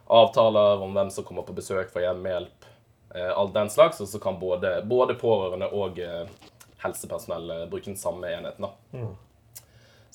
avtaler 0.06 0.82
om 0.82 0.94
hvem 0.96 1.10
som 1.12 1.24
kommer 1.24 1.44
på 1.46 1.54
besøk 1.54 1.92
for 1.92 2.02
hjemmehjelp. 2.02 2.66
Eh, 3.14 3.38
alt 3.38 3.54
den 3.54 3.70
slags. 3.70 4.00
Og 4.00 4.08
så 4.08 4.18
kan 4.18 4.38
både, 4.40 4.82
både 4.84 5.14
pårørende 5.14 5.68
og 5.72 5.98
eh, 5.98 6.26
helsepersonell 6.82 7.50
eh, 7.50 7.68
bruke 7.70 7.90
den 7.90 7.96
samme 8.00 8.30
enheten. 8.32 8.66
da. 8.66 8.72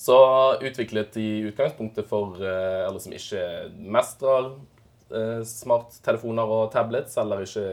Så 0.02 0.18
utviklet 0.66 1.18
i 1.22 1.28
utgangspunktet 1.52 2.08
for 2.10 2.40
eh, 2.42 2.88
alle 2.88 3.00
som 3.04 3.14
ikke 3.14 3.42
mestrer 3.94 4.48
eh, 5.14 5.42
smarttelefoner 5.46 6.54
og 6.56 6.72
tablets, 6.74 7.20
eller 7.22 7.44
ikke 7.46 7.66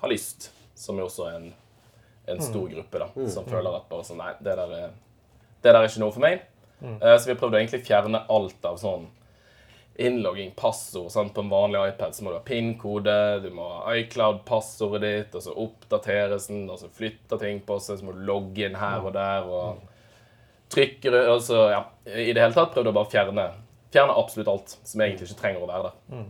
har 0.00 0.10
lyst, 0.10 0.48
som 0.74 0.98
jo 0.98 1.06
også 1.06 1.28
er 1.28 1.36
en, 1.36 1.52
en 2.34 2.42
stor 2.42 2.66
gruppe 2.72 3.02
da, 3.04 3.06
som 3.30 3.46
føler 3.46 3.76
at 3.78 3.86
bare 3.90 4.06
sånn, 4.08 4.18
nei, 4.18 4.32
det 4.42 4.56
der, 4.58 4.72
er, 4.74 4.96
det 5.62 5.70
der 5.70 5.78
er 5.78 5.86
ikke 5.86 6.02
noe 6.02 6.16
for 6.16 6.24
meg. 6.26 6.42
Eh, 6.98 7.14
så 7.14 7.28
vi 7.28 7.32
har 7.36 7.38
prøvd 7.44 7.54
å 7.54 7.60
egentlig 7.60 7.80
fjerne 7.86 8.24
alt 8.34 8.66
av 8.66 8.80
sånn 8.82 9.06
innlogging, 9.98 10.50
passord. 10.58 11.12
Sant? 11.14 11.32
På 11.34 11.42
en 11.42 11.50
vanlig 11.50 11.80
iPad 11.92 12.14
så 12.14 12.22
må 12.26 12.30
du 12.30 12.38
ha 12.38 12.42
PIN-kode, 12.46 13.14
du 13.42 13.48
må 13.54 13.68
ha 13.84 13.94
iCloud-passordet 13.98 15.02
ditt, 15.06 15.38
og 15.38 15.46
så 15.46 15.54
oppdateres 15.58 16.50
den, 16.50 16.66
og 16.70 16.78
så 16.82 16.90
flytter 16.90 17.40
ting 17.42 17.62
på 17.66 17.78
seg, 17.82 17.98
så 17.98 18.06
må 18.06 18.14
du 18.14 18.26
logge 18.26 18.66
inn 18.66 18.78
her 18.78 19.06
og 19.06 19.14
der, 19.14 19.46
og 19.46 19.87
trykker 20.72 21.16
altså, 21.22 21.62
ja, 21.72 21.80
I 22.06 22.32
det 22.32 22.42
hele 22.42 22.54
tatt 22.56 22.74
prøvde 22.74 22.92
å 22.92 22.96
bare 22.96 23.10
fjerne, 23.12 23.46
fjerne 23.94 24.16
absolutt 24.20 24.50
alt 24.52 24.76
som 24.82 25.02
egentlig 25.04 25.28
ikke 25.30 25.40
trenger 25.42 25.64
å 25.64 25.70
være 25.70 25.90
der. 25.90 26.26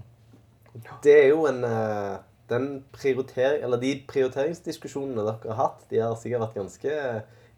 Det 1.02 1.14
er 1.14 1.28
jo 1.32 1.46
en 1.50 1.64
eh, 1.66 2.18
den 2.48 2.68
prioritering, 2.94 3.64
eller 3.64 3.80
De 3.82 3.94
prioriteringsdiskusjonene 4.08 5.24
dere 5.26 5.52
har 5.52 5.58
hatt, 5.62 5.82
de 5.90 6.00
har 6.00 6.14
sikkert 6.16 6.46
vært 6.46 6.60
ganske 6.60 6.94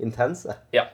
intense. 0.03 0.57
Ja, 0.75 0.89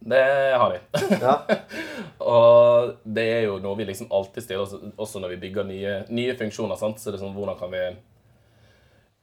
det 0.00 0.24
har 0.58 0.74
de. 0.74 0.80
Ja. 1.24 1.38
Og 2.28 2.94
det 3.04 3.24
er 3.38 3.46
jo 3.46 3.58
noe 3.62 3.78
vi 3.78 3.86
liksom 3.88 4.10
alltid 4.14 4.44
stiller 4.44 4.66
oss 4.66 4.74
også 4.96 5.22
når 5.22 5.36
vi 5.36 5.42
bygger 5.46 5.68
nye, 5.68 5.94
nye 6.10 6.36
funksjoner. 6.38 6.78
sant? 6.78 7.00
Så 7.00 7.10
det 7.10 7.18
er 7.18 7.24
sånn, 7.24 7.36
hvordan 7.36 7.58
kan 7.60 7.72
vi 7.72 7.84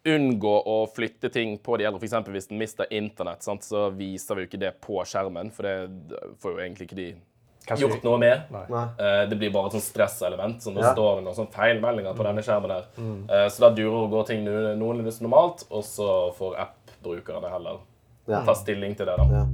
unngå 0.05 0.55
å 0.69 0.75
flytte 0.95 1.29
ting 1.33 1.57
på 1.57 1.77
de 1.77 1.85
eldre? 1.85 1.99
F.eks. 2.01 2.27
hvis 2.29 2.47
den 2.49 2.59
mister 2.61 2.85
internett, 2.93 3.43
sant? 3.43 3.63
så 3.63 3.87
viser 3.95 4.35
vi 4.35 4.43
jo 4.45 4.47
ikke 4.49 4.59
det 4.61 4.73
på 4.81 4.99
skjermen. 5.05 5.51
For 5.51 5.63
det 5.63 6.19
får 6.41 6.51
jo 6.51 6.59
egentlig 6.65 6.87
ikke 6.89 6.99
de 6.99 7.07
gjort 7.81 8.03
noe 8.05 8.17
med. 8.21 8.43
Nei. 8.53 8.83
Eh, 8.99 9.25
Det 9.29 9.37
blir 9.41 9.49
bare 9.51 9.67
et 9.71 9.77
sånn 9.79 9.81
stresselement. 9.81 10.61
Så 10.61 10.71
nå 10.73 10.81
Ja. 10.81 10.93
står 10.93 11.15
det 11.17 11.23
noen 11.25 11.35
sånn 11.35 11.51
feilmeldinger 11.51 12.13
på 12.15 12.23
denne 12.23 12.43
skjermen 12.45 12.69
der. 12.69 12.85
Uh, 12.99 13.49
Så 13.49 13.59
da 13.59 13.69
durer 13.73 14.03
og 14.05 14.11
går 14.11 14.27
ting 14.27 14.45
no- 14.45 14.75
noenlunde 14.75 15.11
som 15.11 15.27
normalt, 15.29 15.65
og 15.71 15.83
så 15.83 16.33
får 16.35 16.57
app-brukerne 16.59 17.49
heller 17.49 17.79
Ja. 18.27 18.43
ta 18.45 18.53
stilling 18.53 18.95
til 18.95 19.05
det, 19.07 19.17
da. 19.17 19.23
Ja. 19.25 19.45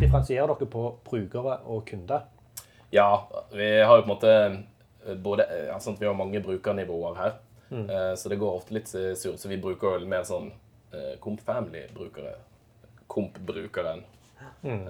Differensierer 0.00 0.50
dere 0.58 0.66
på 0.70 0.82
brukere 1.06 1.58
og 1.70 1.84
kunder? 1.86 2.24
Ja, 2.92 3.06
vi 3.54 3.68
har 3.80 3.96
jo 3.96 4.02
på 4.02 4.08
en 4.10 4.14
måte 4.16 4.32
både 5.22 5.46
ja, 5.68 5.78
sant, 5.80 6.00
Vi 6.00 6.06
har 6.06 6.14
mange 6.14 6.40
brukernivåer 6.44 7.14
her, 7.18 7.32
eh, 7.72 8.14
så 8.16 8.28
det 8.28 8.38
går 8.38 8.56
ofte 8.60 8.74
litt 8.76 8.88
surt. 8.88 9.38
Så 9.40 9.48
vi 9.48 9.56
bruker 9.58 9.98
jo 10.00 10.06
mer 10.06 10.22
sånn 10.28 10.50
eh, 10.92 11.14
Comp 11.20 11.40
Family-brukere. 11.40 12.34
Comp-brukeren. 13.08 14.02
Mm. 14.62 14.84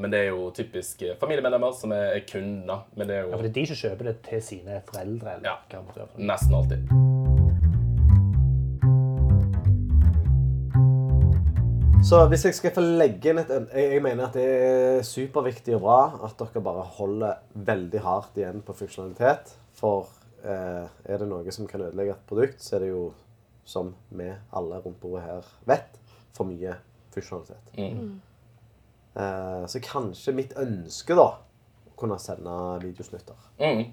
men 0.00 0.10
det 0.12 0.18
er 0.18 0.26
jo 0.34 0.50
typisk 0.52 1.02
eh, 1.02 1.14
familiemedlemmer 1.20 1.72
som 1.76 1.92
er, 1.96 2.10
er 2.18 2.24
kunder. 2.28 2.82
Men 2.96 3.08
det 3.08 3.16
er 3.16 3.22
Ja, 3.22 3.30
jo 3.30 3.36
for 3.38 3.42
det 3.46 3.50
er 3.50 3.56
de 3.60 3.66
som 3.70 3.76
kjøper 3.76 4.04
det 4.10 4.14
til 4.28 4.42
sine 4.42 4.82
foreldre? 4.88 5.34
eller 5.38 5.48
Ja. 5.48 6.04
nesten 6.16 6.54
alltid. 6.54 6.88
Så 12.04 12.18
hvis 12.28 12.42
jeg 12.44 12.54
skal 12.58 12.72
få 12.76 12.82
legge 12.84 13.30
inn 13.32 13.38
et 13.40 13.48
jeg, 13.48 13.84
jeg 13.94 14.02
mener 14.04 14.26
at 14.26 14.34
det 14.36 14.44
er 14.44 15.06
superviktig 15.08 15.78
og 15.78 15.86
bra 15.86 16.00
at 16.26 16.34
dere 16.36 16.60
bare 16.66 16.82
holder 16.98 17.38
veldig 17.70 18.02
hardt 18.04 18.36
igjen 18.36 18.60
på 18.66 18.74
funksjonalitet. 18.76 19.54
For 19.78 20.10
eh, 20.44 20.84
er 20.84 21.22
det 21.22 21.28
noe 21.30 21.54
som 21.56 21.68
kan 21.70 21.86
ødelegge 21.86 22.12
et 22.12 22.26
produkt, 22.28 22.60
så 22.60 22.76
er 22.76 22.84
det 22.84 22.90
jo, 22.90 23.06
som 23.64 23.94
vi 24.12 24.28
alle 24.28 24.82
rundt 24.84 25.00
bordet 25.00 25.24
her 25.24 25.48
vet, 25.70 25.96
for 26.36 26.44
mye 26.50 26.76
funksjonalitet. 27.14 27.72
Mm. 27.80 28.20
Eh, 29.16 29.64
så 29.72 29.80
kanskje 29.88 30.36
mitt 30.36 30.52
ønske, 30.60 31.16
da, 31.16 31.28
å 31.88 31.96
kunne 31.96 32.20
sende 32.20 32.58
videosnutter. 32.84 33.48
Mm. 33.64 33.86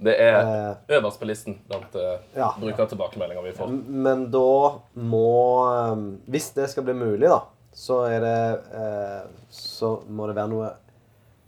Det 0.00 0.14
er 0.16 0.36
Eh, 0.40 0.76
øverst 0.96 1.20
på 1.20 1.26
listen 1.28 1.58
blant 1.68 1.94
eh, 1.94 2.18
Ja. 2.36 2.50
brukertilbakemeldinger 2.60 3.42
vi 3.44 3.52
får. 3.52 3.68
Men 3.88 4.30
da 4.30 4.78
må 4.96 5.92
um, 5.92 6.06
Hvis 6.26 6.50
det 6.56 6.70
skal 6.72 6.86
bli 6.86 6.94
mulig, 6.94 7.28
da, 7.28 7.40
så 7.72 7.98
er 8.08 8.20
det 8.24 8.60
eh, 8.74 9.26
Så 9.50 10.02
må 10.08 10.26
det 10.30 10.36
være 10.36 10.48
noe 10.54 10.70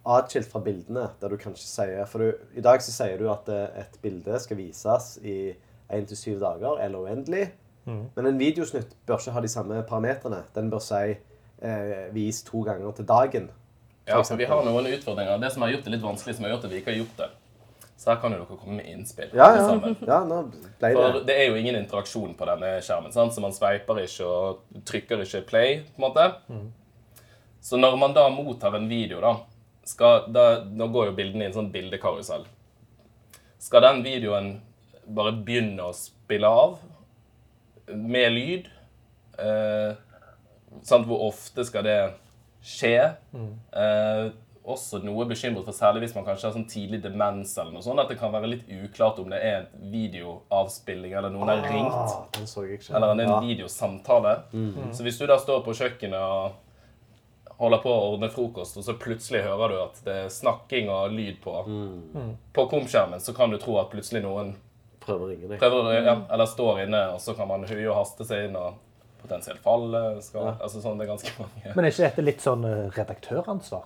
atskilt 0.04 0.50
fra 0.50 0.60
bildene, 0.60 1.08
der 1.20 1.28
du 1.30 1.36
kanskje 1.38 1.64
sier 1.68 2.06
For 2.10 2.18
du, 2.18 2.32
i 2.58 2.60
dag 2.64 2.82
så 2.82 2.90
sier 2.92 3.18
du 3.20 3.28
at 3.32 3.48
eh, 3.48 3.80
et 3.84 3.98
bilde 4.02 4.38
skal 4.42 4.58
vises 4.58 5.16
i 5.22 5.54
én 5.92 6.06
til 6.08 6.16
syv 6.16 6.40
dager 6.40 6.80
eller 6.80 6.98
uendelig. 7.04 7.50
Men 7.84 8.26
en 8.26 8.38
videosnutt 8.38 8.92
bør 9.06 9.18
ikke 9.18 9.32
ha 9.34 9.40
de 9.44 9.48
samme 9.50 9.80
parametrene. 9.82 10.38
Den 10.54 10.70
bør 10.70 10.80
si 10.80 11.16
eh, 11.62 12.06
vis 12.14 12.42
to 12.46 12.62
ganger 12.64 12.92
til 12.96 13.04
dagen. 13.08 13.48
Ja, 14.06 14.20
for 14.22 14.38
vi 14.38 14.46
har 14.48 14.62
noen 14.64 14.86
utfordringer. 14.86 15.38
Det 15.42 15.50
som 15.52 15.62
har 15.62 15.70
gjort 15.74 15.84
det 15.84 15.92
litt 15.96 16.02
vanskelig, 16.04 16.36
som 16.36 16.46
har 16.46 16.54
gjort 16.54 16.64
at 16.68 16.72
vi 16.72 16.78
ikke 16.80 16.90
har 16.94 17.00
gjort 17.02 17.18
det. 17.18 17.28
Så 18.02 18.10
her 18.10 18.16
kan 18.18 18.32
jo 18.34 18.40
dere 18.40 18.58
komme 18.58 18.80
med 18.80 18.88
innspill. 18.90 19.28
Ja, 19.30 19.52
ja. 19.54 19.62
sammen. 19.62 19.94
ja 20.10 20.16
nå 20.26 20.40
ble 20.50 20.88
For 20.96 21.18
det 21.20 21.26
det 21.28 21.36
er 21.38 21.52
jo 21.52 21.58
ingen 21.60 21.78
interaksjon 21.78 22.32
på 22.34 22.48
denne 22.48 22.72
skjermen, 22.82 23.14
sant? 23.14 23.34
så 23.34 23.44
man 23.44 23.54
sveiper 23.54 24.00
ikke 24.02 24.26
og 24.26 24.80
trykker 24.88 25.22
ikke 25.22 25.44
play. 25.46 25.76
på 25.94 26.02
en 26.02 26.06
måte. 26.08 26.24
Så 27.62 27.78
når 27.78 27.94
man 28.00 28.16
da 28.16 28.26
mottar 28.34 28.74
en 28.74 28.88
video, 28.90 29.20
da, 29.22 29.36
skal, 29.86 30.26
da 30.34 30.64
Nå 30.66 30.90
går 30.90 31.12
jo 31.12 31.16
bildene 31.20 31.46
i 31.46 31.50
en 31.52 31.54
sånn 31.60 31.70
bildekarusell. 31.70 32.48
Skal 33.62 33.86
den 33.86 34.02
videoen 34.02 34.56
bare 35.06 35.36
begynne 35.38 35.86
å 35.86 35.94
spille 35.94 36.50
av 36.50 36.80
med 37.94 38.34
lyd? 38.34 38.70
Eh, 39.38 39.94
sant? 40.82 41.06
Hvor 41.06 41.28
ofte 41.30 41.62
skal 41.70 41.86
det 41.86 42.00
skje? 42.66 42.96
Eh, 43.38 44.26
også 44.64 45.00
noe 45.02 45.24
bekymret 45.26 45.64
for, 45.66 45.74
særlig 45.74 46.04
hvis 46.04 46.14
man 46.14 46.24
kanskje 46.24 46.46
har 46.48 46.52
sånn 46.54 46.68
tidlig 46.70 47.00
demens, 47.02 47.56
eller 47.58 47.72
noe 47.74 47.82
sånt, 47.82 47.98
at 47.98 48.08
det 48.12 48.18
kan 48.20 48.30
være 48.32 48.46
litt 48.52 48.68
uklart 48.70 49.18
om 49.18 49.30
det 49.32 49.40
er 49.42 49.56
en 49.64 49.90
videoavspilling, 49.92 51.12
eller 51.18 51.30
noen 51.34 51.48
har 51.50 51.62
ringt. 51.66 51.94
ah, 51.94 52.26
Den 52.36 52.46
så 52.46 52.62
jeg 52.66 52.78
ikke. 52.80 52.94
Eller 52.96 53.10
en 53.12 53.18
Ja. 53.28 53.40
videosamtale. 53.40 54.34
Så 54.94 55.02
hvis 55.02 55.18
du 55.18 55.26
da 55.26 55.36
står 55.38 55.64
på 55.64 55.74
kjøkkenet 55.74 56.14
og 56.20 56.52
holder 57.58 57.78
på 57.82 57.90
å 57.90 58.12
ordne 58.14 58.30
frokost, 58.30 58.76
og 58.78 58.84
så 58.84 58.94
plutselig 58.98 59.42
hører 59.42 59.68
du 59.68 59.82
at 59.82 60.00
det 60.04 60.14
er 60.24 60.28
snakking 60.28 60.88
og 60.90 61.10
lyd 61.12 61.40
på, 61.42 61.56
på 62.52 62.68
komskjermen, 62.70 63.20
så 63.20 63.34
kan 63.34 63.50
du 63.50 63.58
tro 63.58 63.78
at 63.80 63.90
plutselig 63.90 64.22
noen 64.22 64.54
Prøver 65.02 65.24
å 65.24 65.28
ringe 65.32 65.48
deg. 65.50 65.58
prøver, 65.58 66.04
ja, 66.04 66.14
eller 66.30 66.46
står 66.46 66.84
inne, 66.86 67.00
og 67.14 67.18
så 67.20 67.34
kan 67.36 67.48
man 67.48 67.64
høye 67.66 67.88
og 67.90 67.96
haste 67.96 68.24
seg 68.24 68.44
inn 68.48 68.54
og 68.56 68.74
potensielt 69.20 69.58
falle. 69.58 70.22
Skal, 70.22 70.56
altså 70.62 70.80
sånn, 70.80 70.98
det 70.98 71.08
er 71.08 71.10
ganske 71.16 71.32
mange. 71.42 71.74
Men 71.74 71.84
er 71.84 71.90
ikke 71.90 72.04
dette 72.06 72.22
litt 72.24 72.40
sånn 72.40 72.64
eh, 72.64 72.88
redaktøransvar? 72.94 73.82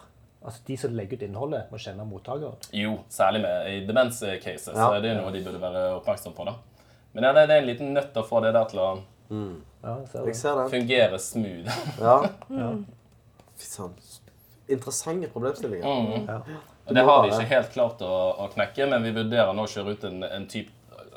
Altså 0.47 0.63
De 0.67 0.77
som 0.79 0.93
legger 0.95 1.19
ut 1.19 1.23
innholdet, 1.27 1.71
må 1.73 1.79
kjenne 1.83 2.05
mottakeren. 2.07 2.55
Jo, 2.73 3.01
særlig 3.11 3.41
med 3.43 3.71
i 3.73 3.81
demens-cases, 3.89 4.69
så 4.71 4.91
Det 4.95 5.01
er 5.01 5.03
det 5.09 5.15
noe 5.19 5.33
de 5.35 5.43
burde 5.43 5.59
være 5.63 5.83
oppmerksom 5.97 6.37
på. 6.37 6.47
da. 6.47 6.55
Men 7.17 7.27
ja, 7.27 7.33
det 7.33 7.47
det 7.49 7.57
er 7.57 7.65
en 7.65 7.67
liten 7.73 7.95
nøtt 7.97 8.17
å 8.21 8.23
få 8.27 8.41
det 8.45 8.53
der 8.55 8.71
til 8.71 8.79
å 8.85 8.91
Ja, 9.83 9.97
jeg 10.25 10.37
ser 10.37 10.55
det. 10.61 10.71
fungere 10.71 11.19
smooth. 11.19 11.67
Ja. 12.01 12.17
ja. 12.63 12.71
Interessante 14.69 15.29
problemstillinger. 15.29 15.87
Mm. 15.87 16.27
Ja. 16.29 16.41
Og 16.87 16.95
det 16.95 17.03
har 17.03 17.23
vi 17.23 17.29
ikke 17.35 17.51
helt 17.51 17.71
klart 17.75 18.03
å, 18.03 18.15
å 18.39 18.49
knekke, 18.55 18.87
men 18.91 19.03
vi 19.03 19.13
vurderer 19.15 19.53
nå 19.55 19.67
å 19.67 19.71
kjøre 19.71 19.95
ut 19.95 20.05
en, 20.07 20.23
en 20.23 20.47
type 20.51 20.71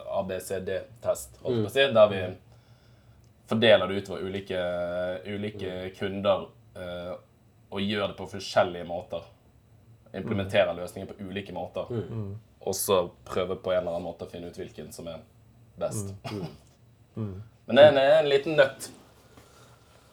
ABCD-test, 0.10 1.38
si, 1.70 1.84
der 1.94 2.08
vi 2.10 2.22
fordeler 3.50 3.88
det 3.90 4.02
utover 4.02 4.26
ulike, 4.26 4.60
ulike 5.26 5.90
kunder 5.98 6.48
eh, 6.78 7.14
og 7.72 7.82
gjør 7.82 8.08
det 8.12 8.18
på 8.18 8.26
forskjellige 8.32 8.86
måter. 8.90 9.26
Implementerer 10.16 10.74
løsninger 10.74 11.10
på 11.12 11.28
ulike 11.30 11.54
måter. 11.54 11.86
Og 12.62 12.76
så 12.76 13.04
prøve 13.26 13.56
på 13.62 13.72
en 13.72 13.78
eller 13.84 13.92
annen 13.98 14.08
måte 14.10 14.26
å 14.26 14.30
finne 14.32 14.50
ut 14.50 14.58
hvilken 14.58 14.92
som 14.96 15.08
er 15.08 15.22
best. 15.80 16.16
Men 17.16 17.76
det 17.78 17.84
er 17.84 17.92
en, 17.94 17.98
en 18.26 18.30
liten 18.30 18.58
nøtt. 18.58 18.90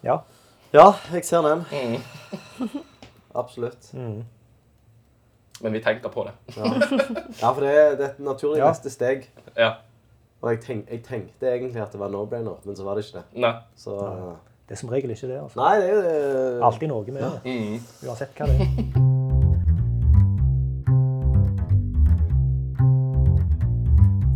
Ja. 0.04 0.20
Ja, 0.74 0.90
jeg 1.12 1.24
ser 1.24 1.42
den. 1.46 1.64
Absolutt. 3.36 3.88
Men 5.62 5.72
vi 5.72 5.80
tenker 5.80 6.12
på 6.12 6.26
det. 6.28 6.34
Ja, 7.40 7.50
for 7.54 7.60
det 7.64 7.70
er, 7.72 7.94
det 7.96 8.04
er 8.04 8.10
et 8.10 8.18
naturlig 8.24 8.60
Ja. 8.60 8.68
neste 8.68 8.90
steg. 8.92 9.24
Ja. 9.56 9.70
Og 10.44 10.50
jeg, 10.52 10.60
tenk, 10.66 10.90
jeg 10.92 11.00
tenkte 11.06 11.48
egentlig 11.48 11.80
at 11.82 11.92
det 11.96 12.00
var 12.00 12.10
no-brainer, 12.12 12.58
men 12.68 12.76
så 12.76 12.84
var 12.84 12.94
det 12.98 13.06
ikke 13.06 13.22
det. 13.22 13.40
Nei. 13.40 13.54
Så 13.80 13.96
Det 14.66 14.74
er 14.74 14.80
som 14.80 14.88
regel 14.90 15.10
ikke 15.14 15.28
det. 15.30 15.38
altså. 15.40 15.60
Nei, 15.60 15.76
det 15.80 15.90
er 15.90 16.56
jo 16.56 16.64
Alltid 16.66 16.88
noe 16.90 17.04
med 17.06 17.22
det. 17.22 17.40
Mm. 17.44 18.08
Uansett 18.08 18.34
hva 18.34 18.46
det 18.50 18.60
er. 18.60 20.06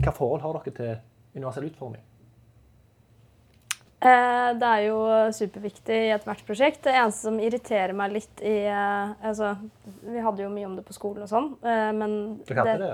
Hva 0.00 0.12
forhold 0.16 0.42
har 0.44 0.56
dere 0.56 0.72
til 0.76 0.94
universell 1.36 1.66
utforming? 1.68 2.02
Eh, 4.00 4.50
Det 4.60 4.66
er 4.66 4.82
jo 4.86 5.00
superviktig 5.36 5.96
i 6.06 6.12
ethvert 6.14 6.40
prosjekt. 6.48 6.80
Det 6.86 6.94
eneste 6.96 7.26
som 7.28 7.36
irriterer 7.42 7.92
meg 7.96 8.14
litt 8.16 8.40
i 8.42 8.54
eh, 8.64 9.12
Altså, 9.28 9.52
vi 10.06 10.22
hadde 10.24 10.42
jo 10.46 10.48
mye 10.52 10.66
om 10.70 10.76
det 10.78 10.86
på 10.88 10.96
skolen 10.96 11.26
og 11.26 11.30
sånn, 11.30 11.50
eh, 11.62 11.90
men 11.92 12.14
Du 12.48 12.54
hadde 12.56 12.78
det? 12.80 12.88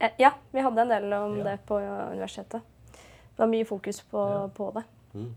ja? 0.00 0.10
Ja, 0.18 0.30
vi 0.52 0.60
hadde 0.64 0.80
en 0.82 0.88
del 0.90 1.12
om 1.12 1.38
Ja. 1.38 1.44
det 1.52 1.58
på 1.68 1.76
universitetet. 1.78 2.62
Det 2.90 3.38
var 3.38 3.46
mye 3.52 3.64
fokus 3.68 4.00
på, 4.10 4.18
Ja. 4.18 4.46
på 4.48 4.72
det. 4.74 4.84
Mm. 5.14 5.30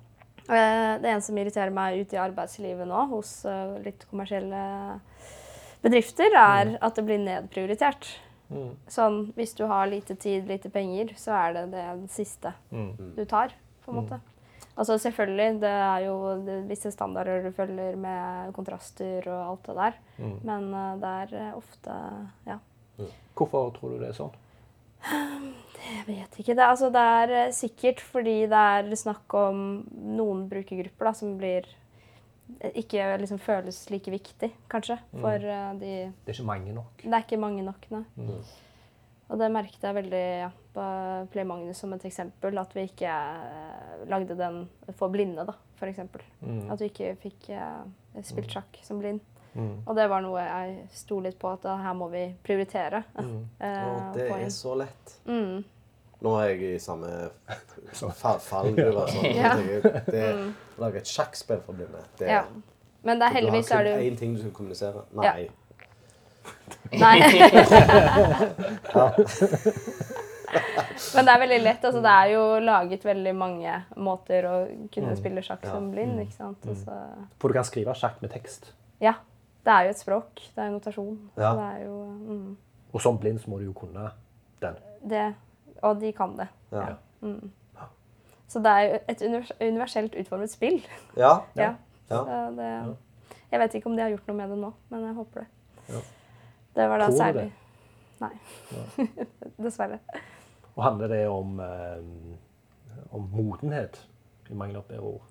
Eh, 0.49 0.99
Det 1.01 1.07
ene 1.09 1.21
som 1.21 1.37
irriterer 1.37 1.71
meg 1.71 2.01
ute 2.01 2.17
i 2.17 2.19
arbeidslivet 2.19 2.87
nå, 2.87 3.05
hos 3.09 3.45
eh, 3.45 3.77
litt 3.85 4.05
kommersielle 4.09 4.99
bedrifter, 5.83 6.31
er 6.35 6.77
at 6.81 6.95
det 6.95 7.05
blir 7.07 7.19
nedprioritert. 7.23 8.07
Mm. 8.51 8.75
Sånn, 8.91 9.21
hvis 9.37 9.55
du 9.57 9.63
har 9.67 9.87
lite 9.87 10.15
tid, 10.19 10.45
lite 10.47 10.69
penger, 10.69 11.13
så 11.17 11.31
er 11.37 11.53
det 11.53 11.71
det 11.71 12.09
siste 12.11 12.53
Mm. 12.71 13.15
du 13.15 13.25
tar, 13.25 13.53
på 13.85 13.91
en 13.91 14.01
måte. 14.03 14.19
Altså 14.77 14.97
selvfølgelig, 14.97 15.59
det 15.61 15.69
er 15.69 16.05
jo 16.05 16.15
visse 16.67 16.91
standarder 16.91 17.43
du 17.43 17.51
følger 17.51 17.95
med 17.95 18.53
kontraster 18.53 19.27
og 19.27 19.49
alt 19.49 19.63
det 19.67 19.75
der, 19.75 19.93
Mm. 20.19 20.39
men 20.43 20.73
eh, 20.73 20.95
det 20.99 21.11
er 21.33 21.35
eh, 21.47 21.57
ofte 21.57 21.97
Ja. 22.47 22.57
Hvorfor 23.35 23.71
tror 23.73 23.89
du 23.89 23.99
det 23.99 24.09
er 24.09 24.13
sånn? 24.13 24.31
Jeg 25.83 26.03
vet 26.07 26.39
ikke. 26.39 26.55
Det, 26.55 26.65
altså, 26.65 26.89
det 26.93 27.05
er 27.19 27.35
eh, 27.37 27.53
sikkert 27.55 28.03
fordi 28.03 28.35
det 28.51 28.65
er 28.75 28.91
snakk 28.99 29.37
om 29.37 29.63
noen 29.93 30.45
brukergrupper 30.51 31.09
da, 31.09 31.13
som 31.17 31.35
blir 31.39 31.67
eh, 32.59 32.81
ikke 32.83 33.07
liksom 33.21 33.41
føles 33.43 33.83
like 33.91 34.13
viktig, 34.13 34.51
kanskje, 34.71 34.99
for 35.15 35.49
eh, 35.55 35.71
de 35.81 35.95
Det 36.23 36.33
er 36.33 36.37
ikke 36.37 36.51
mange 36.51 36.75
nok. 36.75 37.03
Det 37.03 37.11
er 37.11 37.25
ikke 37.25 37.41
mange 37.41 37.65
nok, 37.65 37.89
nei. 37.93 38.05
Mm. 38.15 38.37
Og 39.33 39.39
det 39.39 39.49
merket 39.49 39.85
jeg 39.87 39.97
veldig 39.97 40.25
ja, 40.43 40.49
på 40.75 40.87
Play 41.33 41.45
Magnus 41.47 41.79
som 41.81 41.93
et 41.95 42.03
eksempel, 42.05 42.57
at 42.59 42.73
vi 42.75 42.83
ikke 42.85 43.13
lagde 44.11 44.35
den 44.37 44.65
for 44.99 45.09
blinde, 45.09 45.45
da, 45.47 45.55
eksempel. 45.89 46.21
Mm. 46.41 46.71
At 46.71 46.81
vi 46.81 46.89
ikke 46.91 47.13
fikk 47.23 47.49
eh, 47.53 48.23
spilt 48.25 48.51
sjakk 48.53 48.79
som 48.85 49.01
blind. 49.01 49.21
Mm. 49.55 49.83
Og 49.87 49.95
det 49.95 50.09
var 50.09 50.21
noe 50.21 50.39
jeg 50.41 50.87
sto 50.91 51.19
litt 51.19 51.37
på, 51.39 51.51
at 51.53 51.63
her 51.63 51.93
må 51.93 52.07
vi 52.11 52.35
prioritere. 52.43 53.03
Mm. 53.19 53.45
eh, 53.59 53.85
Og 53.87 54.13
det 54.15 54.29
er 54.31 54.49
så 54.49 54.75
lett. 54.77 55.17
Mm. 55.27 55.63
Nå 56.23 56.35
er 56.39 56.47
jeg 56.53 56.75
i 56.75 56.79
samme 56.79 57.09
fa- 58.21 58.39
fallgruve. 58.39 59.07
Sånn. 59.11 59.35
Ja. 59.35 59.55
Det 60.07 60.23
Å 60.77 60.81
lage 60.81 60.97
et 61.03 61.05
sjakkspill 61.11 61.59
for 61.65 61.73
blinde 61.77 61.99
det, 62.19 62.27
Ja. 62.31 62.43
Men 63.03 63.19
det 63.19 63.25
er 63.27 63.33
heldigvis 63.35 63.67
Du 63.67 63.73
har 63.75 63.81
er 63.83 63.85
kun 63.91 63.99
det 63.99 64.05
jo 64.05 64.11
én 64.13 64.17
ting 64.19 64.33
du 64.35 64.39
skal 64.39 64.51
kommunisere. 64.51 65.01
Ja. 65.21 65.33
Nei. 65.33 65.49
Nei. 67.03 67.19
Men 71.15 71.25
det 71.25 71.33
er 71.33 71.39
veldig 71.41 71.59
lett. 71.63 71.83
altså 71.87 72.01
Det 72.03 72.11
er 72.13 72.31
jo 72.33 72.41
laget 72.63 73.05
veldig 73.05 73.33
mange 73.35 73.75
måter 73.97 74.45
å 74.47 74.55
kunne 74.93 75.11
Mm. 75.13 75.17
spille 75.19 75.41
sjakk 75.43 75.65
som 75.65 75.91
blind. 75.91 76.19
ikke 76.21 76.35
sant? 76.37 76.57
Altså, 76.67 76.97
For 77.39 77.47
du 77.49 77.53
kan 77.53 77.63
skrive 77.63 77.93
sjakk 77.95 78.21
med 78.21 78.31
tekst. 78.31 78.71
ja. 79.01 79.13
Det 79.63 79.71
er 79.71 79.87
jo 79.87 79.89
et 79.89 79.99
språk. 79.99 80.41
Det 80.55 80.61
er 80.61 80.65
jo 80.65 80.71
notasjon. 80.77 81.17
Ja. 81.37 81.41
Så 81.41 81.55
det 81.59 81.67
er 81.71 81.83
jo 81.85 81.97
mm, 82.05 82.57
Og 82.93 83.01
som 83.01 83.17
blind 83.19 83.39
så 83.39 83.49
må 83.49 83.57
du 83.59 83.65
jo 83.65 83.73
kunne 83.73 84.09
den. 84.61 84.75
det. 85.09 85.33
Og 85.81 86.01
de 86.01 86.11
kan 86.11 86.37
det. 86.37 86.47
Ja. 86.71 86.95
Mm. 87.21 87.51
Så 88.47 88.59
det 88.59 88.69
er 88.71 88.81
jo 88.81 88.99
et 89.09 89.23
universelt 89.61 90.15
utformet 90.19 90.51
spill. 90.51 90.81
Ja. 91.17 91.37
Ja. 91.55 91.73
Ja. 92.11 92.49
Det, 92.51 92.95
jeg 93.51 93.59
vet 93.59 93.73
ikke 93.73 93.89
om 93.89 93.95
de 93.95 94.01
har 94.03 94.09
gjort 94.09 94.27
noe 94.27 94.37
med 94.37 94.49
det 94.49 94.57
nå, 94.59 94.69
men 94.89 95.05
jeg 95.07 95.13
håper 95.13 95.39
det. 95.39 95.47
Ja. 95.89 96.01
Det 96.75 96.87
var 96.89 96.97
da 97.01 97.07
Tror 97.07 97.17
særlig 97.17 97.43
det? 97.43 97.51
Nei. 98.21 99.15
Dessverre. 99.65 99.99
Og 100.75 100.83
handler 100.83 101.07
det 101.07 101.21
om, 101.29 101.59
eh, 101.59 103.07
om 103.13 103.29
modenhet 103.31 103.99
i 104.49 104.57
mangel 104.57 104.77
av 104.81 104.87
bedre 104.89 105.01
ord? 105.15 105.21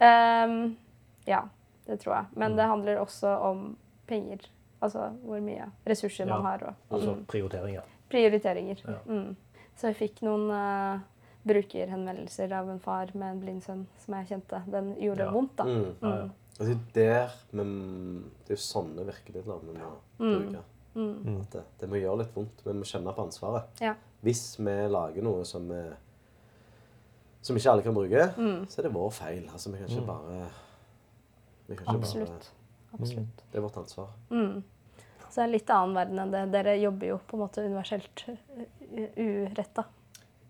Um, 0.00 0.76
ja, 1.26 1.40
det 1.90 1.98
tror 2.02 2.14
jeg. 2.16 2.30
Mm. 2.32 2.38
Men 2.44 2.56
det 2.56 2.66
handler 2.70 3.00
også 3.02 3.34
om 3.50 3.62
penger. 4.10 4.46
Altså 4.80 5.10
hvor 5.26 5.42
mye 5.44 5.66
ressurser 5.86 6.28
man 6.30 6.42
har. 6.46 6.62
Og 6.70 6.96
Altså 6.96 7.14
mm, 7.18 7.24
prioriteringer. 7.28 7.82
prioriteringer. 8.10 8.80
Ja. 8.86 8.98
Mm. 9.06 9.36
Så 9.76 9.90
jeg 9.90 9.96
fikk 9.98 10.22
noen 10.24 10.46
uh, 10.50 11.00
brukerhenvendelser 11.46 12.52
av 12.52 12.68
en 12.72 12.80
far 12.80 13.10
med 13.14 13.34
en 13.34 13.40
blind 13.42 13.62
sønn 13.64 13.86
som 14.00 14.14
jeg 14.18 14.28
kjente. 14.32 14.62
Den 14.70 14.94
gjorde 15.00 15.26
Ja. 15.26 15.30
vondt, 15.34 15.54
da. 15.56 15.64
Mm. 15.64 15.94
Ja, 16.02 16.14
ja. 16.16 16.22
Mm. 16.24 16.30
Det 16.60 16.68
er 16.68 17.22
der 17.24 17.30
men, 17.56 17.70
Det 18.44 18.52
er 18.52 18.58
jo 18.58 18.64
sånne 18.66 19.04
virkemidler 19.06 19.60
vi 19.64 19.78
må 19.78 19.94
bruke. 20.18 20.62
Mm. 20.94 21.40
At 21.40 21.50
det, 21.54 21.62
det 21.80 21.88
må 21.88 21.96
gjøre 22.00 22.18
litt 22.24 22.34
vondt. 22.36 22.64
Vi 22.66 22.72
må 22.72 22.82
kjenne 22.84 23.14
på 23.16 23.22
ansvaret. 23.24 23.80
Ja. 23.80 23.94
Hvis 24.22 24.56
vi 24.58 24.74
lager 24.90 25.22
noe 25.24 25.44
som 25.48 25.70
som 27.42 27.56
ikke 27.56 27.70
alle 27.72 27.82
kan 27.82 27.94
bruke, 27.94 28.24
Mm. 28.36 28.66
så 28.68 28.78
er 28.80 28.82
det 28.82 28.92
vår 28.94 29.10
feil. 29.10 29.46
Altså, 29.52 29.70
vi 29.72 29.78
kan 29.78 29.88
ikke 29.88 30.06
bare 30.06 30.48
Absolutt. 31.86 32.50
Bare, 32.90 32.98
Absolutt. 33.00 33.42
det 33.52 33.58
er 33.58 33.64
vårt 33.64 33.76
ansvar. 33.76 34.08
Mm. 34.30 34.62
Så 35.30 35.34
det 35.36 35.40
er 35.42 35.46
en 35.46 35.52
litt 35.54 35.70
annen 35.70 35.94
verden 35.94 36.18
enn 36.24 36.32
det. 36.34 36.44
Dere 36.50 36.76
jobber 36.80 37.06
jo 37.12 37.18
på 37.30 37.36
en 37.36 37.42
måte 37.44 37.62
universelt 37.62 38.24
uh, 38.26 38.36
uretta. 39.16 39.84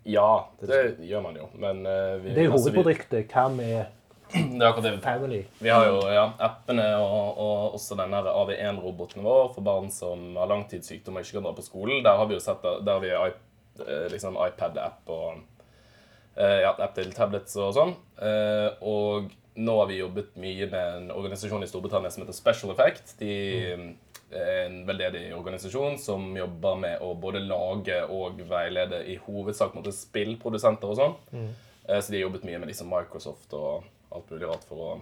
Ja, 0.08 0.48
det 0.64 0.78
gjør 1.04 1.22
man 1.26 1.36
jo. 1.36 1.48
Men 1.60 1.82
uh, 1.84 2.16
vi, 2.22 2.32
Det 2.32 2.44
er 2.46 2.48
jo 2.48 2.54
altså, 2.56 2.70
hovedproduktet. 2.72 3.26
Hva 3.34 3.48
med 3.58 3.98
Det 4.32 4.62
er 4.62 4.68
akkurat 4.70 4.86
det 4.86 4.94
vi 4.94 5.02
family? 5.04 5.42
Vi 5.58 5.68
har 5.74 5.84
jo 5.90 6.00
ja, 6.08 6.24
appene 6.46 6.86
og, 7.02 7.38
og 7.42 7.74
også 7.76 7.98
den 7.98 8.14
der 8.14 8.30
AV1-roboten 8.30 9.24
vår 9.26 9.50
for 9.56 9.66
barn 9.66 9.90
som 9.92 10.36
har 10.38 10.48
langtidssykdom 10.52 11.18
og 11.18 11.26
ikke 11.26 11.36
kan 11.40 11.48
dra 11.48 11.52
på 11.56 11.64
skolen. 11.66 12.00
Der 12.06 12.16
har 12.16 12.30
vi 12.30 12.38
jo 12.38 12.42
sett 12.44 12.62
der 12.62 12.92
har 12.94 13.02
vi 13.02 13.10
iP- 13.10 13.82
eh, 13.84 14.06
liksom 14.12 14.38
iPad-app 14.46 15.10
og 15.10 15.42
eh, 16.38 16.60
ja, 16.62 16.70
app 16.72 16.94
til 16.96 17.10
tablets 17.16 17.58
og 17.58 17.74
sånn. 17.76 17.92
Eh, 18.22 18.68
og 18.86 19.28
nå 19.54 19.76
har 19.80 19.88
vi 19.90 19.98
jobbet 19.98 20.36
mye 20.40 20.68
med 20.70 20.96
en 20.96 21.10
organisasjon 21.14 21.64
i 21.64 21.68
Storbritannia 21.68 22.10
som 22.10 22.22
heter 22.22 22.36
Special 22.36 22.72
Effect. 22.74 23.14
De 23.18 23.32
er 24.30 24.66
en 24.66 24.82
veldedig 24.86 25.24
organisasjon 25.34 25.98
som 25.98 26.28
jobber 26.38 26.76
med 26.78 27.02
å 27.02 27.14
både 27.18 27.42
lage 27.42 27.98
og 28.14 28.42
veilede 28.50 29.02
i 29.10 29.16
hovedsak 29.24 29.74
mot 29.74 29.88
spillprodusenter 29.94 30.92
og 30.92 31.00
sånn. 31.00 31.16
Mm. 31.34 31.48
Så 31.90 32.12
de 32.12 32.20
har 32.20 32.28
jobbet 32.28 32.46
mye 32.46 32.60
med 32.62 32.70
liksom 32.70 32.92
Microsoft 32.92 33.56
og 33.58 33.88
alt 34.14 34.30
mulig 34.30 34.46
rart 34.46 34.66
for 34.68 34.84
å 34.84 34.92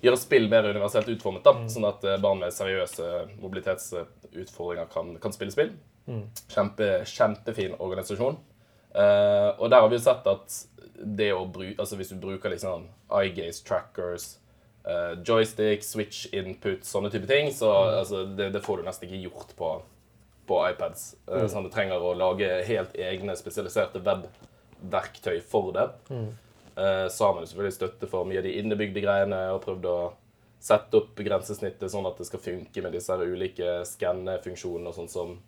gjøre 0.00 0.18
spill 0.20 0.48
mer 0.50 0.68
universelt 0.70 1.08
utformet. 1.12 1.44
da, 1.44 1.68
Sånn 1.70 1.86
at 1.88 2.04
eh, 2.08 2.18
barn 2.22 2.40
med 2.42 2.54
seriøse 2.54 3.08
mobilitetsutfordringer 3.40 4.90
kan, 4.92 5.14
kan 5.22 5.34
spille 5.36 5.54
spill. 5.54 5.74
Kjempe, 6.50 6.88
kjempefin 7.06 7.76
organisasjon. 7.78 8.38
Eh, 8.94 9.48
og 9.58 9.70
der 9.70 9.80
har 9.80 9.88
vi 9.90 9.98
jo 9.98 10.04
sett 10.04 10.26
at 10.26 10.56
det 11.00 11.30
å 11.32 11.44
bruke 11.46 11.78
Altså 11.78 11.96
hvis 11.96 12.10
du 12.10 12.16
bruker 12.20 12.50
liksom 12.52 12.88
eye-gaze 13.14 13.62
trackers, 13.64 14.34
uh, 14.84 15.14
joystick, 15.26 15.84
switch 15.84 16.26
input, 16.36 16.84
sånne 16.86 17.10
type 17.10 17.26
ting, 17.30 17.48
så 17.54 17.70
altså, 18.00 18.24
det, 18.36 18.50
det 18.54 18.62
får 18.64 18.80
du 18.80 18.86
nesten 18.86 19.08
ikke 19.08 19.24
gjort 19.24 19.54
på, 19.58 19.70
på 20.50 20.60
iPads. 20.68 21.06
Eh, 21.26 21.46
sånn 21.50 21.64
at 21.64 21.70
du 21.70 21.74
trenger 21.74 22.04
å 22.04 22.12
lage 22.18 22.48
helt 22.68 22.94
egne 22.98 23.34
spesialiserte 23.38 24.02
webverktøy 24.06 25.40
for 25.42 25.72
det. 25.76 25.88
Eh, 26.10 27.06
så 27.10 27.26
har 27.26 27.36
man 27.36 27.48
selvfølgelig 27.48 27.76
støtte 27.76 28.10
for 28.10 28.28
mye 28.28 28.40
av 28.42 28.46
de 28.46 28.56
innebygde 28.60 29.02
greiene 29.04 29.40
og 29.54 29.62
prøvd 29.66 29.88
å 29.90 29.98
sette 30.60 31.00
opp 31.00 31.18
grensesnittet 31.24 31.90
sånn 31.92 32.06
at 32.08 32.18
det 32.20 32.28
skal 32.28 32.42
funke 32.44 32.84
med 32.84 32.92
disse 32.94 33.16
ulike 33.16 33.80
skannefunksjonene 33.88 34.92
og 34.92 34.98
sånn 34.98 35.10
som, 35.10 35.38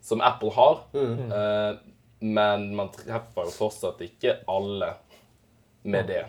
som 0.00 0.22
Apple 0.24 0.54
har. 0.56 0.84
Eh, 0.94 1.82
men 2.22 2.70
man 2.78 2.92
treffer 2.94 3.48
jo 3.48 3.54
fortsatt 3.54 4.00
ikke 4.06 4.38
alle 4.50 4.94
med 5.82 6.06
det. 6.10 6.24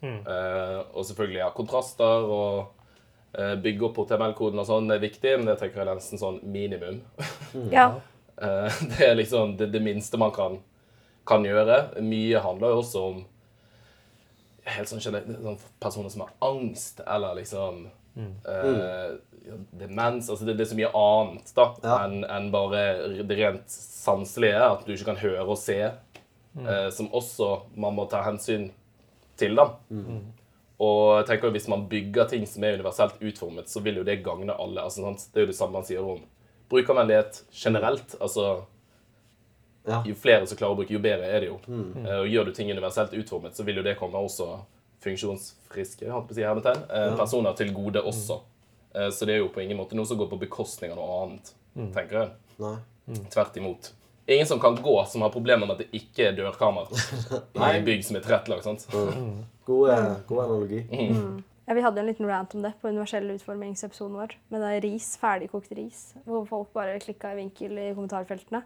Eh, 0.00 0.80
og 0.92 1.06
selvfølgelig, 1.06 1.40
ja, 1.40 1.48
kontraster 1.54 2.28
og 2.30 2.68
uh, 3.38 3.54
bygge 3.62 3.88
opp 3.88 3.98
HTML-koden 4.02 4.62
og 4.62 4.68
sånn 4.68 4.94
er 4.94 5.02
viktig, 5.02 5.34
men 5.38 5.50
det 5.50 5.58
tenker 5.60 5.82
jeg 5.82 5.88
er 5.88 5.98
nesten 5.98 6.20
sånn 6.20 6.38
minimum. 6.46 7.00
Ja. 7.74 7.90
uh, 8.38 8.80
det 8.94 9.10
er 9.10 9.18
liksom 9.18 9.56
det, 9.58 9.72
det 9.74 9.82
minste 9.84 10.20
man 10.20 10.34
kan, 10.34 10.60
kan 11.28 11.46
gjøre. 11.46 11.98
Mye 12.04 12.44
handler 12.44 12.74
jo 12.74 12.84
også 12.84 13.04
om 13.10 13.20
helt 14.68 14.90
sånn 14.90 15.00
sånn 15.00 15.62
personer 15.80 16.12
som 16.12 16.26
har 16.26 16.34
angst, 16.44 17.00
eller 17.06 17.38
liksom 17.40 17.86
eh, 18.18 19.12
ja, 19.48 19.54
demens. 19.80 20.28
Altså 20.30 20.44
det, 20.46 20.56
det 20.58 20.66
er 20.66 20.70
så 20.72 20.78
mye 20.78 20.90
annet 20.94 21.52
da, 21.56 21.68
Ja. 21.84 21.98
enn 22.04 22.24
en 22.24 22.50
bare 22.50 22.82
det 23.22 23.38
rent 23.38 23.68
sanselige. 23.70 24.58
At 24.72 24.84
du 24.86 24.92
ikke 24.92 25.04
kan 25.12 25.16
høre 25.22 25.46
og 25.46 25.58
se. 25.58 25.78
eh, 26.58 26.90
som 26.90 27.08
også 27.14 27.62
man 27.76 27.94
må 27.94 28.08
ta 28.10 28.22
hensyn 28.26 28.70
til. 29.36 29.54
da. 29.54 29.68
Og 30.80 31.18
jeg 31.18 31.26
tenker 31.26 31.50
Hvis 31.50 31.68
man 31.68 31.88
bygger 31.88 32.28
ting 32.28 32.46
som 32.46 32.62
er 32.64 32.74
universelt 32.78 33.14
utformet, 33.22 33.68
så 33.68 33.80
vil 33.82 33.96
jo 33.96 34.04
det 34.04 34.22
gagne 34.24 34.52
alle. 34.58 34.80
altså 34.82 35.02
sant? 35.02 35.28
Det 35.34 35.40
er 35.40 35.46
jo 35.46 35.52
det 35.52 35.56
samme 35.56 35.72
man 35.72 35.84
sier 35.84 36.00
om 36.02 36.20
brukervennlighet 36.70 37.44
generelt. 37.52 38.14
altså 38.20 38.64
Ja. 39.88 40.02
jo 40.04 40.14
flere 40.14 40.46
som 40.46 40.58
klarer 40.58 40.74
å 40.74 40.76
bruke, 40.76 40.92
jo 40.92 40.98
bedre 41.00 41.24
er 41.24 41.40
det 41.40 41.46
jo. 41.48 41.54
Uh, 41.68 42.20
Og 42.20 42.26
gjør 42.28 42.44
du 42.44 42.52
ting 42.52 42.70
universelt 42.70 43.12
utformet, 43.14 43.54
så 43.56 43.64
vil 43.64 43.76
jo 43.76 43.82
det 43.82 43.96
komme 43.98 44.18
også 44.20 44.58
funksjonsfriske 45.08 46.06
på 46.06 46.22
å 46.22 46.36
si, 46.36 46.44
hermetegn, 46.46 46.84
eh, 46.90 47.16
personer 47.18 47.56
til 47.58 47.72
gode 47.76 48.04
også. 48.06 48.40
Eh, 48.94 49.10
så 49.10 49.26
det 49.26 49.36
er 49.36 49.42
jo 49.42 49.52
på 49.52 49.64
ingen 49.64 49.78
måte 49.80 49.96
noe 49.98 50.06
som 50.08 50.18
går 50.20 50.30
på 50.30 50.40
bekostning 50.46 50.92
av 50.94 51.00
noe 51.00 51.22
annet, 51.24 51.54
tenker 51.94 52.22
jeg. 52.22 52.30
Nei. 52.62 52.76
Tvert 53.32 53.56
imot. 53.56 53.92
Ingen 54.28 54.46
som 54.46 54.60
kan 54.60 54.76
gå, 54.76 54.94
som 55.08 55.22
har 55.24 55.30
problemer 55.32 55.64
med 55.66 55.78
at 55.78 55.86
det 55.86 56.02
ikke 56.02 56.26
er 56.28 56.34
dørkammer 56.36 56.90
i 57.72 57.84
bygg 57.84 58.02
som 58.04 58.18
er 58.18 58.24
tilrettelagt. 58.26 58.66
sant? 58.66 58.84
God, 59.64 59.90
eh, 59.90 60.10
god 60.28 60.42
analogi. 60.44 60.82
Ja, 61.68 61.74
vi 61.76 61.84
hadde 61.84 62.00
en 62.00 62.06
liten 62.08 62.28
rant 62.28 62.54
om 62.56 62.62
det 62.64 62.74
på 62.80 62.88
universell 62.88 63.28
utformingsepisoden 63.34 64.16
vår. 64.16 64.34
Med 64.52 64.62
det 64.64 64.74
ris, 64.84 65.08
ferdigkokt 65.20 65.72
ris, 65.76 66.14
hvor 66.24 66.46
folk 66.48 66.70
bare 66.76 66.98
klikka 67.00 67.34
i 67.34 67.42
vinkel 67.42 67.76
i 67.76 67.88
kommentarfeltene. 67.92 68.62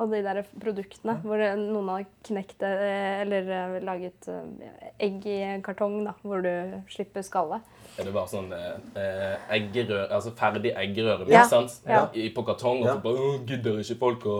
Og 0.00 0.08
de 0.10 0.22
der 0.24 0.40
produktene 0.58 1.18
hvor 1.22 1.36
noen 1.58 1.88
har 1.92 2.04
knekt 2.24 2.62
eller 2.64 3.50
eh, 3.52 3.74
laget 3.84 4.28
eh, 4.32 4.78
egg 5.04 5.26
i 5.28 5.36
kartong, 5.62 5.98
da, 6.06 6.14
hvor 6.24 6.40
du 6.42 6.80
slipper 6.88 7.22
skallet. 7.22 7.60
Er 8.00 8.04
det 8.08 8.14
bare 8.14 8.30
sånn 8.32 8.48
eh, 8.56 9.36
eggerør, 9.52 10.06
altså 10.16 10.32
ferdig 10.34 10.72
eggerøre 10.74 11.28
Ja, 11.30 11.44
sant? 11.44 11.80
ja. 11.86 12.06
På 12.34 12.42
kartong, 12.48 12.80
og 12.82 12.86
Ja. 12.88 12.94
så 12.96 13.02
bare 13.04 13.20
«Åh, 13.20 13.46
gidder 13.46 13.78
ikke 13.84 13.98
folk 14.00 14.24
å 14.26 14.36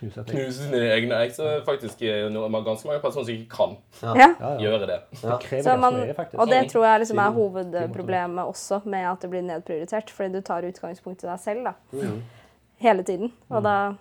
Knuse 0.00 0.22
knuse 0.24 0.52
sine 0.64 0.78
egne 0.94 1.16
egg. 1.24 1.32
Så 1.36 1.44
er 1.44 1.58
det 1.58 1.64
faktisk 1.66 2.00
eh, 2.08 2.28
noe, 2.32 2.48
man 2.48 2.62
har 2.62 2.68
ganske 2.70 2.88
mange 2.88 3.00
personer 3.02 3.24
som 3.26 3.34
ikke 3.34 3.56
kan 3.56 3.74
Ja. 4.16 4.28
Gjøre 4.60 4.86
det. 4.86 5.00
Ja. 5.22 5.36
Det 5.38 5.64
Så 5.64 5.74
man, 5.80 5.94
og 6.40 6.48
det 6.48 6.60
tror 6.70 6.84
jeg 6.86 7.00
liksom 7.02 7.18
er 7.24 7.34
hovedproblemet 7.36 8.44
også 8.46 8.80
med 8.84 9.04
at 9.10 9.20
det 9.20 9.30
blir 9.32 9.42
nedprioritert. 9.48 10.10
Fordi 10.10 10.32
du 10.32 10.40
tar 10.40 10.62
utgangspunkt 10.68 11.24
i 11.24 11.26
deg 11.28 11.40
selv 11.40 11.64
da, 11.64 11.74
Mm. 11.92 12.22
hele 12.80 13.02
tiden. 13.02 13.32
Og 13.50 13.62
da 13.62 13.94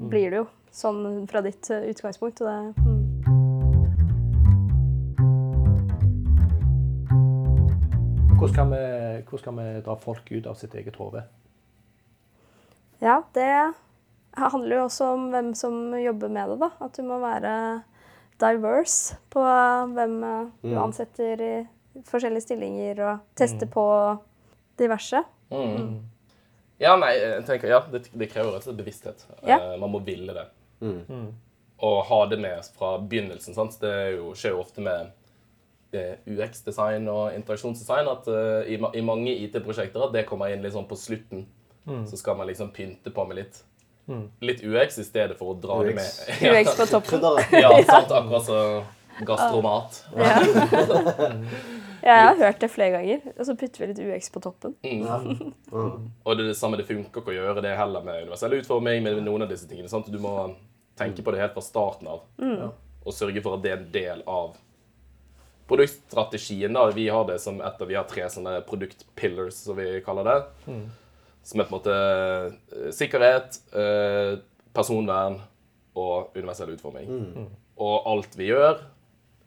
blir 0.00 0.30
det 0.30 0.42
jo 0.42 0.46
sånn 0.74 1.26
fra 1.30 1.40
ditt 1.44 1.70
eh, 1.70 1.88
utgangspunkt. 1.92 2.40
Og 2.42 2.48
det, 2.48 2.84
mm. 2.84 3.00
Hvordan 8.38 8.54
kan, 8.54 8.70
vi, 8.70 9.22
hvordan 9.28 9.44
kan 9.44 9.56
vi 9.60 9.80
dra 9.86 9.94
folk 9.96 10.30
ut 10.32 10.46
av 10.50 10.54
sitt 10.58 10.74
eget 10.76 10.96
hode? 11.00 11.22
Ja, 13.00 13.22
det 13.34 13.72
handler 14.36 14.76
jo 14.76 14.84
også 14.88 15.08
om 15.14 15.28
hvem 15.32 15.52
som 15.56 15.94
jobber 15.96 16.32
med 16.32 16.50
det, 16.52 16.58
da. 16.60 16.70
At 16.84 16.96
du 16.98 17.04
må 17.06 17.20
være 17.22 17.54
diverse 18.42 19.16
på 19.32 19.44
hvem 19.94 20.18
eh, 20.24 20.46
du 20.62 20.74
Mm. 20.74 20.82
ansetter 20.82 21.40
i 21.40 21.54
forskjellige 22.10 22.42
stillinger, 22.42 23.00
og 23.06 23.18
teste 23.38 23.66
på 23.70 23.84
diverse. 24.76 25.22
Mm. 25.50 26.02
Ja, 26.84 26.94
nei, 27.00 27.14
jeg 27.16 27.44
tenker, 27.48 27.70
ja, 27.70 27.80
det, 27.90 28.04
det 28.12 28.28
krever 28.32 28.52
rett 28.52 28.64
og 28.64 28.68
slett 28.68 28.80
bevissthet. 28.82 29.26
Ja. 29.42 29.56
Eh, 29.56 29.74
man 29.80 29.92
må 29.94 30.02
ville 30.04 30.36
det. 30.36 30.46
Mm. 30.84 31.28
Og 31.84 31.98
ha 32.10 32.20
det 32.30 32.38
med 32.42 32.66
fra 32.76 32.96
begynnelsen. 33.00 33.56
Sant? 33.56 33.78
Det 33.80 33.90
er 33.90 34.10
jo, 34.18 34.32
skjer 34.36 34.54
jo 34.54 34.62
ofte 34.62 34.84
med 34.84 35.12
eh, 35.96 36.16
UX-design 36.28 37.08
og 37.12 37.36
interaksjonsdesign 37.36 38.10
at 38.12 38.28
uh, 38.28 38.62
i, 38.68 38.76
i 38.76 39.04
mange 39.04 39.32
IT-prosjekter 39.46 40.08
at 40.08 40.12
det 40.16 40.26
kommer 40.28 40.52
inn 40.52 40.64
litt 40.64 40.76
sånn 40.76 40.88
på 40.90 40.98
slutten. 41.00 41.46
Så 41.84 42.16
skal 42.16 42.38
man 42.38 42.48
liksom 42.48 42.70
pynte 42.72 43.10
på 43.12 43.26
med 43.28 43.42
litt, 43.42 43.58
litt 44.40 44.62
UX 44.64 44.96
i 45.02 45.04
stedet 45.04 45.34
for 45.36 45.52
å 45.52 45.56
dra 45.60 45.82
det 45.84 45.92
UX. 45.92 45.98
med. 46.40 46.44
UX 46.54 46.78
på 46.78 46.86
toppen. 46.88 47.26
Ja, 47.52 47.72
sant? 47.90 48.08
Akkurat 48.08 48.46
som 48.48 49.24
gastromat. 49.28 50.04
Ja. 50.16 51.32
Ja, 52.04 52.18
jeg 52.18 52.26
har 52.28 52.40
hørt 52.42 52.60
det 52.60 52.68
flere 52.68 52.92
ganger. 52.98 53.22
Og 53.32 53.46
så 53.48 53.54
putter 53.56 53.80
vi 53.80 53.86
litt 53.90 54.00
UX 54.04 54.30
på 54.34 54.42
toppen. 54.44 54.76
Mm. 55.74 56.10
Og 56.22 56.36
det 56.36 56.44
er 56.44 56.48
det 56.52 56.58
samme, 56.58 56.76
det 56.78 56.84
funker 56.86 57.18
ikke 57.18 57.32
å 57.32 57.34
gjøre 57.34 57.62
det 57.64 57.72
heller 57.74 58.04
med 58.06 58.20
universell 58.22 58.52
utforming, 58.60 59.00
med 59.02 59.16
noen 59.26 59.42
av 59.42 59.48
disse 59.50 59.66
tingene. 59.66 59.88
Sant? 59.90 60.06
Du 60.12 60.20
må 60.22 60.52
tenke 60.94 61.24
på 61.26 61.32
det 61.34 61.40
helt 61.40 61.56
fra 61.56 61.64
starten 61.64 62.06
av, 62.12 62.20
og 63.02 63.16
sørge 63.16 63.42
for 63.42 63.56
at 63.56 63.64
det 63.64 63.72
er 63.72 63.80
en 63.80 63.88
del 63.90 64.20
av 64.30 64.52
produktstrategien. 65.66 66.72
da. 66.76 66.84
Vi 66.94 67.08
har 67.08 67.26
det 67.26 67.40
som 67.42 67.58
et 67.58 67.80
av, 67.82 67.88
vi 67.90 67.96
har 67.98 68.06
tre 68.06 68.28
sånne 68.30 68.60
produktpillars, 68.68 69.58
som 69.64 69.76
vi 69.80 70.00
kaller 70.06 70.28
det. 70.30 70.38
Som 71.42 71.60
er 71.60 71.66
på 71.66 71.74
en 71.74 71.78
måte 71.80 71.96
eh, 71.98 72.90
sikkerhet, 72.94 73.58
eh, 73.74 74.38
personvern 74.76 75.40
og 75.98 76.36
universell 76.38 76.70
utforming. 76.76 77.10
Og 77.76 78.06
alt 78.14 78.38
vi 78.38 78.52
gjør, 78.52 78.78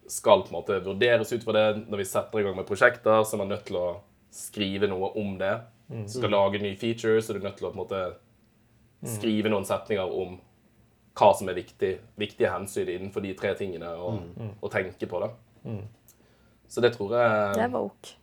skal 0.08 0.44
på 0.46 0.52
en 0.52 0.58
måte 0.60 0.80
vurderes 0.86 1.34
ut 1.34 1.44
fra 1.44 1.56
det. 1.58 1.66
Når 1.88 2.02
vi 2.02 2.08
setter 2.08 2.40
i 2.40 2.46
gang 2.48 2.56
med 2.58 2.68
prosjekter, 2.68 3.24
så 3.24 3.36
er 3.36 3.44
man 3.44 3.52
nødt 3.52 3.66
til 3.68 3.80
å 3.80 3.88
skrive 4.34 4.90
noe 4.92 5.12
om 5.20 5.36
det. 5.40 5.56
Skal 6.12 6.34
lage 6.34 6.60
nye 6.64 6.78
features, 6.80 7.28
så 7.28 7.34
er 7.34 7.40
du 7.40 7.48
nødt 7.48 7.58
til 7.60 7.68
å 7.68 7.72
på 7.72 7.78
en 7.78 7.84
måte 7.84 8.04
skrive 9.08 9.52
noen 9.54 9.68
setninger 9.68 10.14
om 10.24 10.38
hva 11.18 11.32
som 11.34 11.50
er 11.50 11.58
viktig, 11.58 11.92
viktige 12.20 12.52
hensyn 12.54 12.90
innenfor 12.94 13.24
de 13.26 13.34
tre 13.38 13.54
tingene, 13.58 13.90
og, 13.98 14.22
og 14.62 14.72
tenke 14.74 15.10
på 15.10 15.22
det. 15.24 15.32
Så 16.70 16.84
det 16.84 16.94
tror 16.98 17.16
jeg 17.18 17.54
Det 17.56 17.64
er 17.64 17.74
woke. 17.74 18.16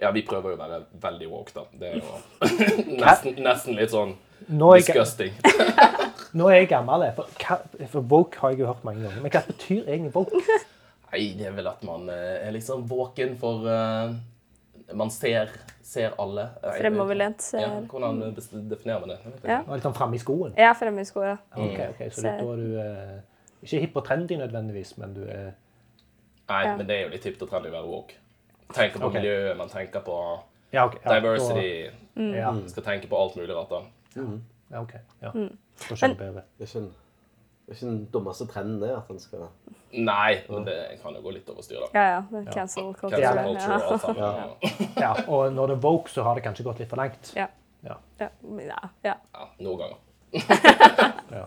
Ja, 0.00 0.10
vi 0.10 0.24
prøver 0.26 0.52
jo 0.52 0.58
å 0.58 0.60
være 0.60 0.80
veldig 1.00 1.28
woke, 1.30 1.54
da. 1.54 1.64
Det 1.78 1.92
er 1.92 2.00
jo 2.02 2.48
nesten, 3.04 3.38
nesten 3.46 3.78
litt 3.78 3.92
sånn 3.94 4.16
Nå 4.50 4.72
er 4.74 4.80
jeg, 4.82 4.88
disgusting. 4.90 5.36
nå 6.38 6.48
er 6.50 6.64
jeg 6.64 6.70
gammel, 6.74 7.06
for, 7.16 7.30
for 7.86 8.00
woke 8.10 8.42
har 8.42 8.52
jeg 8.52 8.64
jo 8.64 8.72
hørt 8.72 8.84
mange 8.84 9.06
ganger. 9.06 9.22
Men 9.22 9.32
hva 9.32 9.44
betyr 9.46 9.86
egentlig 9.86 10.12
woke? 10.16 10.42
Nei, 11.14 11.34
det 11.38 11.46
er 11.46 11.52
vel 11.54 11.68
at 11.70 11.82
man 11.86 12.08
eh, 12.10 12.40
er 12.42 12.54
liksom 12.54 12.88
våken 12.90 13.36
for 13.38 13.66
uh, 13.70 14.14
Man 14.98 15.12
ser, 15.14 15.52
ser 15.82 16.16
alle. 16.18 16.48
Fremoverlent. 16.62 17.42
Ser. 17.42 17.62
Ja, 17.62 17.76
hvordan 17.88 18.18
definerer 18.34 19.04
man 19.04 19.12
det? 19.14 19.18
Ja. 19.46 19.60
Litt 19.70 19.86
sånn 19.86 19.94
framme 19.94 20.18
i 20.18 20.22
skoen? 20.22 20.56
Ja, 20.58 20.72
fremme 20.76 21.04
i 21.04 21.08
skoa. 21.08 21.36
Ok, 21.54 21.78
ok, 21.92 22.02
Så 22.10 22.24
Ser. 22.24 22.40
da 22.42 22.56
er 22.56 22.60
du 22.60 22.74
uh, 22.80 23.62
ikke 23.64 23.80
hipp 23.86 24.00
og 24.00 24.04
trendy 24.08 24.36
nødvendigvis, 24.40 24.96
men 25.00 25.14
du 25.16 25.22
er 25.24 25.54
Nei, 26.44 26.64
Ja. 26.66 26.74
men 26.76 26.84
det 26.84 26.98
er 26.98 27.06
jo 27.06 27.12
litt 27.14 27.24
hipt 27.24 27.40
og 27.46 27.48
trendy 27.48 27.70
å 27.70 27.76
være 27.78 27.88
woke. 27.88 28.18
Tenker 28.74 29.00
på 29.00 29.08
okay. 29.08 29.22
miljøet, 29.22 29.54
man 29.56 29.70
tenker 29.72 30.02
på 30.04 30.18
Ja, 30.74 30.84
okay. 30.84 31.00
Ja, 31.04 31.14
diversity. 31.14 31.70
Mm. 32.18 32.26
Da, 32.32 32.36
ja, 32.42 32.50
Skal 32.74 32.84
tenke 32.90 33.08
på 33.08 33.22
alt 33.22 33.38
mulig 33.38 33.54
rart, 33.56 33.70
da. 33.70 34.20
ja, 34.74 34.82
ok. 34.82 34.92
Ja. 35.22 35.32
Mm. 35.32 35.48
Da 35.86 35.96
skjønner 35.96 36.26
jeg 36.26 36.36
bedre. 36.36 36.84
Det 37.64 37.72
er 37.72 37.76
ikke, 37.78 37.86
den 37.86 38.08
dummeste 38.12 38.44
trenden, 38.46 38.80
det, 38.82 38.90
at 38.92 39.06
han 39.08 39.18
skal 39.18 39.38
Nei, 39.94 40.34
men 40.50 40.64
det 40.66 40.98
kan 41.02 41.14
jo 41.14 41.20
gå 41.24 41.30
litt 41.32 41.48
over 41.48 41.62
styr, 41.64 41.78
da. 41.80 41.86
Ja, 41.94 42.02
ja. 42.10 42.20
det 42.30 42.38
er 42.42 42.52
Cancel 42.52 42.94
culture. 42.98 43.20
Cancel 43.22 43.88
culture 43.88 44.18
Ja. 44.18 44.34
Ja. 44.34 44.46
Ja, 45.00 45.12
og 45.28 45.52
når 45.54 45.66
det 45.70 45.76
er 45.78 45.82
woke, 45.86 46.10
så 46.10 46.22
har 46.26 46.34
det 46.36 46.42
kanskje 46.44 46.64
gått 46.66 46.78
litt 46.82 46.88
for 46.90 46.96
langt. 47.00 47.32
Ja. 47.36 47.46
Ja. 47.84 47.96
Ja. 48.20 48.28
ja, 48.58 48.78
ja. 49.04 49.14
Ja, 49.34 49.46
noen 49.64 49.78
ganger. 49.84 49.96
Ja. 51.34 51.44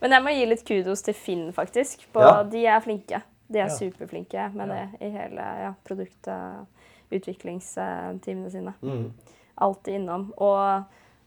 Men 0.00 0.10
jeg 0.16 0.22
må 0.24 0.28
gi 0.34 0.46
litt 0.50 0.64
kudos 0.66 1.02
til 1.06 1.14
Finn, 1.14 1.52
faktisk. 1.54 2.08
På, 2.14 2.20
Ja. 2.24 2.42
De 2.42 2.64
er 2.66 2.80
flinke. 2.82 3.20
De 3.52 3.58
er 3.60 3.66
Ja. 3.68 3.76
superflinke 3.76 4.48
med 4.54 4.68
det 4.72 4.88
i 5.04 5.08
hele 5.14 5.42
ja, 5.66 5.72
produktutviklingsteamene 5.84 8.50
sine. 8.50 8.72
Mm. 8.82 9.12
Alltid 9.56 9.94
innom. 10.00 10.32
Og 10.36 10.82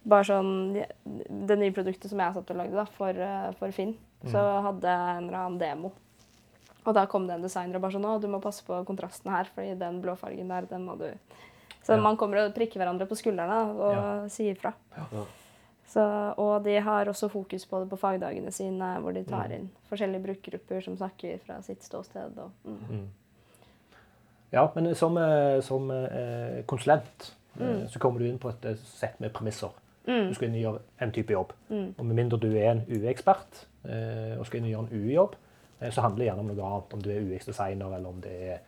bare 0.06 0.24
sånn 0.28 0.84
Det 1.48 1.58
nye 1.60 1.72
produktet 1.74 2.10
som 2.12 2.20
jeg 2.20 2.34
satt 2.34 2.52
og 2.52 2.58
lagde 2.58 2.76
da, 2.76 2.86
for, 2.98 3.10
eh, 3.10 3.52
for 3.60 3.72
Finn, 3.72 3.96
så 4.32 4.42
hadde 4.66 4.88
jeg 4.88 5.18
en 5.18 5.28
eller 5.30 5.40
annen 5.40 5.60
demo. 5.62 5.92
Og 6.86 6.94
da 6.94 7.06
kom 7.10 7.26
det 7.28 7.36
en 7.36 7.42
designer 7.46 7.78
og 7.80 7.82
bare 7.82 7.96
sånn 7.96 8.06
Å, 8.06 8.20
du 8.22 8.28
må 8.30 8.40
passe 8.42 8.62
på 8.66 8.78
kontrasten 8.86 9.32
her, 9.34 9.48
fordi 9.56 9.74
den 9.80 10.02
blåfargen 10.04 10.48
der, 10.54 10.68
den 10.70 10.86
må 10.86 10.98
du 11.00 11.08
Så 11.86 11.94
Ja. 11.96 12.02
man 12.02 12.18
kommer 12.18 12.46
og 12.46 12.54
prikker 12.56 12.82
hverandre 12.82 13.06
på 13.06 13.16
skuldrene 13.18 13.58
og 13.78 13.94
Ja. 13.94 14.28
sier 14.28 14.56
fra. 14.56 14.74
Ja. 14.98 15.26
Så, 15.88 16.34
og 16.38 16.64
de 16.64 16.80
har 16.82 17.06
også 17.06 17.30
fokus 17.30 17.66
på 17.66 17.80
det 17.84 17.90
på 17.90 17.98
fagdagene 17.98 18.52
sine, 18.52 19.00
hvor 19.02 19.14
de 19.14 19.24
tar 19.24 19.52
inn 19.52 19.70
forskjellige 19.90 20.24
brukergrupper 20.24 20.82
som 20.84 20.98
snakker 20.98 21.40
fra 21.46 21.62
sitt 21.62 21.84
ståsted. 21.84 22.38
Og, 22.38 22.52
mm. 22.66 23.08
Ja, 24.52 24.72
men 24.76 24.96
som, 24.96 25.18
eh, 25.18 25.62
som 25.62 25.92
eh, 25.92 26.64
konsulent 26.66 27.36
eh, 27.60 27.86
så 27.88 28.00
kommer 28.00 28.20
du 28.20 28.26
inn 28.30 28.40
på 28.40 28.50
et 28.50 28.80
sett 28.86 29.20
med 29.20 29.34
premisser. 29.34 29.70
Du 30.06 30.34
skal 30.38 30.48
inn 30.48 30.56
og 30.60 30.62
gjøre 30.62 30.82
en 31.02 31.12
type 31.16 31.34
jobb. 31.34 31.54
Og 31.98 32.06
med 32.06 32.16
mindre 32.16 32.38
du 32.42 32.52
er 32.52 32.72
en 32.72 32.84
UE-ekspert 32.90 33.66
eh, 33.90 34.36
og 34.38 34.46
skal 34.46 34.60
inn 34.60 34.68
og 34.70 34.74
gjøre 34.74 34.86
en 34.86 35.02
UE-jobb, 35.02 35.36
eh, 35.82 35.92
så 35.92 36.06
handler 36.06 36.24
det 36.24 36.28
gjerne 36.30 36.46
om 36.46 36.52
noe 36.52 36.70
annet. 36.70 36.94
Om 36.94 37.02
du 37.02 37.10
er 37.12 37.26
UX-designer, 37.26 37.96
eller 37.98 38.10
om 38.10 38.22
det 38.22 38.36
er 38.36 38.60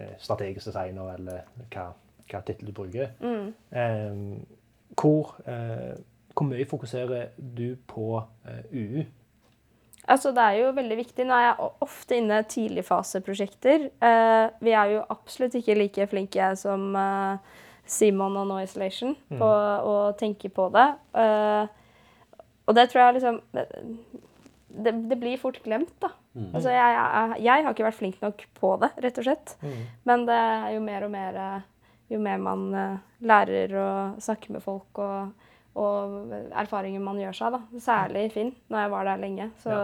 eh, 0.00 0.12
strategisk 0.18 0.68
designer, 0.72 1.14
eller 1.14 1.48
hva, 1.72 1.88
hva 2.30 2.42
tittel 2.46 2.68
du 2.68 2.76
bruker. 2.76 3.14
Eh, 3.22 4.22
hvor, 5.00 5.34
eh, 5.48 5.96
hvor 6.34 6.48
mye 6.48 6.68
fokuserer 6.68 7.32
du 7.38 7.76
på 7.88 8.22
eh, 8.46 8.62
UU? 8.72 9.02
Altså, 10.10 10.32
det 10.34 10.42
er 10.42 10.56
jo 10.58 10.70
veldig 10.74 10.96
viktig. 10.98 11.24
Nå 11.28 11.34
er 11.36 11.44
jeg 11.46 11.68
ofte 11.86 12.16
inne 12.18 12.40
i 12.42 12.46
tidligfaseprosjekter. 12.50 13.84
Eh, 14.02 14.46
vi 14.60 14.72
er 14.74 14.96
jo 14.96 15.04
absolutt 15.14 15.54
ikke 15.54 15.76
like 15.78 16.06
flinke 16.10 16.48
som 16.58 16.88
eh, 16.98 17.60
Simon 17.88 18.36
og 18.40 18.48
No 18.48 18.58
Isolation 18.62 19.14
på 19.28 19.48
å 19.48 19.94
tenke 20.18 20.50
på 20.54 20.68
det. 20.74 20.88
Uh, 21.16 21.66
og 22.68 22.76
det 22.78 22.88
tror 22.92 23.02
jeg 23.02 23.16
liksom 23.18 23.40
det, 24.72 24.92
det, 25.10 25.18
blir 25.20 25.40
fort 25.40 25.58
glemt, 25.64 25.92
da. 26.00 26.12
Altså, 26.54 26.70
jeg, 26.72 26.96
jeg, 26.96 27.42
jeg 27.44 27.64
har 27.64 27.74
ikke 27.74 27.84
vært 27.84 27.98
flink 27.98 28.22
nok 28.22 28.44
på 28.56 28.70
det, 28.80 28.88
rett 29.04 29.18
og 29.20 29.26
slett. 29.26 29.54
Men 30.08 30.24
det 30.28 30.38
er 30.38 30.70
jo 30.76 30.84
mer 30.84 31.04
og 31.04 31.12
mer 31.12 31.38
eh, 31.42 31.68
Jo 32.12 32.20
mer 32.20 32.40
man 32.40 32.62
eh, 32.76 33.02
lærer 33.24 33.74
å 33.76 33.88
snakke 34.20 34.52
med 34.52 34.64
folk 34.64 35.00
og, 35.00 35.44
og 35.80 36.32
erfaringer 36.60 37.04
man 37.04 37.20
gjør 37.20 37.36
seg, 37.36 37.58
da. 37.58 37.82
Særlig 37.84 38.24
Finn, 38.32 38.54
når 38.72 38.84
jeg 38.84 38.92
var 38.94 39.10
der 39.10 39.22
lenge. 39.26 39.50
Så 39.60 39.76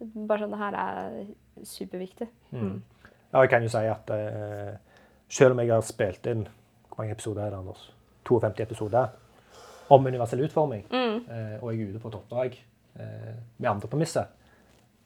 bare 0.00 0.40
sånn 0.42 0.56
Det 0.56 0.62
her 0.62 0.78
er 0.86 1.20
superviktig. 1.68 2.28
Mm. 2.56 2.80
Ja, 3.32 3.42
jeg 3.42 3.52
kan 3.52 3.64
jo 3.64 3.70
si 3.72 3.84
at 3.88 4.10
uh, 4.12 4.72
selv 5.32 5.54
om 5.54 5.62
jeg 5.62 5.72
har 5.72 5.84
spilt 5.86 6.26
inn 6.32 6.46
mange 7.02 7.12
episoder 7.18 7.44
er 7.46 7.50
det, 7.54 7.58
Anders? 7.62 7.88
52 8.28 8.62
episoder 8.64 9.08
om 9.92 10.06
universell 10.06 10.40
utforming, 10.46 10.84
eh, 10.94 11.56
og 11.62 11.72
jeg 11.74 11.82
er 11.82 11.90
ute 11.92 12.00
på 12.00 12.08
et 12.12 12.14
oppdrag 12.20 12.54
eh, 12.96 13.34
med 13.58 13.68
andre 13.70 13.88
premisser, 13.90 14.24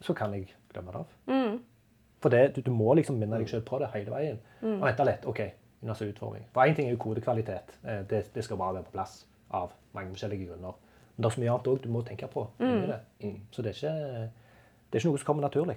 så 0.05 0.14
kan 0.14 0.34
jeg 0.36 0.51
glemme 0.72 0.92
det 0.92 1.01
av. 1.01 1.14
For 2.20 2.32
det, 2.32 2.42
du, 2.57 2.61
du 2.66 2.70
må 2.72 2.94
liksom 2.97 3.18
minne 3.20 3.38
deg 3.40 3.49
selv 3.51 3.64
på 3.68 3.78
det 3.82 3.88
hele 3.94 4.11
veien. 4.12 4.38
Og 4.80 4.84
vente 4.86 5.05
litt. 5.09 5.26
OK, 5.28 5.40
universell 5.82 6.12
utforming. 6.12 6.47
For 6.55 6.68
én 6.68 6.74
ting 6.76 6.88
er 6.88 6.94
jo 6.94 7.01
kodekvalitet. 7.03 7.74
Eh, 7.84 8.03
det, 8.11 8.22
det 8.34 8.44
skal 8.44 8.57
bare 8.61 8.74
være 8.78 8.86
på 8.88 8.94
plass 8.97 9.18
av 9.55 9.72
mange 9.97 10.12
forskjellige 10.14 10.49
grunner. 10.51 10.74
Men 11.16 11.22
det 11.24 11.30
er 11.30 11.34
så 11.36 11.40
mye 11.44 11.53
annet 11.55 11.68
òg 11.72 11.82
du 11.84 11.88
må 11.92 12.03
tenke 12.05 12.28
på. 12.32 12.47
inni 12.61 12.86
det. 12.92 13.01
Så 13.55 13.62
det 13.64 13.72
er, 13.72 13.78
ikke, 13.80 14.30
det 14.90 14.99
er 14.99 15.01
ikke 15.05 15.12
noe 15.12 15.22
som 15.22 15.28
kommer 15.30 15.47
naturlig. 15.49 15.76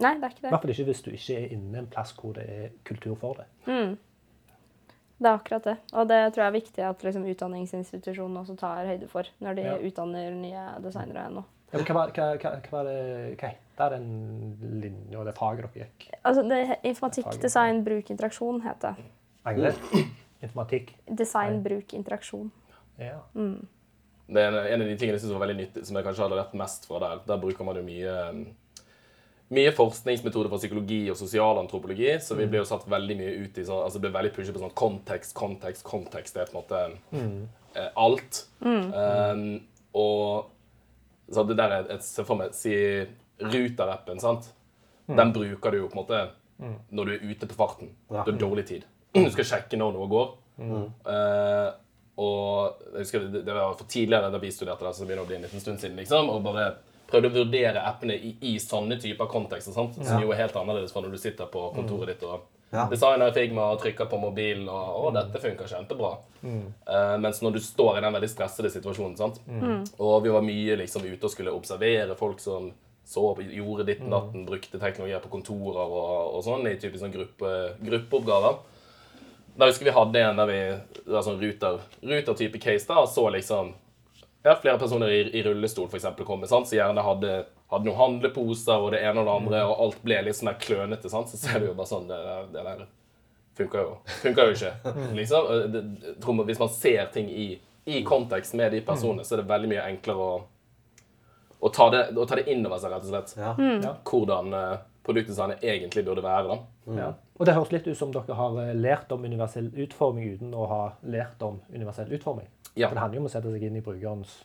Nei, 0.00 0.14
det 0.16 0.24
er 0.24 0.30
ikke 0.34 0.40
I 0.40 0.44
det. 0.46 0.50
hvert 0.54 0.62
fall 0.64 0.74
ikke 0.74 0.88
hvis 0.90 1.02
du 1.06 1.10
ikke 1.12 1.38
er 1.42 1.50
inne 1.56 1.82
en 1.82 1.90
plass 1.92 2.14
hvor 2.16 2.32
det 2.38 2.46
er 2.48 2.68
kultur 2.88 3.16
for 3.20 3.40
det. 3.42 3.48
Det 5.20 5.28
er 5.28 5.36
akkurat 5.36 5.66
det. 5.68 5.74
Og 5.92 6.06
det 6.08 6.18
tror 6.32 6.42
jeg 6.46 6.48
er 6.48 6.54
viktig 6.56 6.84
at 6.88 7.02
liksom, 7.04 7.24
utdanningsinstitusjonene 7.28 8.40
også 8.40 8.54
tar 8.58 8.86
høyde 8.88 9.08
for 9.10 9.28
når 9.44 9.54
de 9.58 9.62
Ja. 9.66 9.74
utdanner 9.76 10.30
nye 10.32 10.62
designere 10.80 11.26
nå. 11.34 11.42
Ja, 11.72 11.78
men 11.78 11.84
hva, 11.86 11.94
var- 11.94 12.10
hva, 12.16 12.28
hva, 12.40 12.52
hva, 12.70 12.80
det, 12.88 13.36
hva 13.38 13.50
heter 13.52 13.90
den 13.90 14.80
linja 14.80 15.18
og 15.20 15.26
det 15.28 15.34
faget 15.36 15.68
dere 15.74 15.84
gikk? 15.86 16.08
Altså, 16.24 16.42
det, 16.48 16.78
informatikk, 16.88 17.28
design, 17.40 17.84
bruk, 17.84 18.10
interaksjon 18.10 18.62
heter 18.64 18.96
det. 18.96 19.04
Angre? 19.46 19.74
Informatikk? 20.42 20.94
Design, 21.06 21.60
bruk, 21.62 21.92
interaksjon. 21.94 22.50
Ja. 22.98 23.18
Det 24.30 24.40
er 24.40 24.48
en, 24.48 24.56
en 24.72 24.82
av 24.82 24.88
de 24.88 24.96
tingene 24.96 25.18
jeg 25.18 25.20
synes 25.20 25.34
var 25.36 25.44
veldig 25.46 25.56
nyttig, 25.60 25.84
som 25.86 25.96
jeg 25.96 26.04
kanskje 26.06 26.22
hadde 26.24 26.36
lært 26.40 26.54
mest 26.58 26.86
fra 26.88 26.98
der. 27.02 27.20
Der 27.26 27.40
bruker 27.42 27.64
man 27.66 27.76
jo 27.76 27.82
mye, 27.86 28.16
um, 28.30 28.42
mye 29.50 29.72
forskningsmetoder 29.74 30.50
fra 30.52 30.60
psykologi 30.60 31.00
og 31.10 31.18
sosialantropologi, 31.18 32.12
så 32.22 32.36
vi 32.38 32.46
blir 32.50 32.62
jo 32.62 32.68
satt 32.68 32.86
veldig 32.90 33.16
mye 33.18 33.32
ut 33.42 33.58
i 33.58 33.64
sånn, 33.66 33.82
altså 33.82 33.98
det 33.98 34.04
blir 34.04 34.14
veldig 34.14 34.32
pushet 34.36 34.54
på 34.54 34.62
sånn 34.62 34.76
kontekst, 34.78 35.34
kontekst, 35.38 35.84
kontekst. 35.86 36.36
Det 36.36 36.44
er 36.44 36.52
på 36.52 36.54
en 36.54 36.60
måte 36.60 36.82
eh, 37.74 37.88
alt. 37.98 38.44
Um, 38.62 39.42
og 39.98 41.34
så 41.34 41.44
det 41.48 41.56
der 41.58 41.74
er 41.74 41.90
et, 41.96 42.06
se 42.06 42.22
for 42.26 42.38
meg, 42.38 42.54
si 42.54 42.74
Ruter-appen, 43.40 44.22
sant? 44.22 44.52
Den 45.10 45.32
bruker 45.34 45.74
du 45.74 45.80
jo 45.80 45.90
på 45.90 45.98
en 45.98 46.02
måte 46.04 46.22
når 46.94 47.08
du 47.08 47.12
er 47.14 47.22
ute 47.32 47.48
på 47.50 47.56
farten. 47.58 47.90
Ja. 48.10 48.22
Du 48.26 48.34
har 48.34 48.40
dårlig 48.40 48.66
tid. 48.70 48.86
Du 49.16 49.30
skal 49.34 49.48
sjekke 49.48 49.78
når 49.80 49.96
noe 49.96 50.06
går. 50.10 50.28
Uh, 50.60 51.70
og 52.20 52.82
jeg 52.92 53.06
husker 53.06 53.26
det, 53.32 53.42
det 53.46 53.54
var 53.56 53.74
for 53.78 53.88
tidligere 53.90 54.30
da 54.30 54.38
vi 54.42 54.52
studerte 54.52 54.84
det, 54.86 54.94
så 54.94 55.06
begynner 55.08 55.22
det 55.22 55.26
å 55.26 55.30
bli 55.30 55.38
en 55.38 55.46
liten 55.46 55.62
stund 55.62 55.80
siden, 55.80 55.96
liksom, 55.98 56.28
og 56.30 56.42
bare 56.44 56.66
prøvde 57.10 57.30
å 57.30 57.34
vurdere 57.34 57.82
appene 57.86 58.14
i, 58.14 58.36
i 58.52 58.54
sånne 58.62 58.96
typer 59.00 59.26
kontekster, 59.30 59.72
sant? 59.76 59.98
som 60.00 60.22
jo 60.22 60.30
er 60.32 60.42
helt 60.44 60.56
annerledes 60.56 60.92
fra 60.94 61.02
når 61.04 61.12
du 61.16 61.18
sitter 61.18 61.46
på 61.50 61.68
kontoret 61.74 62.14
ditt 62.14 62.22
og 62.28 62.40
Ja. 62.72 62.84
designer 62.86 63.32
Figma 63.34 63.72
og 63.72 63.80
trykker 63.82 64.06
på 64.06 64.18
mobilen, 64.20 64.68
og 64.68 65.10
'Å, 65.10 65.12
dette 65.14 65.40
funker 65.42 65.66
kjempebra'. 65.66 66.18
Eh, 66.86 67.16
mens 67.18 67.40
når 67.42 67.52
du 67.54 67.58
står 67.58 67.98
i 67.98 68.00
den 68.00 68.12
veldig 68.14 68.28
stressede 68.30 68.70
situasjonen, 68.70 69.16
sant? 69.16 69.40
og 69.98 70.22
vi 70.22 70.28
var 70.30 70.40
mye 70.42 70.76
liksom 70.78 71.02
ute 71.02 71.24
og 71.24 71.30
skulle 71.30 71.50
observere 71.52 72.14
folk 72.16 72.38
som 72.38 72.72
så 73.04 73.34
gjorde 73.42 73.86
ditt 73.86 74.06
natten, 74.06 74.46
brukte 74.46 74.78
teknologier 74.78 75.18
på 75.18 75.28
kontorer 75.32 75.82
og, 75.82 76.34
og 76.36 76.44
sånn, 76.44 76.66
i 76.70 76.76
typisk 76.78 77.00
sånn 77.02 77.12
gruppe, 77.12 77.74
gruppeoppgaver. 77.82 78.58
Da 79.58 79.66
husker 79.66 79.84
vi 79.84 79.90
hadde 79.90 80.20
en 80.22 80.36
der 80.36 80.46
vi 80.46 80.60
det 81.06 81.10
var 81.12 81.22
sånn 81.26 81.40
ruter, 81.40 81.80
ruter-type 82.06 82.60
case 82.62 82.86
da, 82.86 83.00
og 83.02 83.08
så 83.08 83.26
liksom 83.34 83.74
ja, 84.42 84.54
flere 84.56 84.78
personer 84.80 85.12
i, 85.12 85.20
i 85.38 85.42
rullestol 85.44 85.88
for 85.88 85.98
eksempel 85.98 86.26
kom, 86.28 86.46
sant? 86.48 86.68
så 86.70 86.78
gjerne 86.78 87.04
hadde, 87.04 87.34
hadde 87.72 87.88
noen 87.88 87.98
handleposer 87.98 88.80
og 88.80 88.94
det 88.94 89.02
ene 89.04 89.20
og 89.20 89.28
det 89.28 89.34
andre, 89.34 89.64
og 89.68 89.82
alt 89.86 90.00
ble 90.06 90.22
litt 90.24 90.38
sånn 90.38 90.52
der 90.52 90.62
klønete, 90.62 91.12
sant? 91.12 91.32
så 91.32 91.40
ser 91.40 91.60
du 91.60 91.70
jo 91.70 91.76
bare 91.76 91.90
sånn, 91.90 92.08
det, 92.08 92.20
det 92.54 92.64
der 92.64 92.86
funker 93.60 93.84
jo, 93.84 93.96
funker 94.22 94.48
jo 94.48 94.56
ikke. 94.56 94.72
Liksom. 95.18 95.50
Det, 95.72 95.82
det, 96.16 96.38
hvis 96.48 96.62
man 96.62 96.72
ser 96.72 97.10
ting 97.12 97.28
i, 97.30 97.50
i 97.84 98.02
kontekst 98.06 98.56
med 98.56 98.72
de 98.72 98.80
personene, 98.86 99.26
så 99.26 99.36
er 99.36 99.42
det 99.42 99.50
veldig 99.50 99.72
mye 99.74 99.86
enklere 99.90 100.28
å, 100.28 100.38
å, 101.58 101.72
ta, 101.74 101.90
det, 101.92 102.04
å 102.16 102.28
ta 102.28 102.38
det 102.40 102.46
inn 102.52 102.64
over 102.64 102.80
seg, 102.80 102.94
rett 102.94 103.08
og 103.08 103.12
slett. 103.12 103.34
Ja. 103.36 103.54
Ja. 103.84 103.96
Hvordan 104.08 104.54
eh, 104.56 104.78
produktdesignet 105.06 105.64
egentlig 105.64 106.04
burde 106.06 106.24
være. 106.24 106.54
da. 106.54 106.94
Ja. 107.00 107.10
Og 107.40 107.48
det 107.48 107.56
høres 107.56 107.72
litt 107.72 107.88
ut 107.88 107.98
som 107.98 108.12
dere 108.14 108.36
har 108.36 108.56
eh, 108.62 108.72
lært 108.76 109.12
om 109.14 109.24
universell 109.24 109.70
utforming 109.84 110.36
uten 110.36 110.56
å 110.56 110.66
ha 110.70 110.80
lært 111.08 111.42
om 111.44 111.60
universell 111.72 112.12
utforming. 112.16 112.48
Ja. 112.76 112.88
For 112.88 112.94
det 112.94 113.00
handler 113.02 113.16
jo 113.18 113.22
om 113.24 113.26
å 113.26 113.32
sette 113.32 113.50
seg 113.52 113.62
inn 113.66 113.76
i 113.76 113.82
brukerens 113.82 114.36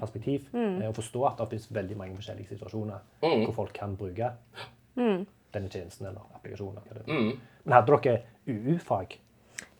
perspektiv 0.00 0.46
mm. 0.52 0.82
og 0.88 0.94
forstå 0.94 1.24
at 1.28 1.38
det 1.42 1.48
finnes 1.50 1.70
veldig 1.74 1.96
mange 1.98 2.14
forskjellige 2.20 2.54
situasjoner 2.54 3.00
Mm. 3.22 3.44
hvor 3.46 3.54
folk 3.54 3.72
kan 3.74 3.96
bruke 3.96 4.32
denne 4.94 5.68
tjenesten 5.68 6.06
eller 6.06 6.20
applikasjonen. 6.34 6.82
det. 6.92 7.04
Mm. 7.12 7.32
Men 7.64 7.72
hadde 7.74 7.98
dere 8.02 8.22
UU-fag? 8.46 9.18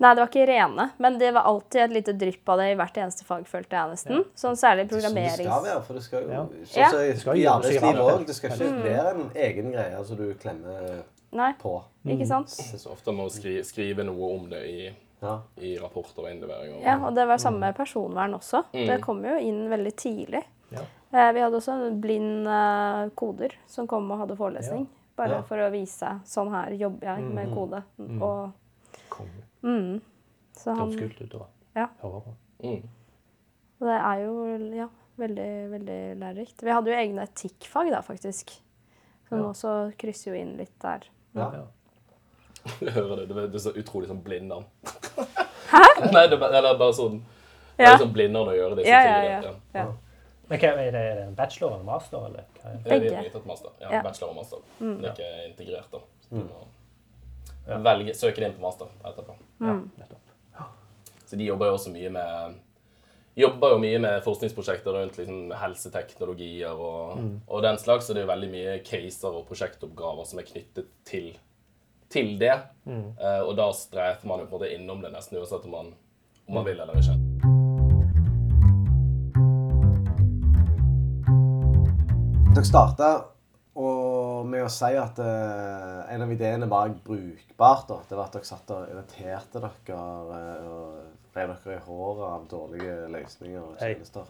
Nei, 0.02 0.14
det 0.14 0.20
var 0.22 0.28
ikke 0.30 0.46
rene, 0.46 0.84
men 0.98 1.16
det 1.18 1.30
var 1.34 1.46
alltid 1.46 1.80
et 1.82 1.92
lite 1.94 2.12
drypp 2.18 2.48
av 2.48 2.58
det 2.58 2.68
i 2.72 2.74
hvert 2.78 2.96
eneste 2.98 3.24
fag, 3.26 3.44
følte 3.46 3.76
jeg 3.76 3.90
nesten. 3.92 4.24
Sånn 4.38 4.56
særlig 4.58 4.88
programmerings... 4.90 5.38
det 5.38 5.46
skal 5.46 5.64
være, 5.64 5.82
for 5.86 5.94
det 5.98 6.02
skal 6.02 6.22
jo 6.22 6.30
Ja. 6.30 6.42
så, 6.64 6.78
Ja. 6.80 6.90
Det 6.92 7.18
skal 7.20 7.36
I 7.36 7.42
jo 7.42 7.50
arbeidslivet 7.52 7.96
sikkert. 7.96 8.26
Det 8.26 8.34
skal 8.36 8.50
ikke 8.50 8.82
være 8.84 9.14
en 9.14 9.30
egen 9.46 9.72
greie 9.72 10.04
som 10.04 10.16
du 10.16 10.34
klemmer 10.34 11.02
Nei, 11.32 11.52
på. 11.60 11.74
ikke 12.06 12.26
sant? 12.26 12.46
Det 12.50 12.80
så 12.80 12.90
ofte 12.92 13.12
man 13.12 13.24
må 13.24 13.30
skri, 13.30 13.56
skrive 13.64 14.04
noe 14.04 14.32
om 14.36 14.48
det 14.50 14.62
i, 14.68 14.92
Ja. 15.22 15.36
i 15.56 15.76
rapporter 15.78 16.24
og 16.24 16.30
innleveringer. 16.32 16.82
Ja, 16.82 16.96
og 17.06 17.14
det 17.14 17.26
var 17.28 17.38
samme 17.38 17.60
med 17.60 17.76
personvern 17.76 18.34
også. 18.34 18.64
Det 18.72 19.00
kom 19.04 19.22
jo 19.24 19.36
inn 19.38 19.68
veldig 19.70 19.92
tidlig. 19.96 20.42
Ja. 20.72 20.80
Eh, 21.12 21.32
Vi 21.32 21.40
hadde 21.44 21.56
også 21.60 21.76
blind 22.00 22.46
eh, 22.48 23.10
koder 23.14 23.52
som 23.66 23.86
kom 23.86 24.10
og 24.10 24.18
hadde 24.18 24.36
forelesning. 24.36 24.88
Bare 25.16 25.36
Ja. 25.36 25.42
for 25.42 25.56
å 25.58 25.70
vise 25.70 26.08
sånn 26.24 26.50
her 26.50 26.72
jobber 26.72 27.06
jeg 27.14 27.22
med 27.34 27.52
kode. 27.54 27.82
Og 28.20 28.52
Konge. 29.10 29.42
mm, 29.62 30.00
så 30.56 30.64
Det 30.72 30.78
han, 30.78 30.88
høres 30.90 30.98
kult 31.00 31.20
ut 31.22 31.34
å 31.40 31.46
Ja. 31.76 31.86
høre 32.02 32.22
på. 32.24 32.34
Mm. 32.64 32.88
og 33.80 33.86
det 33.88 34.00
er 34.00 34.24
jo 34.24 34.74
ja, 34.76 34.88
veldig, 35.18 35.70
veldig 35.70 36.00
lærerikt. 36.18 36.62
Vi 36.62 36.70
hadde 36.70 36.86
jo 36.90 36.96
egne 36.96 37.22
etikkfag 37.28 37.90
da, 37.90 38.00
faktisk. 38.00 38.50
Som 39.28 39.38
Ja. 39.38 39.44
også 39.52 39.92
krysser 39.98 40.32
jo 40.34 40.40
inn 40.40 40.56
litt 40.56 40.78
der. 40.80 41.02
Ja. 41.34 41.50
Ja. 41.52 41.64
Jeg 42.80 42.92
hører 42.94 43.22
det. 43.26 43.28
Det 43.34 43.54
er 43.58 43.64
så 43.64 43.72
utrolig 43.76 44.08
sånn 44.10 44.22
blindnavn. 44.24 44.64
Hæ? 45.72 45.82
Nei, 46.14 46.26
det 46.30 46.38
er 46.38 46.56
eller 46.58 46.76
bare 46.78 46.94
sånn 46.96 47.20
Det 47.78 47.86
er 47.88 47.98
sånn 47.98 48.12
blindnavn 48.14 48.50
å 48.52 48.56
gjøre 48.56 48.76
disse 48.78 48.90
Ja, 48.92 49.00
ja, 49.08 49.38
tingene. 49.40 49.60
ja. 49.74 49.86
Men 50.52 50.60
hva, 50.60 50.68
er, 50.82 50.90
det, 50.92 51.00
er 51.00 51.14
det 51.16 51.22
en 51.30 51.34
bachelor 51.38 51.70
eller 51.72 51.80
en 51.80 51.86
master? 51.88 52.24
Eller? 52.28 52.44
hva 52.60 52.70
er 52.70 52.74
det? 52.74 52.82
Ja, 52.82 52.98
vi 52.98 53.06
Begge. 53.08 53.16
har 53.22 53.30
tatt 53.38 53.46
master. 53.48 53.70
Ja, 53.80 53.92
Ja. 53.96 54.02
Bachelor 54.04 54.34
og 54.34 54.36
master. 54.36 54.64
Det 54.78 55.06
er 55.08 55.14
ikke 55.14 55.30
integrert, 55.48 55.94
da. 55.94 56.02
Så 56.26 56.34
du 56.34 56.42
må 56.42 56.66
Ja. 57.68 57.78
velge, 57.78 58.14
søke 58.18 58.36
det 58.42 58.48
inn 58.50 58.56
på 58.58 58.64
master 58.66 58.90
etterpå. 59.06 59.36
Ja, 59.62 59.76
nettopp. 60.02 60.66
Så 61.30 61.38
de 61.40 61.44
jobber 61.46 61.66
jo 61.70 61.78
også 61.78 61.92
mye 61.94 62.10
med 62.12 62.60
Jobber 63.34 63.70
jo 63.72 63.78
mye 63.80 63.98
med 64.02 64.18
forskningsprosjekter 64.26 64.92
rundt 64.92 65.14
liksom, 65.16 65.54
helseteknologier 65.56 66.74
og, 66.76 67.22
og 67.48 67.62
den 67.64 67.78
slags, 67.80 68.04
så 68.04 68.12
det 68.12 68.20
er 68.20 68.26
jo 68.26 68.32
veldig 68.34 68.50
mye 68.52 68.74
caser 68.84 69.32
og 69.38 69.46
prosjektoppgaver 69.48 70.26
som 70.28 70.42
er 70.42 70.44
knyttet 70.50 70.90
til, 71.08 71.30
til 72.12 72.36
det. 72.40 72.54
Eh, 72.86 73.40
og 73.42 73.56
da 73.58 73.70
streifer 73.76 74.28
man 74.28 74.42
jo 74.42 74.48
på 74.50 74.56
en 74.56 74.60
måte 74.60 74.72
innom 74.76 75.02
det 75.04 75.12
nesten 75.14 75.40
uansett 75.40 75.66
om 75.68 75.76
man, 75.78 75.92
om 76.48 76.58
man 76.60 76.66
vil 76.68 76.80
eller 76.80 76.98
ikke. 77.00 77.18
Dere 82.52 82.68
starta 82.68 83.12
med 84.52 84.64
å 84.66 84.70
si 84.72 84.92
at 84.98 85.18
uh, 85.22 86.04
en 86.12 86.24
av 86.24 86.32
ideene 86.34 86.68
var 86.70 86.92
Brukbart 87.04 87.88
da, 87.88 88.00
det 88.08 88.18
var 88.18 88.28
at 88.28 88.36
dere 88.36 88.48
satt 88.48 88.72
og 88.74 88.90
irriterte 88.90 89.62
dere 89.62 90.00
eh, 90.36 90.66
og 90.68 91.36
rev 91.36 91.54
dere 91.54 91.78
i 91.78 91.84
håret 91.86 92.24
av 92.28 92.44
dårlige 92.50 92.96
løsninger 93.14 93.62
og 93.62 93.78
tjenester. 93.80 94.28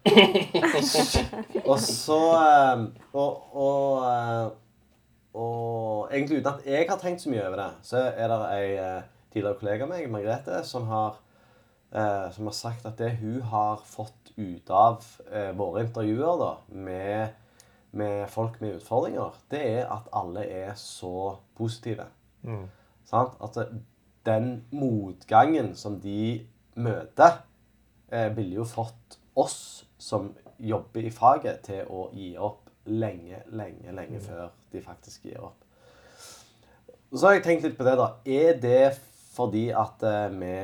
og 1.70 1.76
så 1.82 2.20
og, 3.12 3.32
og, 3.52 4.54
og 5.34 6.10
egentlig 6.10 6.40
uten 6.40 6.52
at 6.52 6.66
jeg 6.66 6.86
har 6.88 6.98
tenkt 7.00 7.22
så 7.22 7.30
mye 7.30 7.46
over 7.46 7.60
det, 7.62 7.70
så 7.86 8.04
er 8.10 8.32
det 8.32 8.38
ei 8.54 8.70
eh, 8.82 9.02
tidligere 9.30 9.58
kollega 9.60 9.86
av 9.86 9.92
meg, 9.92 10.08
Margrethe, 10.10 10.62
som 10.66 10.88
har, 10.90 11.20
eh, 11.92 12.26
som 12.34 12.48
har 12.50 12.56
sagt 12.56 12.88
at 12.88 12.98
det 12.98 13.12
hun 13.20 13.42
har 13.52 13.84
fått 13.86 14.32
ut 14.36 14.72
av 14.74 15.04
eh, 15.30 15.52
våre 15.56 15.84
intervjuer 15.86 16.40
da, 16.40 16.50
med, 16.74 17.36
med 17.94 18.26
folk 18.32 18.58
med 18.62 18.80
utfordringer, 18.80 19.38
det 19.52 19.62
er 19.76 19.86
at 19.86 20.10
alle 20.16 20.46
er 20.46 20.74
så 20.78 21.36
positive. 21.58 22.08
Sant? 23.06 23.38
At 23.42 23.58
den 24.26 24.64
motgangen 24.70 25.74
som 25.78 26.00
de 26.02 26.46
møter, 26.74 27.42
eh, 28.10 28.36
ville 28.36 28.60
jo 28.60 28.64
fått 28.64 29.18
oss 29.38 29.86
som 29.98 30.32
jobber 30.58 31.06
i 31.06 31.10
faget, 31.14 31.62
til 31.64 31.88
å 31.88 32.08
gi 32.12 32.34
opp 32.36 32.59
lenge, 32.84 33.42
lenge, 33.52 33.92
lenge 33.92 34.20
før 34.24 34.48
de 34.72 34.82
faktisk 34.84 35.26
gir 35.28 35.42
opp. 35.44 35.66
Så 37.10 37.26
har 37.26 37.36
jeg 37.36 37.44
tenkt 37.44 37.66
litt 37.66 37.76
på 37.78 37.86
det, 37.86 37.96
da. 37.98 38.12
Er 38.24 38.58
det 38.62 38.98
fordi 39.34 39.68
at 39.74 40.02
eh, 40.06 40.32
vi 40.38 40.54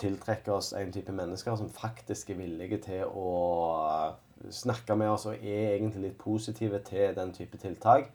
tiltrekker 0.00 0.56
oss 0.56 0.72
en 0.76 0.92
type 0.92 1.12
mennesker 1.14 1.56
som 1.58 1.70
faktisk 1.72 2.32
er 2.32 2.40
villige 2.40 2.80
til 2.86 3.04
å 3.06 3.34
eh, 3.84 4.48
snakke 4.52 4.96
med 4.98 5.12
oss 5.12 5.28
og 5.28 5.36
er 5.36 5.76
egentlig 5.76 6.08
litt 6.08 6.18
positive 6.20 6.80
til 6.88 7.14
den 7.18 7.34
type 7.36 7.60
tiltak? 7.60 8.10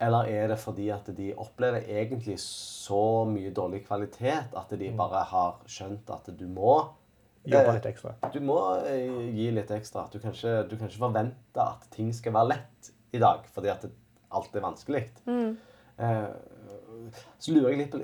Eller 0.00 0.30
er 0.32 0.46
det 0.48 0.60
fordi 0.60 0.88
at 0.92 1.08
de 1.16 1.32
opplever 1.36 1.84
egentlig 1.88 2.38
så 2.40 3.26
mye 3.28 3.52
dårlig 3.56 3.82
kvalitet 3.88 4.54
at 4.56 4.72
de 4.80 4.92
bare 4.96 5.26
har 5.28 5.58
skjønt 5.68 6.08
at 6.12 6.30
du 6.38 6.46
må 6.48 6.76
Jobbe 7.48 7.72
litt 7.76 7.86
ekstra. 7.88 8.14
Du 8.34 8.40
må 8.44 8.58
eh, 8.84 9.30
gi 9.32 9.48
litt 9.56 9.70
ekstra. 9.72 10.04
Du 10.12 10.18
kan, 10.20 10.34
ikke, 10.36 10.56
du 10.68 10.74
kan 10.76 10.90
ikke 10.90 11.04
forvente 11.06 11.64
at 11.64 11.86
ting 11.94 12.10
skal 12.14 12.34
være 12.36 12.50
lett 12.52 12.90
i 13.16 13.20
dag, 13.22 13.46
fordi 13.54 13.72
at 13.72 13.86
det, 13.86 13.92
alt 14.30 14.54
er 14.54 14.64
vanskelig. 14.64 15.04
Mm. 15.26 15.56
så 17.38 17.52
lurer 17.52 17.72
jeg 17.72 17.80
litt 17.80 17.90
på 17.92 17.98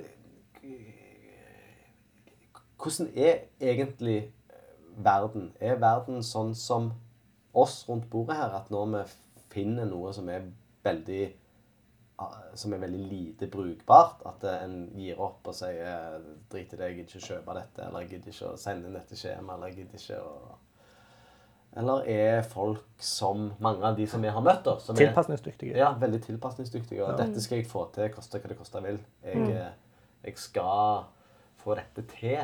Hvordan 2.77 3.13
er 3.17 3.47
egentlig 3.61 4.17
verden? 4.97 5.53
Er 5.61 5.79
verden 5.81 6.25
sånn 6.25 6.53
som 6.57 6.91
oss 7.57 7.81
rundt 7.89 8.09
bordet 8.13 8.37
her, 8.37 8.53
at 8.59 8.71
når 8.71 8.91
vi 8.93 9.05
finner 9.55 9.89
noe 9.89 10.13
som 10.15 10.29
er 10.29 10.45
veldig 10.85 11.23
som 12.55 12.73
er 12.73 12.79
veldig 12.81 13.07
lite 13.11 13.47
brukbart. 13.53 14.23
At 14.27 14.45
eh, 14.45 14.63
en 14.65 14.77
gir 14.97 15.21
opp 15.21 15.49
og 15.49 15.55
sier 15.55 16.21
'drit 16.51 16.73
i 16.73 16.77
det, 16.77 16.87
jeg 16.89 16.97
gidder 16.97 17.11
ikke 17.11 17.25
å 17.25 17.27
kjøpe 17.31 17.57
dette', 17.59 17.89
eller 17.89 18.01
'jeg 18.01 18.11
gidder 18.11 18.33
ikke 18.33 18.53
å 18.53 18.61
sende 18.61 18.89
inn 18.89 18.95
dette 18.95 19.17
skjemaet', 19.17 19.57
eller 19.57 19.67
'jeg 19.67 19.77
gidder 19.77 19.99
ikke 20.01 20.23
å 20.23 20.55
Eller 21.77 22.07
er 22.09 22.43
folk 22.43 22.85
som 22.99 23.53
mange 23.61 23.85
av 23.85 23.97
de 23.97 24.07
som 24.07 24.23
vi 24.23 24.29
har 24.29 24.41
møtt, 24.41 24.63
da 24.65 24.79
som 24.79 24.97
er, 24.97 25.07
Tilpasningsdyktige. 25.07 25.77
ja, 25.77 25.93
veldig 25.93 26.23
tilpasningsdyktige. 26.23 27.05
Og 27.05 27.19
'dette 27.19 27.43
skal 27.43 27.59
jeg 27.59 27.67
få 27.67 27.93
til, 27.93 28.09
koste 28.09 28.39
hva 28.39 28.49
det 28.49 28.59
koste 28.59 28.81
vil'. 28.81 29.01
Jeg, 29.23 29.37
mm. 29.37 29.73
jeg 30.25 30.39
skal 30.39 31.05
få 31.57 31.75
dette 31.75 32.03
til. 32.17 32.39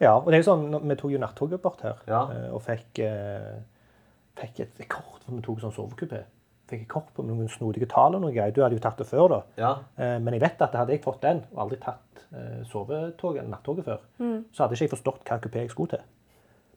Ja, 0.00 0.12
og 0.20 0.26
det 0.26 0.34
er 0.34 0.42
jo 0.44 0.54
sånn, 0.54 0.88
Vi 0.88 0.94
tok 0.94 1.10
jo 1.10 1.18
nattoget 1.18 1.62
bort 1.62 1.80
her 1.82 1.96
Ja. 2.06 2.30
eh, 2.30 2.54
og 2.54 2.62
fikk, 2.62 2.98
eh, 3.00 3.58
fikk 4.36 4.60
et 4.60 4.80
rekord, 4.80 5.20
for 5.24 5.34
vi 5.34 5.42
tok 5.42 5.60
sånn 5.60 5.74
sovekupé. 5.74 6.24
Fikk 6.68 6.82
jeg 6.84 6.88
kort 6.88 7.08
på 7.16 7.24
noen 7.24 7.48
snodige 7.48 7.86
tall 7.88 8.14
og 8.18 8.20
noe 8.22 8.32
greier. 8.34 8.52
Du 8.52 8.60
hadde 8.62 8.76
jo 8.76 8.82
tatt 8.84 8.98
det 9.00 9.06
før, 9.08 9.28
da. 9.32 9.40
Ja. 9.56 9.70
Eh, 9.96 10.18
Men 10.20 10.34
jeg 10.36 10.42
vet 10.42 10.60
at 10.62 10.74
hadde 10.76 10.92
jeg 10.92 11.02
fått 11.04 11.22
den, 11.22 11.42
og 11.54 11.62
aldri 11.64 11.78
tatt 11.80 12.24
eh, 12.32 12.62
sovetoget 12.68 13.40
eller 13.42 13.50
nattoget 13.54 13.84
før, 13.86 13.98
så 14.52 14.62
hadde 14.64 14.76
ikke 14.76 14.84
jeg 14.84 14.90
forstått 14.96 15.22
hva 15.28 15.38
kupé 15.40 15.62
jeg 15.64 15.70
skulle 15.70 15.88
til. 15.96 16.02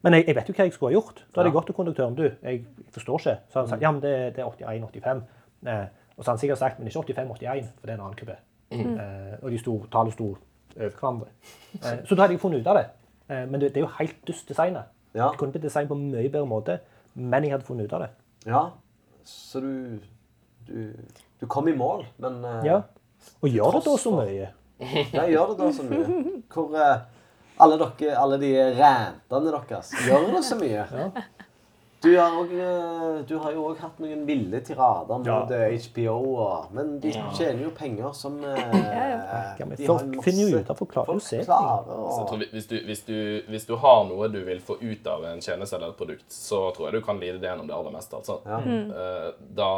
Men 0.03 0.13
jeg, 0.17 0.25
jeg 0.27 0.35
vet 0.35 0.47
jo 0.49 0.53
hva 0.57 0.65
jeg 0.65 0.73
skulle 0.73 0.89
ha 0.91 0.95
gjort. 1.01 1.19
Da 1.33 1.41
hadde 1.41 1.49
jeg 1.51 1.53
gått 1.59 1.65
til 1.69 1.75
konduktøren. 1.77 2.15
Du, 2.15 2.23
jeg 2.41 2.63
forstår 2.91 3.19
ikke. 3.19 3.35
Så 3.49 3.59
hadde 3.59 3.67
han 3.67 3.73
sagt 3.75 3.81
ja, 3.83 3.91
men 3.91 4.01
det, 4.01 4.13
det 4.35 4.41
er 4.41 4.79
81-85. 4.79 5.21
Eh, 5.67 5.83
og 6.17 6.23
så 6.23 6.31
hadde 6.31 6.31
han 6.31 6.41
sikkert 6.45 6.57
sagt 6.63 6.79
men 6.79 6.87
det 6.87 6.95
ikke 6.95 7.13
85-81, 7.13 7.67
for 7.77 7.85
det 7.87 7.93
er 7.93 7.99
en 7.99 8.05
annen 8.07 8.17
kupé. 8.21 8.37
Eh, 8.71 9.35
og 9.43 9.51
de 9.51 9.59
sto, 9.59 9.75
tallene 9.91 10.15
sto 10.15 10.29
over 10.31 10.95
hverandre. 10.95 11.27
Eh, 11.83 11.99
så 12.07 12.15
da 12.15 12.23
hadde 12.23 12.33
jeg 12.37 12.41
funnet 12.41 12.63
ut 12.63 12.71
av 12.71 12.79
det. 12.79 12.85
Eh, 13.29 13.43
men 13.51 13.59
det, 13.61 13.73
det 13.75 13.81
er 13.83 13.85
jo 13.85 13.91
helt 13.99 14.17
dust 14.27 14.47
designet. 14.49 14.87
Ja. 15.13 15.27
Det 15.29 15.37
kunne 15.41 15.51
blitt 15.51 15.67
designet 15.67 15.91
på 15.91 15.97
en 15.99 16.07
mye 16.13 16.29
bedre 16.31 16.47
måte, 16.47 16.79
men 17.19 17.43
jeg 17.43 17.51
hadde 17.51 17.67
funnet 17.67 17.85
ut 17.91 17.93
av 17.99 18.05
det. 18.05 18.09
ja. 18.47 18.63
Så 19.25 19.59
du, 19.63 19.99
du 20.67 20.91
Du 21.41 21.47
kom 21.47 21.67
i 21.67 21.73
mål, 21.73 22.05
men 22.21 22.43
eh, 22.45 22.65
Ja. 22.65 22.81
Og 23.41 23.49
gjør 23.49 23.75
det 23.77 23.83
da 23.85 23.95
så 24.01 24.11
mye? 24.15 24.49
Ja, 25.13 25.25
gjør 25.29 25.51
det 25.53 25.57
da 25.59 25.71
så 25.77 25.83
mye. 25.85 26.21
Hvor 26.53 26.75
eh, 26.77 27.01
alle, 27.61 27.77
dere, 27.77 28.15
alle 28.17 28.37
de 28.41 28.51
rantene 28.79 29.51
deres 29.69 29.91
gjør 30.07 30.31
det 30.33 30.43
så 30.47 30.57
mye. 30.57 30.85
Du 32.01 32.09
har, 32.17 32.31
også, 32.33 32.57
eh, 32.57 33.17
du 33.29 33.35
har 33.37 33.51
jo 33.53 33.63
òg 33.69 33.77
hatt 33.83 33.99
noen 34.01 34.23
ville 34.25 34.59
tirader 34.65 35.19
mot 35.21 35.27
Ja. 35.27 35.43
eh, 35.53 35.75
HBO, 35.83 36.15
og, 36.41 36.71
men 36.73 36.95
de 37.03 37.11
tjener 37.37 37.61
jo 37.67 37.69
penger 37.77 38.13
som 38.17 38.39
eh, 38.43 38.57
Ja, 39.59 39.65
de 39.69 39.85
folk 39.85 40.23
finner 40.25 40.49
jo 40.49 40.57
ut 40.63 40.69
av, 40.73 40.77
folk 40.79 40.95
og 40.97 41.11
å 41.15 41.19
se 41.21 41.43
ting. 41.43 41.47
å- 41.53 42.39
hvis, 42.51 42.65
du, 42.71 42.79
hvis, 42.87 43.03
du, 43.05 43.19
hvis 43.47 43.67
du 43.67 43.75
har 43.75 44.03
noe 44.09 44.27
du 44.33 44.39
vil 44.47 44.59
få 44.59 44.79
ut 44.81 45.05
av 45.07 45.23
en 45.29 45.39
tjeneste 45.41 45.75
eller 45.77 45.89
et 45.93 45.97
produkt, 45.97 46.25
så 46.33 46.71
tror 46.73 46.89
jeg 46.89 46.93
du 47.01 47.05
kan 47.05 47.19
lide 47.21 47.37
det 47.39 47.49
gjennom 47.51 47.67
det 47.69 47.75
aller 47.77 47.91
meste. 47.93 48.15
Altså. 48.17 48.39
Ja. 48.45 48.57
Mm. 48.65 48.91
da 49.55 49.69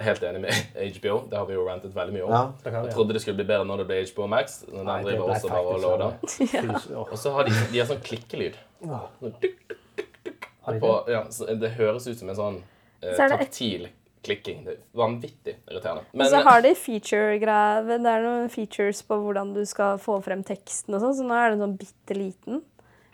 Helt 0.00 0.22
enig 0.24 0.40
med 0.40 0.52
HBO. 0.96 1.18
Det 1.28 1.36
har 1.36 1.44
vi 1.44 1.52
jo 1.52 1.66
rantet 1.68 1.92
veldig 1.92 2.14
mye 2.14 2.24
om. 2.24 2.30
Ja. 2.32 2.70
Jeg 2.80 2.94
trodde 2.94 3.12
det 3.12 3.20
skulle 3.20 3.36
bli 3.36 3.44
bedre 3.44 3.66
når 3.68 3.82
det 3.82 3.86
ble 3.90 3.98
HBO 4.08 4.26
Max. 4.32 4.62
Men 4.72 4.86
Nei, 4.88 4.94
den 5.02 5.10
driver 5.10 5.34
også 5.34 5.50
bare 5.52 5.74
og 5.74 5.82
loader. 5.84 6.14
Og 7.12 7.18
så 7.20 7.32
har 7.34 7.44
de, 7.44 7.52
de 7.74 7.82
har 7.82 7.90
sånn 7.90 8.00
klikkelyd. 8.06 8.56
Sånn, 8.80 9.34
duk, 9.42 9.58
duk, 9.68 9.81
Har 10.64 10.72
de 10.76 10.80
på, 10.80 10.92
det? 11.06 11.12
ja, 11.16 11.22
så 11.30 11.46
det 11.58 11.70
høres 11.78 12.06
ut 12.06 12.18
som 12.18 12.28
en 12.32 12.36
sånn 12.38 12.56
eh, 13.02 13.12
Så 13.16 13.24
er 13.24 13.28
det 13.28 13.40
et- 13.40 13.46
taktil 13.48 13.88
klikking. 14.22 14.60
Det 14.64 14.76
er 14.76 14.82
vanvittig 14.94 15.56
irriterende. 15.66 16.04
Men 16.14 16.28
så 16.30 16.42
har 16.46 16.60
de 16.62 16.74
feature-greier. 16.78 17.86
Det 17.88 17.96
er 18.06 18.20
noen 18.22 18.48
features 18.52 19.00
på 19.02 19.16
hvordan 19.18 19.50
du 19.56 19.64
skal 19.66 19.98
få 19.98 20.20
frem 20.22 20.44
teksten 20.46 20.94
og 20.94 21.00
sånn, 21.02 21.16
så 21.18 21.24
nå 21.26 21.34
er 21.34 21.50
den 21.56 21.58
sånn 21.64 21.78
bitte 21.80 22.14
liten. 22.14 22.60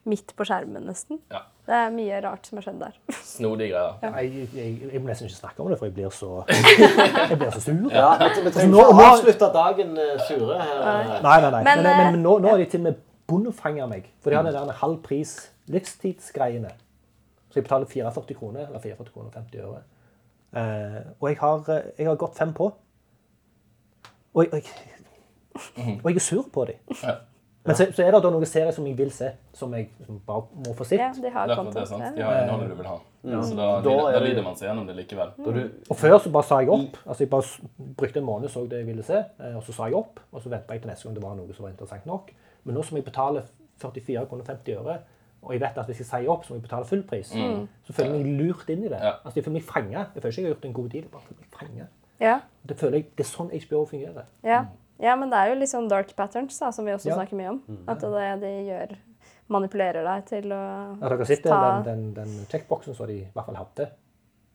Midt 0.08 0.34
på 0.36 0.44
skjermen, 0.48 0.84
nesten. 0.88 1.18
Ja. 1.32 1.42
Det 1.68 1.74
er 1.76 1.90
mye 1.92 2.18
rart 2.24 2.46
som 2.48 2.56
har 2.56 2.64
skjedd 2.64 2.78
der. 2.80 2.94
snodige 3.28 3.72
greier. 3.72 3.96
Jeg, 4.22 4.48
jeg, 4.56 4.76
jeg 4.92 5.00
må 5.04 5.08
nesten 5.10 5.28
ikke 5.28 5.36
snakke 5.40 5.60
om 5.64 5.68
det, 5.72 5.78
for 5.80 5.88
jeg 5.88 5.94
blir 5.98 6.12
så, 6.16 6.30
jeg 7.28 7.38
blir 7.40 7.50
så 7.56 7.60
sur. 7.60 7.88
Ja, 7.92 8.06
vi, 8.22 8.28
vi 8.46 8.52
trenger 8.54 8.72
Nå- 8.72 8.84
ikke 8.84 8.94
å 8.94 9.08
avslutte 9.10 9.50
dagen 9.56 9.96
eh, 10.00 10.14
sure 10.28 10.56
her. 10.60 11.20
Nei, 11.24 11.36
nei, 11.44 11.50
nei. 11.56 11.62
Men, 11.64 11.64
Men, 11.64 11.82
men, 11.84 11.92
eh, 12.06 12.10
men 12.12 12.22
nå, 12.24 12.36
nå 12.44 12.52
er 12.54 12.62
de 12.62 12.68
til 12.72 12.80
og 12.80 12.86
med 12.90 13.00
bondefanger 13.28 13.88
meg. 13.90 14.08
For 14.24 14.30
de 14.32 14.36
har 14.40 14.48
den 14.48 14.56
der 14.72 14.78
halv 14.80 15.00
pris 15.04 15.34
livstidsgreiene. 15.68 16.72
Så 17.58 17.62
jeg 17.62 17.64
betaler 17.66 17.86
44 17.90 18.34
kroner, 18.38 18.66
eller 18.68 18.78
44 18.78 19.12
kroner 19.12 19.28
og 19.28 19.34
50 19.34 19.64
øre. 19.66 19.80
Eh, 20.56 21.00
og 21.20 21.28
jeg 21.28 21.38
har, 21.40 21.64
eh, 21.74 21.90
jeg 21.98 22.06
har 22.06 22.16
gått 22.20 22.36
fem 22.38 22.52
på. 22.54 22.68
Og 24.34 24.44
jeg, 24.44 24.52
og 24.52 24.58
jeg, 24.62 25.98
og 26.04 26.10
jeg 26.10 26.16
er 26.16 26.20
sur 26.20 26.44
på 26.52 26.64
dem. 26.68 26.74
Ja. 27.02 27.14
Men 27.66 27.76
så, 27.76 27.88
så 27.92 28.04
er 28.04 28.14
det 28.14 28.20
da 28.24 28.30
noen 28.32 28.46
serier 28.48 28.70
som 28.72 28.86
jeg 28.86 28.94
vil 28.96 29.10
se, 29.12 29.32
som 29.52 29.72
jeg 29.76 29.88
som 30.06 30.20
bare 30.24 30.46
må 30.64 30.72
få 30.78 30.86
sett. 30.88 31.00
Ja, 31.02 31.10
de 31.12 31.32
har 31.34 31.48
Det 31.50 31.56
er 31.56 31.58
akkurat 31.58 31.74
det, 31.74 31.82
content. 31.82 32.04
sant? 32.04 32.16
De 32.16 32.22
har 32.24 32.38
innholdet 32.44 32.70
du 32.70 32.74
vil 32.78 32.86
ha. 32.88 32.98
Så 33.42 33.56
da, 33.58 33.66
Da 33.82 33.96
da, 33.98 34.06
er 34.14 34.24
lider 34.24 34.46
man 34.46 34.56
seg 34.56 34.68
gjennom 34.70 34.86
det 34.88 34.94
likevel. 34.96 35.34
Da 35.36 35.52
du, 35.52 35.60
Og 35.90 35.96
før 35.98 36.16
så 36.22 36.30
bare 36.32 36.48
sa 36.48 36.60
jeg 36.62 36.70
opp. 36.72 36.96
Altså 37.04 37.24
jeg 37.26 37.30
bare 37.34 37.92
brukte 37.98 38.22
en 38.22 38.28
måned 38.30 38.48
så 38.54 38.62
det 38.70 38.78
jeg 38.84 38.86
ville 38.86 39.04
se, 39.04 39.18
eh, 39.40 39.56
og 39.58 39.62
så 39.66 39.74
sa 39.76 39.88
jeg 39.90 39.98
opp. 39.98 40.20
Og 40.32 40.40
så 40.44 40.48
venta 40.54 40.72
jeg 40.72 40.84
til 40.86 40.92
neste 40.94 41.08
gang 41.08 41.18
det 41.18 41.24
var 41.26 41.34
noe 41.36 41.52
som 41.58 41.66
var 41.66 41.74
interessant 41.74 42.06
nok. 42.08 42.30
Men 42.64 42.78
nå 42.78 42.84
som 42.86 42.96
jeg 42.96 43.04
betaler 43.04 43.50
44 43.82 44.26
kroner 44.30 44.44
50 44.48 44.78
øre, 44.78 44.98
og 45.42 45.52
jeg 45.54 45.60
vet 45.62 45.78
at 45.78 45.86
hvis 45.86 45.98
jeg 46.02 46.06
sier 46.08 46.28
opp, 46.32 46.44
så 46.44 46.52
må 46.52 46.58
jeg 46.58 46.62
betale 46.66 46.84
full 46.88 47.02
pris, 47.06 47.28
så 47.30 47.92
føler 47.94 48.14
jeg 48.16 48.24
meg 48.24 48.40
lurt 48.40 48.68
inn 48.74 48.82
i 48.84 48.88
det. 48.90 48.98
Ja. 49.00 49.12
Altså 49.24 49.36
Jeg 49.38 49.44
føler 49.44 49.56
meg 49.60 49.64
fanga. 49.68 49.98
Jeg 50.14 50.22
føler 50.22 50.32
ikke 50.32 50.42
jeg 50.42 50.48
har 50.48 50.54
gjort 50.54 50.64
en 50.68 50.72
god 50.78 50.88
deal. 50.94 51.04
bare 51.12 51.22
føler 51.28 51.40
meg 51.40 51.58
fanget. 51.60 51.88
Ja. 52.20 52.40
Det 52.68 52.76
føler 52.78 52.98
jeg, 52.98 53.06
det 53.16 53.24
er 53.24 53.30
sånn 53.30 53.50
HBO 53.54 53.84
fungerer. 53.86 54.24
Ja. 54.42 54.64
ja, 55.00 55.14
men 55.16 55.30
det 55.30 55.38
er 55.38 55.52
jo 55.52 55.58
litt 55.60 55.70
sånn 55.70 55.88
dark 55.88 56.10
patterns, 56.16 56.58
da, 56.58 56.70
som 56.74 56.84
vi 56.84 56.92
også 56.92 57.08
Ja. 57.12 57.14
snakker 57.20 57.36
mye 57.38 57.50
om. 57.54 57.62
At 57.86 58.00
det 58.02 58.40
de 58.42 58.50
gjør 58.66 58.96
manipulerer 59.48 60.04
deg 60.04 60.26
til 60.28 60.52
å 60.52 60.60
At 61.00 61.08
dere 61.14 61.24
sitter 61.26 61.50
ta 61.54 61.80
den, 61.86 62.12
den, 62.14 62.28
den 62.36 62.46
checkboxen 62.50 62.94
som 62.94 63.06
de 63.06 63.20
i 63.22 63.28
hvert 63.32 63.46
fall 63.46 63.56
hadde 63.62 63.90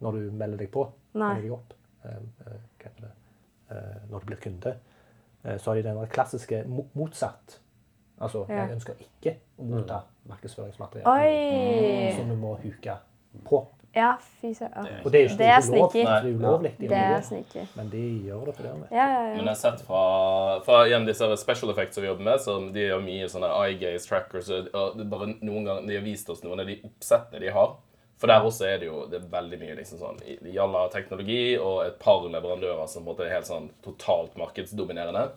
når 0.03 0.11
du 0.19 0.31
melder 0.35 0.57
deg 0.57 0.69
på. 0.73 0.83
Nei. 1.15 1.33
melder 1.33 1.41
deg 1.47 1.51
opp, 1.55 1.73
hva 2.03 2.83
heter 2.83 3.01
det, 3.07 3.11
eh, 3.71 3.99
når 4.11 4.19
du 4.19 4.25
blir 4.25 4.37
kunde, 4.43 4.75
eh, 5.45 5.57
så 5.57 5.71
har 5.71 5.75
de 5.79 5.83
den 5.87 6.07
klassiske 6.11 6.63
motsatt. 6.93 7.59
Altså, 8.21 8.45
Ja. 8.49 8.55
jeg 8.65 8.75
ønsker 8.77 8.93
ikke 9.01 9.35
å 9.59 9.63
motta 9.65 10.01
markedsføringsmateriell 10.29 12.15
som 12.15 12.29
du 12.29 12.35
må 12.35 12.55
huke 12.61 12.97
på. 13.47 13.65
Ja, 13.95 14.15
fy 14.41 14.53
søren. 14.57 14.87
Og 15.05 15.11
det 15.11 15.19
er 15.19 15.27
jo 15.29 15.37
Det 15.37 15.45
er 15.45 15.57
ikke 15.59 15.67
sneaky. 15.67 15.99
det 16.01 16.07
er 16.09 16.23
ulovlig 16.33 16.71
i 16.79 16.87
Det 16.87 16.97
er 16.97 17.21
sneaky. 17.21 17.67
men 17.75 17.89
de 17.89 18.01
gjør 18.25 18.45
det 18.45 18.55
for 18.55 18.63
det. 18.63 18.71
Ja, 18.91 19.05
ja, 19.07 19.35
Men 19.35 19.45
jeg 19.45 19.47
har 19.47 19.55
sett 19.55 19.81
fra, 19.81 20.59
fra 20.65 20.85
igjen 20.87 21.05
disse 21.05 21.37
special 21.37 21.69
effects 21.69 21.93
som 21.95 22.01
vi 22.01 22.07
jobber 22.09 22.23
med, 22.23 22.39
så 22.39 22.73
de 22.73 22.79
gjør 22.79 23.03
mye 23.05 23.25
sånne 23.29 23.51
eye 23.61 23.77
gaze 23.77 24.07
trackers, 24.07 24.49
og 24.49 24.99
er 24.99 25.03
bare 25.03 25.27
noen 25.43 25.63
ganger 25.65 25.87
de 25.87 25.95
har 25.95 26.03
vist 26.03 26.29
oss 26.29 26.41
noen 26.43 26.59
av 26.59 26.65
de 26.65 26.79
oppsettene 26.83 27.39
de 27.39 27.49
har. 27.51 27.75
For 28.17 28.27
der 28.27 28.41
også 28.41 28.65
er 28.65 28.79
det 28.79 28.87
jo 28.87 29.05
det 29.09 29.21
er 29.21 29.27
veldig 29.29 29.59
mye 29.59 29.75
liksom 29.75 29.99
sånn 29.99 30.19
jalla 30.53 30.89
teknologi 30.89 31.57
og 31.59 31.85
et 31.85 31.99
par 31.99 32.21
leverandører 32.23 32.87
som 32.89 33.03
på 33.03 33.09
en 33.11 33.15
måte 33.15 33.25
er 33.27 33.33
helt 33.35 33.45
sånn 33.45 33.69
totalt 33.83 34.35
markedsdominerende. 34.37 35.29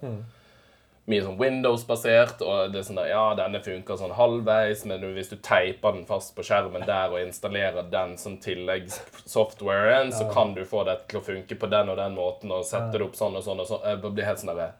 Mye 1.06 1.22
sånn 1.22 1.36
Windows-basert, 1.38 2.40
og 2.42 2.72
det 2.72 2.80
er 2.80 2.86
sånn 2.88 2.96
der, 2.98 3.12
ja, 3.12 3.34
denne 3.38 3.60
funker 3.62 3.94
sånn 4.00 4.10
halvveis, 4.18 4.80
men 4.90 5.04
hvis 5.14 5.28
du 5.30 5.36
teiper 5.36 5.92
den 5.94 6.04
fast 6.08 6.32
på 6.34 6.42
skjermen 6.42 6.82
der 6.88 7.12
og 7.14 7.20
installerer 7.22 7.86
den 7.92 8.16
som 8.18 8.34
tilleggssoftwaren, 8.42 10.10
så 10.12 10.26
kan 10.34 10.54
du 10.56 10.64
få 10.66 10.82
det 10.88 10.96
til 11.08 11.20
å 11.20 11.22
funke 11.28 11.54
på 11.62 11.70
den 11.70 11.92
og 11.94 11.96
den 12.00 12.16
måten, 12.18 12.50
og 12.50 12.64
sette 12.66 12.98
det 12.98 13.06
opp 13.06 13.14
sånn 13.14 13.38
og 13.38 13.44
sånn 13.46 13.62
og 13.62 13.68
sånn. 13.70 13.84
Jeg 13.86 14.02
bare 14.02 14.16
blir 14.18 14.26
helt 14.26 14.42
sånn 14.42 14.56
der, 14.58 14.74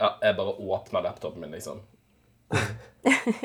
Ja, 0.00 0.08
jeg 0.22 0.34
bare 0.36 0.56
åpner 0.58 1.04
laptopen 1.06 1.40
min, 1.44 1.52
liksom. 1.54 1.78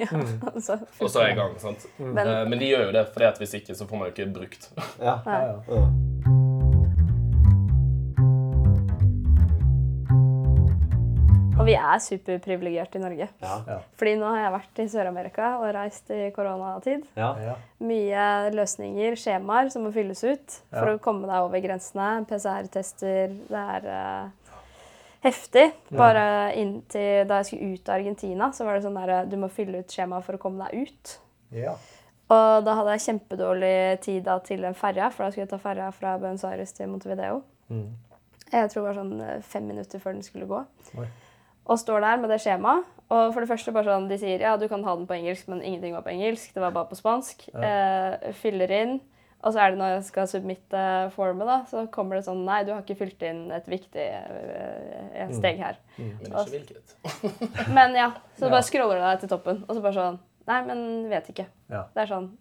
ja, 0.01 0.09
Altså, 0.49 0.79
Og 0.99 1.05
så 1.09 1.21
er 1.21 1.27
jeg 1.29 1.37
i 1.37 1.39
gang. 1.39 1.53
sant? 1.61 1.85
Men- 1.99 2.27
Eh, 2.27 2.45
Men 2.49 2.57
de 2.59 2.65
gjør 2.65 2.85
jo 2.87 2.91
det, 2.97 3.05
for 3.13 3.19
hvis 3.37 3.53
ikke 3.61 3.75
så 3.77 3.85
får 3.85 3.97
man 3.99 4.09
jo 4.09 4.13
ikke 4.15 4.33
brukt. 4.33 4.69
ja. 4.99 5.19
Ja, 5.25 5.39
ja. 5.69 6.48
Og 11.59 11.65
vi 11.67 11.73
er 11.75 11.99
superprivilegerte 11.99 12.95
i 12.99 13.01
Norge. 13.03 13.27
Ja. 13.43 13.55
Ja. 13.67 13.77
Fordi 13.99 14.13
nå 14.19 14.29
har 14.31 14.39
jeg 14.45 14.53
vært 14.53 14.79
i 14.79 14.87
Sør-Amerika 14.93 15.49
og 15.59 15.73
reist 15.75 16.11
i 16.15 16.29
koronatid. 16.35 17.03
Ja. 17.19 17.33
Ja. 17.43 17.55
Mye 17.83 18.25
løsninger, 18.55 19.17
skjemaer 19.19 19.71
som 19.73 19.83
må 19.83 19.91
fylles 19.95 20.23
ut 20.23 20.55
for 20.71 20.93
Ja. 20.93 20.95
å 20.95 21.01
komme 21.03 21.27
deg 21.27 21.43
over 21.43 21.59
grensene. 21.59 22.23
PCR-tester. 22.29 23.35
Det 23.49 23.63
er 23.75 23.89
uh, 23.91 24.55
heftig. 25.27 25.67
Bare 25.91 26.25
inntil 26.55 27.27
da 27.27 27.41
jeg 27.41 27.51
skulle 27.51 27.73
ut 27.75 27.89
av 27.91 27.95
Argentina, 27.99 28.51
så 28.55 28.63
var 28.65 28.79
det 28.79 28.87
sånn 28.87 28.99
der 29.03 29.25
Du 29.27 29.35
må 29.37 29.51
fylle 29.51 29.83
ut 29.83 29.91
skjema 29.91 30.23
for 30.23 30.39
å 30.39 30.41
komme 30.41 30.63
deg 30.69 30.87
ut. 30.87 31.15
Ja. 31.51 31.75
Og 32.29 32.63
da 32.63 32.75
hadde 32.77 32.93
jeg 32.95 33.07
kjempedårlig 33.09 34.01
tid 34.05 34.23
da 34.23 34.37
til 34.45 34.63
en 34.63 34.75
ferja, 34.77 35.09
for 35.11 35.25
da 35.25 35.31
skulle 35.33 35.47
jeg 35.47 35.49
ta 35.55 35.57
ferja 35.57 35.91
fra 35.91 36.15
Buenos 36.21 36.43
Aires 36.45 36.71
til 36.77 36.87
Montevideo. 36.87 37.41
Jeg 38.49 38.69
tror 38.69 38.81
det 38.85 38.87
var 38.87 38.97
sånn 38.97 39.21
eh, 39.21 39.41
fem 39.45 39.65
minutter 39.69 39.99
før 40.01 40.13
den 40.15 40.23
skulle 40.25 40.47
gå. 40.49 40.59
Oi. 40.97 41.07
Og 41.69 41.77
står 41.77 42.01
der 42.01 42.17
med 42.21 42.31
det 42.33 42.39
skjemaet. 42.41 42.87
Og 43.09 43.31
for 43.33 43.41
det 43.41 43.49
første 43.49 43.71
bare 43.73 43.85
sånn, 43.89 44.07
de 44.09 44.17
sier 44.21 44.41
ja, 44.41 44.55
du 44.57 44.67
kan 44.69 44.83
ha 44.85 44.93
den 44.97 45.07
på 45.09 45.15
engelsk, 45.17 45.47
men 45.49 45.61
ingenting 45.65 45.95
var 45.95 46.03
på 46.05 46.11
engelsk. 46.13 46.51
Det 46.53 46.61
var 46.61 46.73
bare 46.75 46.89
på 46.91 46.97
spansk. 46.97 47.47
Eh, 47.57 48.31
fyller 48.37 48.73
inn. 48.73 48.99
Og 49.39 49.53
så 49.55 49.61
er 49.63 49.71
det 49.71 49.79
når 49.79 49.93
jeg 49.93 50.03
skal 50.09 50.27
submitte 50.27 50.79
formet, 51.15 51.47
da, 51.47 51.59
så 51.69 51.85
kommer 51.93 52.17
det 52.19 52.25
sånn 52.25 52.41
Nei, 52.43 52.57
du 52.67 52.73
har 52.73 52.81
ikke 52.83 52.97
fylt 52.99 53.21
inn 53.23 53.45
et 53.55 53.69
viktig 53.71 54.03
eh, 54.03 55.29
steg 55.31 55.61
her. 55.63 55.77
Men 55.97 56.25
ikke 56.27 56.49
hvilket. 56.57 56.97
Men 57.77 57.95
ja, 57.95 58.09
så 58.37 58.49
Ja. 58.49 58.51
bare 58.57 58.65
scroller 58.67 58.99
du 58.99 59.05
deg 59.05 59.21
til 59.23 59.31
toppen, 59.31 59.63
og 59.67 59.75
så 59.77 59.81
bare 59.85 59.95
sånn 59.99 60.19
Nei, 60.49 60.59
men 60.65 60.79
vet 61.11 61.27
ikke. 61.29 61.45
Ja. 61.69 61.83
Det 61.93 62.01
er 62.03 62.09
sånn. 62.09 62.31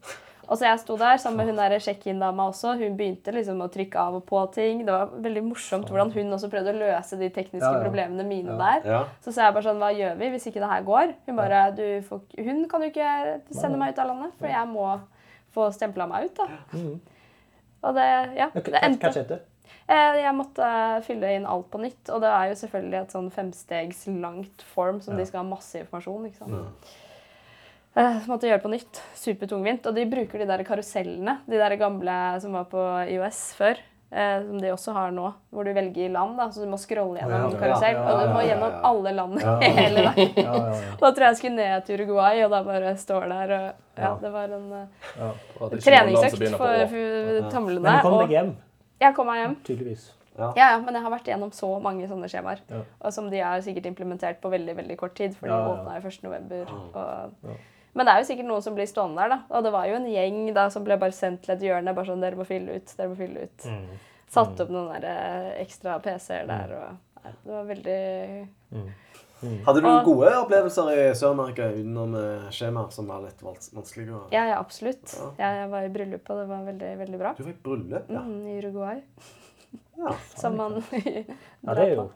Og 0.49 0.57
så 0.57 0.65
jeg 0.65 0.79
sto 0.81 0.97
der 0.97 1.19
sammen 1.21 1.37
med 1.43 1.47
hun 1.51 1.57
der 1.61 1.79
check-in-dama 1.79 2.47
også. 2.49 2.71
Hun 2.81 2.97
begynte 2.97 3.33
liksom 3.37 3.59
å 3.61 3.69
trykke 3.69 3.97
av 4.01 4.15
og 4.17 4.23
på 4.27 4.41
ting. 4.55 4.79
Det 4.87 4.95
var 4.95 5.11
veldig 5.21 5.43
morsomt 5.45 5.91
hvordan 5.93 6.11
hun 6.15 6.33
også 6.33 6.49
prøvde 6.49 6.73
å 6.73 6.79
løse 6.79 7.19
de 7.21 7.29
tekniske 7.29 7.61
Ja, 7.69 7.75
ja. 7.77 7.85
problemene 7.85 8.25
mine 8.25 8.55
Ja. 8.55 8.57
der. 8.81 8.89
Ja. 8.91 9.03
Så 9.21 9.33
sa 9.35 9.45
jeg 9.45 9.55
bare 9.55 9.63
sånn 9.69 9.79
Hva 9.83 9.91
gjør 9.93 10.17
vi 10.17 10.31
hvis 10.31 10.47
ikke 10.49 10.61
det 10.65 10.71
her 10.73 10.83
går? 10.89 11.13
Hun 11.27 11.37
bare 11.37 11.61
du 11.77 11.85
får, 12.09 12.21
Hun 12.39 12.65
kan 12.69 12.81
jo 12.83 12.89
ikke 12.89 13.41
sende 13.53 13.77
meg 13.77 13.93
ut 13.93 13.99
av 13.99 14.07
landet, 14.09 14.33
for 14.39 14.47
jeg 14.49 14.69
må 14.69 15.01
få 15.55 15.69
stempla 15.73 16.09
meg 16.09 16.25
ut, 16.31 16.35
da. 16.37 16.49
Og 17.85 17.95
det 17.95 18.37
Ja. 18.37 18.49
Det 18.55 18.83
endte 18.83 19.13
skjedde? 19.13 19.41
Eh, 19.89 20.17
Jeg 20.23 20.35
måtte 20.35 21.03
fylle 21.05 21.35
inn 21.37 21.45
alt 21.47 21.71
på 21.71 21.79
nytt, 21.81 22.09
og 22.09 22.21
det 22.23 22.29
er 22.31 22.49
jo 22.49 22.55
selvfølgelig 22.67 23.01
et 23.03 23.13
sånn 23.13 23.31
femstegs 23.31 24.07
langt 24.21 24.63
form 24.75 25.01
som 25.03 25.13
Ja. 25.15 25.19
de 25.21 25.27
skal 25.27 25.45
ha 25.45 25.49
masse 25.57 25.75
informasjon. 25.79 26.25
ikke 26.27 26.39
sant? 26.39 26.53
Eh, 27.97 28.21
Så 28.23 28.29
måtte 28.31 28.47
jeg 28.47 28.53
gjøre 28.57 28.63
på 28.67 28.71
nytt. 28.73 29.03
Supertungvint. 29.19 29.87
Og 29.87 29.95
de 29.95 30.05
bruker 30.07 30.39
de 30.39 30.47
der 30.47 30.65
karusellene, 30.65 31.39
de 31.49 31.59
der 31.59 31.77
gamle 31.81 32.41
som 32.41 32.53
var 32.53 32.65
på 32.71 32.83
IOS 33.11 33.55
før. 33.59 33.81
Eh, 34.11 34.39
som 34.41 34.57
de 34.57 34.71
også 34.73 34.93
har 34.97 35.11
nå, 35.13 35.27
hvor 35.53 35.67
du 35.67 35.73
velger 35.77 36.09
land. 36.11 36.37
da, 36.39 36.47
Så 36.49 36.63
du 36.65 36.71
må 36.71 36.79
scrolle 36.81 37.19
gjennom 37.21 37.45
oh, 37.45 37.53
ja. 37.53 37.59
karusell. 37.61 37.93
Ja, 37.93 38.05
ja, 38.05 38.13
Og 38.15 38.21
du 38.23 38.33
må 38.33 38.41
ja, 38.41 38.47
ja, 38.47 38.55
gjennom 38.55 38.71
ja. 38.73 38.81
alle 38.89 39.13
landene 39.13 39.43
Ja. 39.43 39.73
hele 39.83 40.05
veien. 40.07 40.33
Ja, 40.37 40.55
ja, 40.55 40.71
ja. 40.73 40.95
Da 41.03 41.11
tror 41.13 41.25
jeg 41.27 41.29
jeg 41.35 41.37
skulle 41.43 41.57
ned 41.59 41.85
til 41.85 42.01
Uruguay, 42.01 42.45
og 42.47 42.51
da 42.55 42.63
bare 42.65 42.95
står 42.97 43.27
der 43.29 43.53
og 43.59 43.67
Ja, 43.99 44.05
Ja. 44.07 44.15
det 44.23 44.31
var 44.33 44.45
en 44.57 44.73
uh, 44.73 44.87
ja. 45.19 45.33
Det 45.75 45.83
treningsøkt 45.85 46.57
for, 46.57 46.87
for 46.95 47.51
tamlene. 47.53 47.83
Men 47.85 47.99
du 47.99 48.07
kom 48.09 48.19
deg 48.23 48.31
hjem, 48.39 48.55
jeg 49.03 49.15
kom 49.15 49.27
meg 49.27 49.43
hjem. 49.43 49.57
tydeligvis. 49.67 50.07
Ja, 50.39 50.53
ja, 50.57 50.67
men 50.79 50.95
jeg 50.95 51.03
har 51.03 51.11
vært 51.11 51.27
gjennom 51.29 51.51
så 51.53 51.69
mange 51.83 52.07
sånne 52.09 52.29
skjemaer. 52.31 52.61
Ja. 52.71 52.85
Og 53.03 53.13
som 53.13 53.27
de 53.29 53.41
har 53.43 53.59
sikkert 53.61 53.89
implementert 53.91 54.39
på 54.41 54.49
veldig 54.53 54.77
veldig 54.79 54.97
kort 55.01 55.17
tid. 55.19 55.35
For 55.35 55.51
de 55.51 55.53
Ja, 55.53 55.59
ja. 55.59 55.73
åpna 55.75 55.97
jo 55.99 56.09
1. 56.09 56.23
november. 56.23 56.71
Og... 56.95 57.57
Ja. 57.99 58.05
Men 58.05 58.07
det 58.07 58.13
er 58.15 58.21
jo 58.23 58.29
sikkert 58.31 58.47
noen 58.47 58.63
som 58.63 58.75
blir 58.79 58.87
stående 58.87 59.17
der, 59.25 59.29
da. 59.35 59.39
Og 59.51 59.65
det 59.67 59.73
var 59.75 59.87
jo 59.91 59.97
en 59.99 60.07
gjeng 60.07 60.55
da 60.55 60.69
som 60.71 60.85
ble 60.87 60.97
bare 61.03 61.13
sendt 61.17 61.43
til 61.43 61.55
et 61.57 61.61
hjørne. 61.67 61.95
bare 61.95 62.07
sånn, 62.07 62.21
dere 62.23 62.37
må 62.39 62.47
fylle 62.47 62.77
ut, 62.79 62.95
dere 62.97 63.09
må 63.11 63.17
fylle 63.19 63.43
ut. 63.49 63.67
Mm. 63.67 63.99
Satt 64.29 64.61
opp 64.61 64.71
noen 64.71 65.01
der, 65.01 65.09
eh, 65.09 65.65
ekstra 65.65 65.99
PC-er 66.05 66.47
der. 66.47 66.75
og 66.79 67.25
nei, 67.25 67.33
Det 67.45 67.53
var 67.53 67.65
veldig 67.75 68.49
Hadde 69.65 69.81
du 69.81 69.87
Og- 69.87 70.05
gode 70.05 70.31
opplevelser 70.35 70.89
i 70.93 71.15
Sør-Amerika 71.15 71.69
utenom 71.73 72.15
eh, 72.19 72.49
skjemaer 72.51 72.91
som 72.93 73.07
var 73.07 73.21
litt 73.23 73.39
vanskelig? 73.41 73.75
vanskelige? 73.79 74.11
å- 74.11 74.33
Ja, 74.33 74.45
ja, 74.49 74.59
absolutt. 74.59 75.15
Ja. 75.15 75.31
Jeg, 75.39 75.61
jeg 75.63 75.71
var 75.71 75.83
i 75.83 75.89
bryllup, 75.89 76.31
og 76.31 76.37
det 76.41 76.49
var 76.49 76.65
veldig, 76.67 76.99
veldig 76.99 77.19
bra. 77.19 77.33
Du 77.39 77.45
var 77.45 77.53
i 77.53 77.57
bryllup, 77.63 78.11
ja. 78.11 78.21
Mm, 78.21 78.47
I 78.49 78.59
Uruguay. 78.63 79.03
ja. 79.99 80.13
Som 80.37 80.57
man 80.57 80.83
Ja, 81.63 81.75
det 81.75 81.85
er 81.87 81.95
jo 81.95 82.11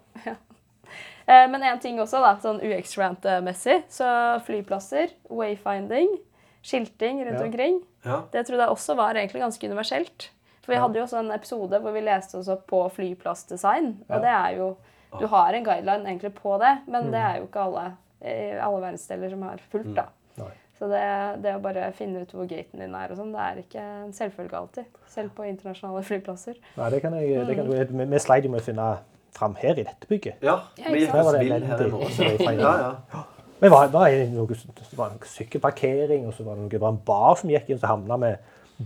Men 1.29 1.63
en 1.63 1.79
ting 1.79 1.99
også, 2.03 2.21
da, 2.21 2.35
sånn 2.43 2.61
UX-rant-messig. 2.61 3.83
Så 3.93 4.07
flyplasser, 4.47 5.13
wayfinding, 5.31 6.19
skilting 6.63 7.25
rundt 7.27 7.39
Ja. 7.41 7.45
omkring. 7.47 7.81
ja. 8.05 8.23
Det 8.33 8.47
trodde 8.47 8.63
jeg 8.67 8.69
også 8.71 8.97
var 8.97 9.15
egentlig 9.15 9.43
ganske 9.43 9.67
universelt. 9.71 10.31
For 10.63 10.73
vi 10.75 10.79
hadde 10.79 10.95
jo 10.99 11.03
også 11.05 11.19
en 11.19 11.33
episode 11.33 11.81
hvor 11.83 11.93
vi 11.93 12.01
leste 12.01 12.37
oss 12.39 12.49
opp 12.49 12.67
på 12.71 12.85
flyplassdesign. 12.95 13.97
Ja. 14.09 14.17
Og 14.17 14.23
det 14.23 14.31
er 14.31 14.57
jo 14.59 14.77
Du 15.21 15.27
har 15.29 15.53
en 15.53 15.63
guideline 15.65 16.07
egentlig 16.09 16.33
på 16.35 16.59
det, 16.59 16.79
men 16.89 17.05
Mm. 17.05 17.11
det 17.13 17.21
er 17.21 17.37
jo 17.37 17.43
ikke 17.47 17.61
alle 17.61 17.97
i 18.25 18.59
alle 18.59 18.81
verdensdeler 18.81 19.29
som 19.31 19.43
har 19.43 19.59
fulgt, 19.71 19.95
da. 19.95 20.07
Mm. 20.39 20.47
Så 20.79 20.89
det, 20.89 21.43
det 21.43 21.55
å 21.55 21.61
bare 21.61 21.93
finne 21.93 22.23
ut 22.23 22.33
hvor 22.33 22.47
gaten 22.49 22.81
din 22.81 22.95
er 22.95 23.11
og 23.11 23.19
sånn, 23.19 23.31
det 23.31 23.41
er 23.41 23.61
ikke 23.63 23.81
en 24.07 24.13
selvfølge 24.13 24.55
alltid. 24.57 24.85
Selv 25.07 25.31
på 25.37 25.45
internasjonale 25.47 26.03
flyplasser. 26.03 26.57
Nei, 26.79 26.89
det 26.91 27.03
kan 27.03 27.13
jeg, 27.13 27.47
det 27.47 27.57
kan, 27.57 27.69
vi, 27.69 28.05
vi 28.07 28.19
sleit 28.19 28.45
jo 28.45 28.51
med 28.51 28.63
å 28.63 28.65
finne 28.65 28.99
fram 29.37 29.57
her 29.61 29.79
i 29.79 29.85
dette 29.87 30.09
bygget. 30.09 30.43
ja. 30.45 30.59
Vi 30.77 31.05
gikk? 31.05 31.15
Oss 31.15 31.35
vill 31.39 31.53
her 31.53 31.63
i 31.63 31.79
det 31.79 32.39
feil. 32.47 32.61
Ja, 32.61 32.73
ja. 32.83 33.23
Men 33.63 33.71
det 33.71 33.75
var, 33.77 33.91
var 33.95 34.09
det 34.11 34.25
noe, 34.33 34.47
det 34.51 34.97
var 34.99 35.13
noe 35.15 35.29
sykkelparkering, 35.31 36.25
og 36.27 36.35
så 36.35 36.43
var 36.43 36.57
det, 36.57 36.65
noe, 36.65 36.71
det 36.73 36.81
var 36.83 36.97
en 36.97 37.03
bar 37.07 37.37
som 37.39 37.53
gikk 37.53 37.71
inn, 37.71 37.79
så 37.79 37.93
havna 37.93 38.19
vi 38.19 38.33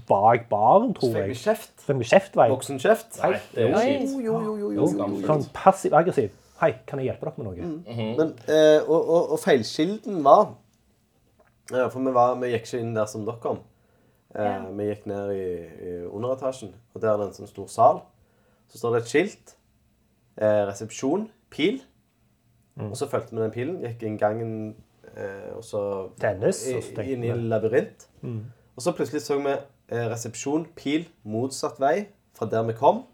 bak 0.09 0.49
baren, 0.51 0.91
tror 0.95 1.15
jeg. 1.17 1.37
Så 1.41 1.55
fikk 1.57 2.03
vi 2.03 2.09
kjeft. 2.11 2.37
Voksenkjeft. 2.37 3.17
Nei, 3.23 3.31
det 3.55 3.71
er 3.71 3.87
jo. 4.03 4.21
Jo, 4.21 4.35
jo, 4.45 4.57
jo, 4.61 4.73
jo. 4.77 5.23
Sånn 5.25 5.47
passiv-aggressiv. 5.57 6.35
Hei, 6.61 6.71
kan 6.89 7.01
jeg 7.01 7.11
hjelpe 7.11 7.29
dere 7.29 7.41
med 7.41 7.49
noe? 7.49 7.71
Men, 8.21 8.35
eh, 8.49 8.79
og, 8.85 8.97
og, 9.01 9.33
og 9.37 9.41
feilkilden 9.43 10.23
var 10.25 10.55
ja, 11.73 11.89
For 11.91 11.99
vi, 12.01 12.13
var, 12.15 12.37
vi 12.41 12.53
gikk 12.53 12.69
ikke 12.69 12.81
inn 12.85 12.95
der 12.97 13.09
som 13.11 13.25
dere 13.27 13.41
kom. 13.43 13.59
Eh, 14.37 14.45
yeah. 14.45 14.69
Vi 14.79 14.87
gikk 14.91 15.09
ned 15.11 15.33
i, 15.35 15.47
i 15.67 15.97
underetasjen, 16.07 16.77
og 16.95 17.03
der 17.03 17.15
er 17.15 17.21
det 17.23 17.31
en 17.31 17.39
sånn 17.41 17.51
stor 17.51 17.69
sal. 17.73 18.01
Så 18.73 18.81
står 18.81 18.97
det 18.97 19.03
et 19.03 19.13
skilt. 19.13 19.56
Eh, 20.39 20.63
resepsjon. 20.69 21.29
Pil. 21.51 21.81
Og 22.77 22.97
så 22.97 23.07
fulgte 23.09 23.33
vi 23.37 23.41
den 23.43 23.51
pilen. 23.55 23.77
Gikk 23.87 24.03
inn 24.05 24.19
gangen 24.21 24.51
eh, 25.17 25.53
og 25.57 25.63
så 25.65 25.81
Tennis, 26.21 26.67
i- 26.69 26.75
og 26.77 27.05
inn 27.09 27.25
i 27.25 27.31
en 27.33 27.47
labyrint. 27.49 28.09
Og 28.77 28.83
så 28.85 28.93
plutselig 28.93 29.23
så 29.25 29.39
vi 29.41 29.55
eh, 29.55 30.09
resepsjon, 30.11 30.67
pil, 30.77 31.07
motsatt 31.25 31.79
vei 31.81 32.09
fra 32.37 32.47
der 32.53 32.63
vi 32.69 32.75
kom. 32.77 33.05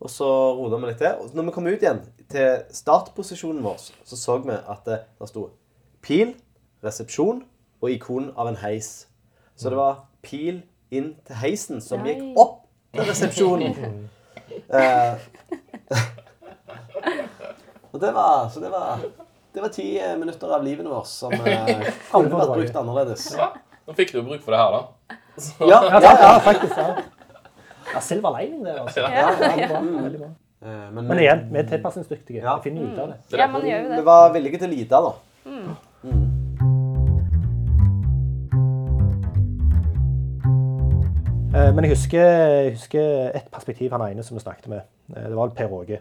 Og 0.00 0.10
så 0.10 0.24
rota 0.56 0.78
vi 0.80 0.86
litt 0.88 0.98
til. 1.02 1.18
Og 1.20 1.34
når 1.36 1.44
vi 1.50 1.54
kom 1.58 1.66
ut 1.68 1.82
igjen 1.84 2.00
til 2.32 2.62
startposisjonen 2.74 3.60
vår, 3.62 3.76
så 4.08 4.16
så 4.16 4.38
vi 4.42 4.56
at 4.56 4.86
det 4.88 5.02
der 5.20 5.26
sto 5.30 5.50
pil, 6.02 6.32
resepsjon 6.82 7.44
og 7.82 7.90
ikon 7.92 8.32
av 8.36 8.48
en 8.48 8.56
heis. 8.56 9.06
Så 9.54 9.68
det 9.70 9.76
var 9.78 10.06
pil 10.22 10.62
inn 10.90 11.12
til 11.26 11.36
heisen, 11.36 11.80
som 11.84 12.00
Nei. 12.00 12.14
gikk 12.14 12.40
opp 12.40 12.64
til 12.94 13.04
resepsjonen. 13.04 14.08
eh, 14.80 15.18
og 17.92 18.00
det 18.00 18.10
var 18.14 18.48
Så 18.52 18.60
det 18.60 18.70
var 18.72 18.98
det 19.52 19.60
var 19.60 19.68
ti 19.68 19.98
eh, 20.00 20.14
minutter 20.16 20.48
av 20.56 20.62
livet 20.64 20.86
vårt 20.88 21.06
som 21.06 21.32
eh, 21.32 21.88
kunne 22.10 22.38
vært 22.38 22.54
brukt 22.54 22.76
annerledes. 22.80 23.26
Ja, 23.36 23.50
Nå 23.84 23.96
fikk 23.98 24.14
du 24.14 24.22
jo 24.22 24.22
bruk 24.30 24.40
for 24.44 24.54
det 24.54 24.60
her, 24.62 24.76
da. 24.78 25.18
Ja, 25.60 25.80
Ja, 25.90 26.00
ja, 26.00 26.12
ja, 26.22 26.30
faktisk. 26.40 26.78
Ja. 26.78 26.94
ja 27.92 28.00
Silver 28.00 28.38
lining 28.38 28.64
der, 28.64 28.80
altså. 28.86 29.04
Ja, 29.04 29.26
ja, 29.36 29.68
bra. 29.68 29.82
Veldig 30.06 30.22
bra. 30.22 30.30
Men, 30.62 31.04
Men 31.10 31.20
igjen, 31.20 31.44
vi 31.50 31.58
er 31.60 31.68
tilpasningsdyktige. 31.68 32.40
Ja. 32.40 32.56
Vi 32.56 32.70
finner 32.70 32.86
ut 32.88 33.02
av 33.02 33.12
det. 33.12 33.20
Ja, 33.36 33.50
man 33.50 33.66
gjør 33.66 33.82
jo 33.82 33.96
Vi 33.98 34.06
var 34.06 34.32
villige 34.38 34.62
til 34.62 34.70
å 34.70 34.72
lide, 34.72 35.02
da. 35.10 35.12
Eh, 41.52 41.68
Men 41.74 41.84
jeg 41.84 41.92
husker, 41.92 42.22
jeg 42.24 42.72
husker 42.78 43.36
et 43.36 43.50
perspektiv 43.52 43.92
han 43.92 44.04
ene 44.06 44.24
som 44.24 44.38
vi 44.38 44.44
snakket 44.44 44.70
med. 44.72 44.88
Eh, 45.14 45.28
Det 45.28 45.36
var 45.36 45.52
Per 45.56 45.72
Åge. 45.72 45.98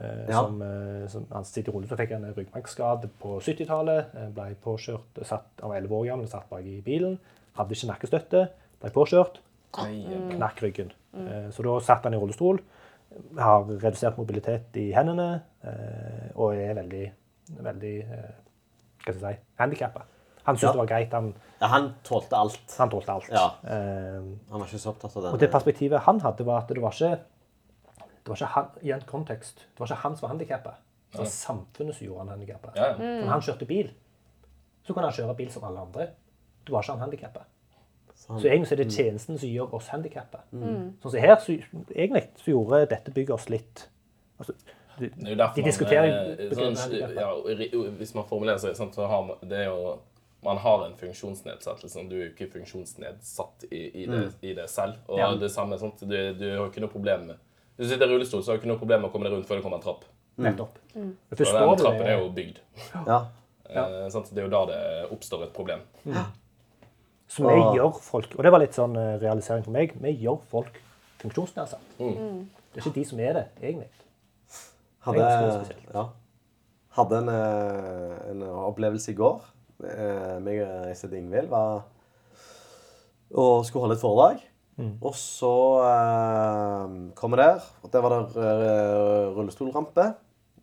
Eh, 0.00 0.26
Ja. 0.28 0.42
Som, 0.42 0.62
eh, 0.62 1.06
som 1.08 1.26
han 1.32 1.44
sitter 1.44 1.72
i 1.72 1.74
rulle, 1.76 1.86
så 1.88 1.96
fikk 1.96 2.12
han 2.12 2.24
en 2.24 2.34
ryggmargskade 2.34 3.08
på 3.22 3.38
70-tallet. 3.40 4.14
eh, 4.14 4.28
Ble 4.34 4.54
påkjørt, 4.64 5.20
satt, 5.24 5.46
Han 5.60 5.70
var 5.70 5.76
11 5.80 5.94
år 6.00 6.06
gammel, 6.10 6.28
satt 6.28 6.48
bak 6.50 6.64
i 6.64 6.80
bilen. 6.82 7.18
Hadde 7.56 7.74
ikke 7.74 7.90
nakkestøtte. 7.92 8.48
Ble 8.80 8.90
påkjørt, 8.90 9.38
knakk 9.72 10.62
ryggen. 10.62 10.90
Mm. 11.16 11.52
Så 11.52 11.62
da 11.64 11.78
satt 11.80 12.04
han 12.04 12.14
i 12.14 12.18
rullestol. 12.20 12.58
Har 13.38 13.64
redusert 13.64 14.16
mobilitet 14.18 14.74
i 14.76 14.90
hendene 14.92 15.42
eh, 15.64 16.26
og 16.34 16.54
er 16.58 16.74
veldig, 16.76 17.04
veldig 17.64 17.94
eh, 18.02 18.34
hva 19.06 19.14
skal 19.14 19.22
jeg 19.30 19.36
si, 19.38 19.42
handikappa. 19.62 20.02
Han 20.46 20.56
syntes 20.56 20.66
Ja. 20.68 20.72
det 20.72 20.78
var 20.82 20.86
greit. 20.90 21.12
Han, 21.14 21.34
Ja, 21.60 21.66
han 21.72 21.94
tålte 22.04 22.36
alt. 22.36 22.74
han 22.78 22.90
tålte 22.90 23.08
alt. 23.14 23.28
Ja. 23.32 23.46
Eh, 23.64 24.20
Han 24.50 24.60
var 24.60 24.66
ikke 24.66 24.78
så 24.82 24.90
opptatt 24.92 25.16
av 25.16 25.22
det. 25.22 25.32
og 25.32 25.38
det 25.40 25.50
perspektivet 25.50 26.00
han 26.00 26.20
hadde, 26.20 26.44
var 26.44 26.58
at 26.62 26.68
det 26.68 26.82
var 26.82 26.90
ikke 26.92 27.18
det 28.26 28.32
var 28.32 28.40
ikke 28.40 28.52
han, 28.56 28.70
i 28.82 28.90
en 28.90 29.04
kontekst, 29.06 29.60
det 29.70 29.78
var 29.80 29.86
ikke 29.86 30.02
han 30.02 30.16
som 30.16 30.26
var 30.26 30.32
handikappa. 30.34 30.72
Det 31.12 31.18
var 31.22 31.28
samfunnet 31.30 31.94
som 31.94 32.06
gjorde 32.06 32.24
han 32.24 32.28
handikappa. 32.34 32.72
Ja, 32.74 32.86
ja. 32.90 32.94
Mm. 32.98 33.20
når 33.24 33.30
han 33.30 33.44
kjørte 33.46 33.66
bil, 33.70 33.92
så 34.82 34.94
kunne 34.94 35.06
han 35.06 35.14
kjøre 35.14 35.36
bil 35.38 35.50
som 35.54 35.64
alle 35.68 35.84
andre. 35.86 36.08
Det 36.66 36.74
var 36.74 36.82
ikke 36.82 36.92
han 36.96 37.04
handikappa. 37.06 37.44
Så 38.16 38.40
egentlig 38.48 38.66
så 38.68 38.74
er 38.74 38.80
det 38.82 38.92
tjenesten 38.96 39.38
som 39.38 39.48
gjør 39.48 39.74
oss 39.78 39.88
handikappa. 39.92 40.40
Sånn 40.50 40.96
som 41.12 41.20
her, 41.20 41.36
så, 41.38 41.54
egentlig 41.94 42.24
så 42.40 42.50
gjorde 42.50 42.82
dette 42.90 43.12
bygget 43.14 43.34
oss 43.36 43.48
litt 43.52 43.86
altså, 44.40 44.52
det- 44.98 45.12
Det 45.14 45.26
er 45.26 45.30
jo 45.30 45.36
derfor 45.36 45.54
De 45.54 45.62
diskuterer 45.62 46.36
man, 46.56 46.76
sånn, 46.76 47.14
ja, 47.14 47.90
Hvis 48.00 48.14
man 48.14 48.24
formulerer 48.24 48.58
seg 48.58 48.74
sånn, 48.76 48.92
så 48.94 49.06
har 49.06 49.22
man 49.22 49.36
det 49.48 49.58
er 49.58 49.64
jo 49.70 49.98
Man 50.42 50.56
har 50.58 50.84
en 50.86 50.94
funksjonsnedsettelse. 50.96 52.08
Du 52.08 52.14
er 52.16 52.26
jo 52.26 52.32
ikke 52.32 52.50
funksjonsnedsatt 52.52 53.64
i, 53.70 54.02
i, 54.02 54.06
det, 54.06 54.34
i 54.42 54.52
det 54.54 54.68
selv. 54.70 54.94
Og 55.08 55.18
Ja. 55.18 55.34
det 55.34 55.50
samme 55.50 55.78
sånt, 55.78 56.00
du, 56.00 56.34
du 56.34 56.58
har 56.58 56.68
ikke 56.68 56.80
noe 56.80 56.88
problem 56.92 57.26
med 57.26 57.36
Hvis 57.76 57.88
du 57.88 57.92
sitter 57.92 58.08
i 58.08 58.14
rullestol, 58.14 58.42
så 58.42 58.52
har 58.52 58.56
du 58.56 58.62
ikke 58.62 58.72
noe 58.72 58.80
problem 58.80 59.04
med 59.04 59.10
å 59.10 59.12
komme 59.12 59.28
deg 59.28 59.36
rundt 59.36 59.48
før 59.48 59.58
det 59.58 59.64
kommer 59.66 59.80
en 59.80 59.84
trapp. 59.84 60.06
Nettopp. 60.36 60.78
Mm. 60.94 61.12
Og 61.32 61.38
den 61.40 61.78
trappen 61.80 62.06
er 62.06 62.18
jo 62.18 62.30
bygd. 62.36 62.60
Ja. 62.94 63.20
Ja. 63.66 63.84
Det 64.06 64.38
er 64.38 64.44
jo 64.44 64.50
da 64.52 64.62
det 64.70 64.82
oppstår 65.12 65.46
et 65.48 65.54
problem. 65.56 65.82
Så 67.28 67.42
vi 67.42 67.56
gjør 67.76 67.96
folk, 68.00 68.36
og 68.38 68.46
det 68.46 68.52
var 68.54 68.62
litt 68.62 68.76
sånn 68.76 68.94
eh, 69.00 69.16
realisering 69.18 69.64
for 69.66 69.74
meg, 69.74 69.96
vi 69.98 70.12
gjør 70.22 70.38
folk 70.52 70.78
funksjonsnedsatt. 71.24 71.96
Mm. 71.98 72.44
Det 72.70 72.78
er 72.78 72.84
ikke 72.84 72.94
de 73.00 73.04
som 73.08 73.20
er 73.24 73.34
det, 73.34 73.42
egentlig. 73.58 73.88
Hadde, 75.06 75.26
ja. 75.90 76.04
Hadde 76.96 77.18
en, 77.24 77.32
eh, 77.32 78.14
en 78.30 78.46
opplevelse 78.68 79.10
i 79.10 79.18
går. 79.18 79.42
Eh, 79.90 80.36
meg 80.40 80.62
og 80.62 81.16
Ingvild 81.18 81.50
var 81.50 81.82
og 83.36 83.66
skulle 83.66 83.86
holde 83.86 83.96
et 83.98 84.04
foredrag. 84.04 84.44
Og 84.76 85.14
så 85.16 85.50
eh, 85.88 86.96
kom 87.16 87.32
vi 87.32 87.38
der, 87.40 87.62
og 87.82 87.92
der 87.92 88.02
var 88.04 88.12
det 88.18 88.36
eh, 88.44 89.30
rullestolrampe. 89.36 90.04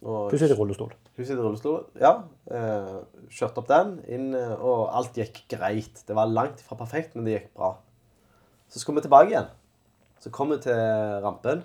hun 0.03 0.29
sitter 0.37 0.53
i 0.53 0.59
rullestol. 0.59 0.91
hun 1.17 1.25
sitter 1.25 1.41
i 1.41 1.45
rullestol. 1.47 1.85
Ja. 1.99 2.11
Eh, 2.51 2.99
kjørte 3.33 3.57
opp 3.63 3.67
den, 3.71 3.95
inn, 4.07 4.35
og 4.35 4.89
alt 4.93 5.17
gikk 5.17 5.43
greit. 5.49 6.03
Det 6.07 6.15
var 6.15 6.29
langt 6.29 6.61
fra 6.61 6.75
perfekt, 6.77 7.15
men 7.15 7.25
det 7.25 7.39
gikk 7.39 7.53
bra. 7.57 7.71
Så 8.69 8.79
skulle 8.79 9.01
vi 9.01 9.07
tilbake 9.07 9.31
igjen. 9.33 9.49
Så 10.21 10.29
kom 10.31 10.53
vi 10.53 10.59
til 10.63 10.77
rampen, 11.25 11.63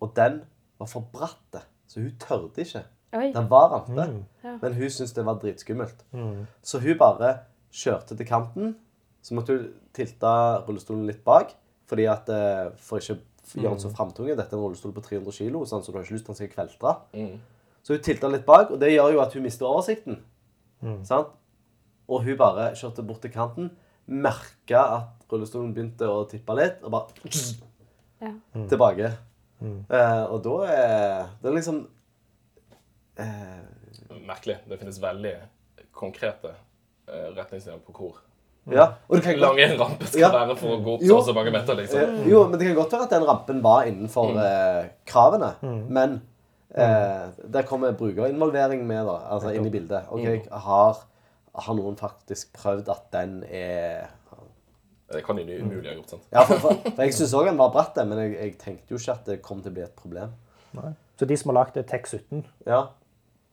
og 0.00 0.14
den 0.16 0.42
var 0.78 0.86
for 0.86 1.04
bratt. 1.12 1.62
Så 1.90 2.00
hun 2.04 2.14
tørde 2.22 2.62
ikke. 2.62 2.84
Oi. 3.16 3.32
Den 3.32 3.50
var 3.50 3.70
rampe, 3.72 4.06
Ja. 4.44 4.58
men 4.62 4.74
hun 4.74 4.90
syntes 4.90 5.12
det 5.14 5.24
var 5.26 5.38
dritskummelt. 5.42 6.04
Så 6.62 6.78
hun 6.82 6.98
bare 6.98 7.38
kjørte 7.72 8.16
til 8.16 8.26
kanten. 8.26 8.76
Så 9.26 9.34
måtte 9.34 9.56
hun 9.56 9.70
tilte 9.96 10.32
rullestolen 10.68 11.06
litt 11.08 11.24
bak, 11.26 11.56
fordi 11.90 12.04
at, 12.10 12.28
eh, 12.30 12.68
for 12.78 13.02
ikke 13.02 13.16
å 13.18 13.62
gjøre 13.62 13.72
den 13.74 13.82
så 13.82 13.90
framtunge. 13.94 14.36
Dette 14.38 14.54
er 14.54 14.58
en 14.60 14.64
rullestol 14.64 14.94
på 14.94 15.02
300 15.02 15.34
kilo, 15.34 15.64
sånn, 15.66 15.82
så 15.82 15.90
du 15.90 15.98
har 15.98 16.06
ikke 16.06 16.14
lyst 16.14 16.26
til 16.28 16.34
at 16.34 16.38
den 16.38 16.46
skal 16.46 16.54
kveltre. 16.54 16.92
Så 17.86 17.94
hun 17.96 18.02
tilta 18.06 18.30
litt 18.30 18.46
bak, 18.46 18.70
og 18.74 18.78
det 18.82 18.92
gjør 18.92 19.12
jo 19.16 19.20
at 19.22 19.34
hun 19.34 19.42
mister 19.46 19.66
oversikten. 19.66 20.20
Sant? 21.06 21.34
Og 22.08 22.22
hun 22.22 22.36
bare 22.38 22.68
kjørte 22.78 23.02
bort 23.06 23.22
til 23.22 23.32
kanten, 23.34 23.70
merka 24.06 24.82
at 25.00 25.26
rullestolen 25.32 25.72
begynte 25.74 26.06
å 26.06 26.22
tippe 26.30 26.54
litt, 26.54 26.82
og 26.86 26.90
bare 26.94 27.06
Ja. 28.22 28.30
tilbake. 28.70 29.10
Eh, 29.90 30.22
og 30.30 30.38
da 30.44 30.54
er 30.70 31.26
det 31.42 31.50
er 31.50 31.54
liksom 31.56 31.82
eh, 33.18 33.64
Merkelig. 34.26 34.58
Det 34.68 34.78
finnes 34.80 34.98
veldig 35.02 35.34
konkrete 35.96 36.52
eh, 37.08 37.28
retningslinjer 37.36 37.82
på 37.84 37.92
hvor 37.96 38.18
Ja. 38.68 38.86
Og 39.08 39.16
det 39.16 39.22
kan 39.24 39.38
lang 39.38 39.58
en 39.62 39.76
rampe 39.78 40.06
skal 40.06 40.20
Ja. 40.20 40.30
være 40.32 40.56
for 40.58 40.68
å 40.76 40.82
gå 40.82 40.94
opp 40.96 41.02
så 41.02 41.20
så 41.24 41.34
mange 41.34 41.52
meter. 41.52 41.74
liksom. 41.76 42.00
Eh, 42.00 42.28
jo, 42.30 42.48
men 42.48 42.58
det 42.58 42.66
kan 42.66 42.74
godt 42.74 42.92
være 42.92 43.02
at 43.04 43.10
den 43.10 43.24
rampen 43.28 43.62
var 43.62 43.84
innenfor 43.86 44.32
Mm. 44.32 44.38
eh, 44.42 44.88
kravene. 45.06 45.52
Men 45.88 46.22
eh, 46.74 47.28
der 47.48 47.62
kommer 47.62 47.92
brukerinvolvering 47.92 48.84
med, 48.86 49.06
da, 49.06 49.18
altså 49.30 49.54
inn 49.54 49.66
i 49.66 49.70
bildet. 49.70 50.02
Ok, 50.10 50.20
Mm. 50.26 50.48
har, 50.50 50.96
har 51.54 51.74
noen 51.74 51.96
faktisk 51.96 52.52
prøvd 52.52 52.88
at 52.90 53.10
den 53.12 53.44
er 53.44 54.08
Det 55.12 55.22
kan 55.24 55.36
de 55.36 55.42
umulig 55.62 55.86
ha 55.88 55.94
gjort. 55.94 56.10
sant? 56.10 56.22
Ja, 56.32 56.42
for, 56.44 56.58
for, 56.58 56.74
for 56.74 57.02
jeg 57.02 57.12
syns 57.14 57.32
òg 57.34 57.44
den 57.46 57.56
var 57.56 57.70
bratt, 57.70 57.94
men 58.04 58.18
jeg, 58.18 58.32
jeg 58.40 58.58
tenkte 58.58 58.90
jo 58.90 58.96
ikke 58.98 59.12
at 59.12 59.24
det 59.24 59.42
kom 59.42 59.62
til 59.62 59.70
å 59.70 59.74
bli 59.74 59.82
et 59.82 59.94
problem. 59.96 60.32
Nei. 60.74 60.90
Så 61.16 61.26
de 61.26 61.36
som 61.36 61.54
har 61.54 61.64
lagd 61.64 61.78
Tech 61.86 62.02
17, 62.10 62.44
Ja. 62.66 62.88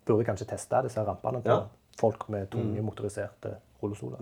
burde 0.06 0.26
kanskje 0.26 0.48
teste 0.50 0.82
disse 0.84 0.98
rampene 1.06 1.44
på 1.44 1.48
Ja. 1.48 1.62
folk 2.00 2.28
med 2.30 2.50
tunge 2.50 2.82
motoriserte 2.82 3.56
rullestoler. 3.84 4.18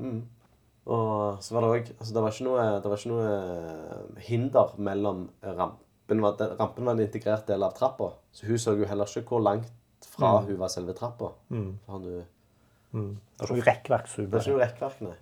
Og 0.85 1.37
så 1.45 1.53
var 1.53 1.61
det 1.61 1.69
òg 1.71 1.89
altså 1.99 2.13
det, 2.15 2.21
var 2.23 2.31
ikke 2.33 2.45
noe- 2.47 2.79
det 2.81 2.89
var 2.89 2.97
ikke 2.97 3.11
noe 3.11 3.27
eh, 3.35 4.23
hinder 4.29 4.71
mellom 4.81 5.27
rampen 5.45 5.77
Rampen 6.59 6.85
var 6.85 6.97
en 6.97 7.03
integrert 7.05 7.45
del 7.47 7.63
av 7.63 7.71
trappa, 7.77 8.09
så 8.35 8.47
hun 8.49 8.57
så 8.59 8.73
jo 8.75 8.85
heller 8.89 9.05
ikke 9.05 9.29
hvor 9.29 9.43
langt 9.45 9.69
fra 10.11 10.39
hun 10.43 10.57
var 10.59 10.67
selve 10.73 10.93
trappa. 10.97 11.29
Mm. 11.53 11.77
du, 12.03 12.23
det 12.91 13.45
er 13.45 13.53
ikke 13.55 13.69
rekkverk 13.69 14.07
Det 14.27 14.41
er 14.41 14.41
ikke 14.41 14.57
noe 14.57 14.65
rekkverk, 14.65 15.01
nei. 15.05 15.15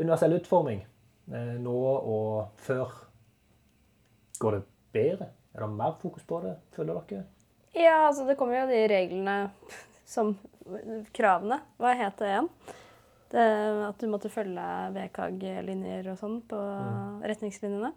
Universell 0.00 0.32
utforming 0.38 0.80
eh, 1.32 1.56
nå 1.60 1.74
og 1.74 2.54
før. 2.64 2.94
Går 4.40 4.56
det 4.56 4.62
bedre? 4.96 5.28
Er 5.54 5.64
det 5.66 5.70
mer 5.76 5.96
fokus 6.00 6.24
på 6.24 6.40
det, 6.44 6.54
føler 6.72 7.00
dere? 7.10 7.24
Ja, 7.74 8.08
altså 8.08 8.26
det 8.26 8.36
kommer 8.38 8.60
jo 8.62 8.66
de 8.70 8.80
reglene 8.90 9.36
som 10.14 10.34
kravene. 11.16 11.60
Hva 11.78 11.94
het 11.98 12.16
det 12.18 12.30
igjen? 12.32 12.48
Det, 13.30 13.42
at 13.86 13.98
du 14.02 14.08
måtte 14.10 14.30
følge 14.32 14.62
VKG-linjer 14.96 16.08
og 16.10 16.16
sånn 16.18 16.40
på 16.50 16.58
retningslinjene. 17.22 17.92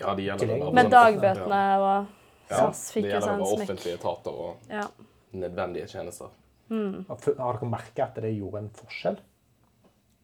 Ja, 0.00 0.14
de 0.18 0.24
gjelder 0.26 0.48
vel 0.50 0.72
Med 0.74 0.88
bare- 0.90 1.12
dagbøtene 1.12 1.60
og 1.78 2.08
SAS 2.50 2.80
det 2.88 2.94
fikk 2.96 3.04
jo 3.06 3.10
gjelder 3.12 3.26
seg 3.28 3.32
en 3.36 3.42
bare 3.44 3.50
smekk. 3.52 3.62
offentlige 3.68 3.98
etater 4.00 4.40
og 4.46 4.56
Ja. 4.72 4.86
nødvendige 5.32 5.86
tjenester. 5.92 6.32
Har 6.72 7.18
har 7.38 7.58
dere 7.60 7.68
merket 7.70 8.02
at 8.02 8.14
det 8.14 8.34
gjorde 8.38 8.58
en 8.64 8.70
forskjell 8.70 9.18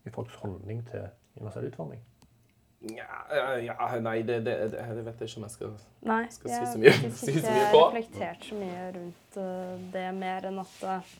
i 0.06 0.10
folks 0.10 0.34
holdning 0.42 0.82
til 0.90 1.06
universell 1.38 1.68
utforming? 1.70 2.00
Ja, 2.80 3.56
ja 3.58 3.88
nei, 4.00 4.20
det, 4.22 4.36
det, 4.46 4.52
det, 4.70 4.82
vet 5.02 5.22
jeg 5.24 5.28
ikke 5.32 5.40
om 5.40 5.46
jeg 5.48 5.54
skal 5.56 5.72
Nei, 6.06 6.20
Skal 6.30 6.52
si 6.52 6.58
så 6.58 6.68
har 6.68 6.76
mye- 6.78 7.10
si 7.24 7.32
så 7.40 7.54
mye 7.56 7.70
på. 7.72 7.80
reflektert 7.88 8.44
så 8.46 8.58
mye 8.60 8.84
rundt 8.94 9.38
eh, 9.42 9.72
det, 9.96 10.04
mer 10.14 10.46
enn 10.46 10.60
at 10.62 10.76
eh, 10.86 11.10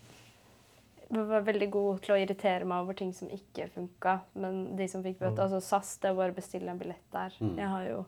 jeg 1.08 1.24
var 1.32 1.46
veldig 1.48 1.68
god 1.72 2.00
til 2.04 2.14
å 2.14 2.18
irritere 2.20 2.68
meg 2.68 2.84
over 2.84 2.94
ting 2.94 3.10
som 3.16 3.30
ikke 3.32 3.66
funka. 3.74 4.18
Men 4.36 4.76
de 4.76 4.86
som 4.92 5.00
fikk 5.02 5.16
bøte, 5.22 5.40
altså 5.46 5.58
SAS, 5.64 5.94
det 6.02 6.10
å 6.12 6.18
bare 6.18 6.34
bestille 6.36 6.68
en 6.68 6.78
billett 6.78 7.06
der. 7.14 7.32
Jeg 7.56 7.70
har 7.72 7.86
jo 7.88 8.02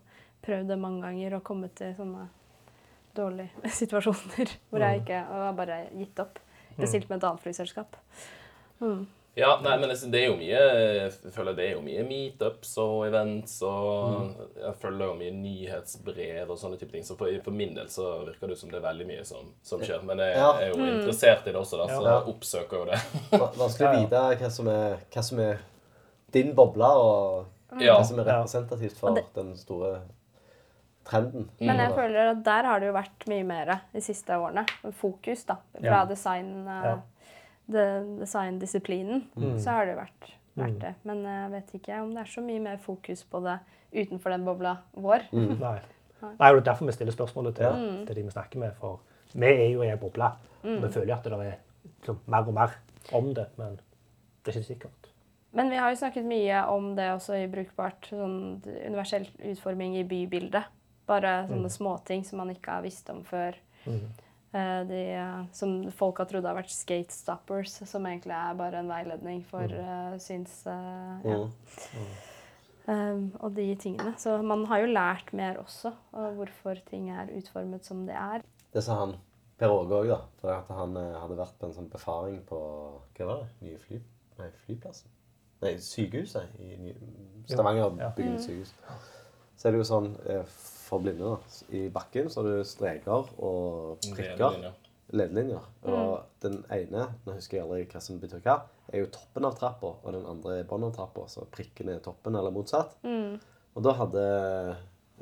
prøvd 0.44 0.68
det 0.68 0.76
mange 0.78 1.01
ganger 1.07 1.38
og 1.38 1.42
kommet 1.48 1.72
til 1.80 1.94
sånne 1.96 2.26
dårlige 3.16 3.70
situasjoner 3.80 4.53
hvor 4.68 4.84
jeg 4.84 5.01
ikke 5.01 5.22
og 5.32 5.40
har 5.46 5.57
bare 5.59 5.78
gitt 5.96 6.20
opp. 6.22 6.38
Bestilt 6.76 7.09
med 7.11 7.18
et 7.18 7.26
annet 7.30 7.42
flyselskap. 7.42 7.96
Mm. 8.84 9.07
Ja, 9.39 9.61
nei, 9.62 9.76
men 9.78 9.89
det 9.93 9.97
det 10.11 10.20
er 10.20 10.26
jo 10.26 10.37
mye 10.41 10.59
Jeg 10.59 11.33
føler 11.33 11.55
det 11.55 11.66
er 11.68 11.76
jo 11.76 11.83
mye 11.85 12.03
meetups 12.03 12.72
og 12.83 13.05
events 13.07 13.61
og 13.62 14.33
Jeg 14.59 14.74
følger 14.83 15.07
jo 15.07 15.14
mye 15.20 15.35
nyhetsbrev 15.37 16.51
og 16.51 16.59
sånne 16.59 16.81
type 16.81 16.91
ting. 16.97 17.07
Så 17.07 17.14
for, 17.18 17.31
for 17.45 17.55
min 17.55 17.76
del 17.76 17.87
så 17.93 18.09
virker 18.26 18.51
det 18.51 18.59
som 18.59 18.72
det 18.72 18.81
er 18.81 18.87
veldig 18.89 19.07
mye 19.07 19.24
som, 19.28 19.53
som 19.62 19.85
skjer. 19.85 20.03
Men 20.09 20.18
jeg 20.24 20.35
jeg 20.35 20.66
er 20.66 20.74
jo 20.74 20.89
interessert 20.89 21.47
i 21.47 21.55
det 21.55 21.61
også, 21.62 21.78
da, 21.78 21.89
så 21.95 22.03
jeg 22.09 22.35
oppsøker 22.35 22.83
jo 22.83 22.85
det. 22.91 23.01
Vanskelig 23.39 23.89
å 23.91 23.99
vite 24.01 24.24
hva 24.43 24.51
som 24.59 24.70
er, 24.74 24.97
hva 25.14 25.26
som 25.31 25.43
er 25.47 25.62
din 26.35 26.55
boble, 26.59 26.91
og 27.07 27.78
hva 27.78 28.01
som 28.07 28.18
er 28.22 28.33
representativt 28.33 28.99
for 28.99 29.22
den 29.37 29.55
store 29.59 30.01
trenden. 31.07 31.49
Men 31.62 31.81
jeg 31.81 31.95
føler 31.97 32.33
at 32.35 32.43
der 32.47 32.66
har 32.68 32.83
det 32.83 32.91
jo 32.91 32.97
vært 32.99 33.26
mye 33.31 33.47
mer 33.47 33.72
de 33.95 34.03
siste 34.05 34.37
årene. 34.37 34.66
Fokus 35.01 35.47
da, 35.49 35.57
fra 35.78 36.05
design, 36.11 36.53
eh, 36.66 36.85
Ja. 36.91 36.99
Det- 37.70 38.28
mm. 39.36 39.58
Så 39.58 39.70
har 39.70 39.86
det 39.86 39.96
vært, 39.96 40.30
vært 40.56 40.78
det. 40.80 40.94
Men 41.04 41.22
jeg 41.24 41.50
vet 41.50 41.72
ikke 41.80 42.02
om 42.02 42.10
det 42.14 42.20
er 42.24 42.30
så 42.30 42.40
mye 42.42 42.60
mer 42.60 42.76
fokus 42.78 43.24
på 43.24 43.40
det 43.42 43.58
utenfor 43.92 44.30
den 44.30 44.44
bobla 44.44 44.76
vår. 44.96 45.26
Nei. 45.32 45.80
Nei, 46.20 46.50
og 46.50 46.56
Det 46.56 46.60
er 46.68 46.72
derfor 46.72 46.86
vi 46.86 46.92
stiller 46.92 47.12
spørsmålet 47.12 47.54
til, 47.56 47.64
Ja. 47.64 48.04
til 48.06 48.14
de 48.16 48.22
vi 48.22 48.30
snakker 48.30 48.58
med. 48.58 48.74
For 48.80 49.00
vi 49.34 49.46
er 49.46 49.70
jo 49.72 49.82
i 49.82 49.88
en 49.90 49.98
boble. 49.98 50.32
Vi 50.62 50.88
føler 50.92 51.14
at 51.16 51.24
det 51.24 51.32
er 51.32 51.54
liksom, 52.00 52.18
mer 52.26 52.46
og 52.46 52.54
mer 52.54 52.74
om 53.16 53.32
det, 53.34 53.46
men 53.56 53.78
det 54.44 54.54
er 54.54 54.60
ikke 54.60 54.66
sikkert. 54.74 55.06
Men 55.52 55.70
vi 55.70 55.76
har 55.76 55.90
jo 55.90 55.96
snakket 55.96 56.24
mye 56.24 56.60
om 56.68 56.94
det 56.94 57.08
også 57.10 57.34
i 57.42 57.46
Brukbart. 57.50 58.06
Sånn 58.12 58.62
universell 58.86 59.26
utforming 59.48 59.96
i 59.96 60.04
bybildet. 60.04 60.64
Bare 61.08 61.46
sånne 61.48 61.70
småting 61.70 62.24
som 62.24 62.38
man 62.38 62.50
ikke 62.50 62.70
har 62.70 62.82
visst 62.82 63.08
om 63.10 63.24
før. 63.24 63.54
Eh, 63.86 63.92
De, 64.51 65.01
eh, 65.14 65.42
som 65.55 65.76
folk 65.94 66.18
har 66.18 66.26
trodd 66.30 66.48
har 66.48 66.57
vært 66.59 66.72
skate 66.74 67.14
stoppers, 67.14 67.76
som 67.86 68.07
egentlig 68.11 68.34
er 68.34 68.59
bare 68.59 68.80
en 68.82 68.90
veiledning 68.90 69.44
for 69.46 69.70
eh, 69.70 70.18
syns... 70.22 70.57
eh, 70.66 71.30
ja. 71.30 71.38
Um, 72.90 73.28
og 73.38 73.53
de 73.55 73.68
tingene. 73.78 74.16
Så 74.18 74.32
man 74.42 74.64
har 74.66 74.80
jo 74.82 74.90
lært 74.90 75.28
mer 75.36 75.61
også, 75.61 75.92
og 76.16 76.40
hvorfor 76.40 76.80
ting 76.88 77.11
er 77.14 77.30
utformet 77.38 77.86
som 77.86 78.03
de 78.09 78.16
er. 78.16 78.42
Det 78.74 78.82
sa 78.82 78.96
han 79.05 79.14
Per 79.61 79.70
Åge 79.70 79.94
òg, 80.01 80.09
da. 80.09 80.18
For 80.40 80.55
at 80.55 80.72
han 80.72 80.96
eh, 80.96 81.16
hadde 81.20 81.36
vært 81.38 81.59
på 81.61 81.68
en 81.68 81.76
sånn 81.76 81.90
befaring 81.92 82.40
på 82.48 82.59
Hva 83.18 83.28
var 83.28 83.42
det? 83.44 83.51
Nye 83.66 83.78
fly... 83.84 84.01
Nei, 84.40 84.48
flyplassen? 84.64 85.12
Nei, 85.61 85.74
sykehuset 85.84 86.55
i 86.64 86.94
Stavanger. 87.51 87.92
Ja. 88.01 88.09
Bygger 88.16 88.38
nytt 88.38 88.46
sykehus. 88.46 88.72
Så 89.61 89.68
er 89.68 89.74
det 89.74 89.82
jo 89.82 89.88
sånn 89.90 90.14
eh, 90.24 90.55
for 90.91 91.03
blinde, 91.03 91.24
da. 91.24 91.59
I 91.76 91.86
bakken 91.95 92.30
så 92.30 92.43
har 92.43 92.51
du 92.51 92.66
streker 92.66 93.30
og 93.38 94.03
prikker. 94.11 94.70
Ledelinjer. 95.11 95.64
Og 95.91 96.43
den 96.43 96.61
ene, 96.70 97.09
nå 97.26 97.34
husker 97.34 97.59
jeg 97.59 97.64
aldri 97.66 97.86
hva 97.91 98.03
som 98.05 98.20
betyr 98.22 98.43
hva, 98.45 98.61
er 98.93 99.03
jo 99.05 99.09
toppen 99.14 99.47
av 99.49 99.57
trappa, 99.59 99.97
og 100.05 100.14
den 100.14 100.26
andre 100.26 100.61
er 100.61 100.68
bunnen 100.70 100.91
av 100.91 100.95
trappa. 100.99 101.26
Så 101.30 101.47
prikken 101.51 101.91
er 101.91 102.03
toppen, 102.05 102.38
eller 102.38 102.55
motsatt. 102.55 102.95
Og 103.74 103.82
da 103.86 103.95
hadde, 103.99 104.22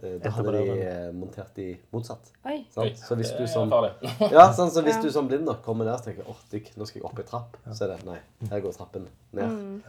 eh, 0.02 0.18
da 0.24 0.32
hadde 0.36 0.52
de 0.56 0.76
eh, 0.76 1.08
montert 1.16 1.56
de 1.56 1.70
motsatt. 1.94 2.32
Oi! 2.48 2.58
Sant? 2.74 3.00
Så 3.00 3.16
hvis 3.20 3.32
du 3.36 3.44
som 3.48 3.72
ja, 4.36 4.46
sånn, 4.56 4.72
så 4.72 4.84
hvis 4.84 5.00
du 5.04 5.08
som 5.14 5.28
blind 5.28 5.48
nok 5.48 5.64
kommer 5.64 5.88
der 5.88 5.96
og 5.96 6.04
tenker 6.04 6.28
åh, 6.28 6.44
digg, 6.52 6.70
nå 6.76 6.88
skal 6.88 7.00
jeg 7.02 7.08
opp 7.08 7.20
i 7.20 7.26
trapp, 7.28 7.58
så 7.72 7.88
er 7.88 7.94
det 7.94 8.08
nei, 8.08 8.20
her 8.52 8.64
går 8.64 8.76
trappen 8.76 9.08
ned. 9.36 9.82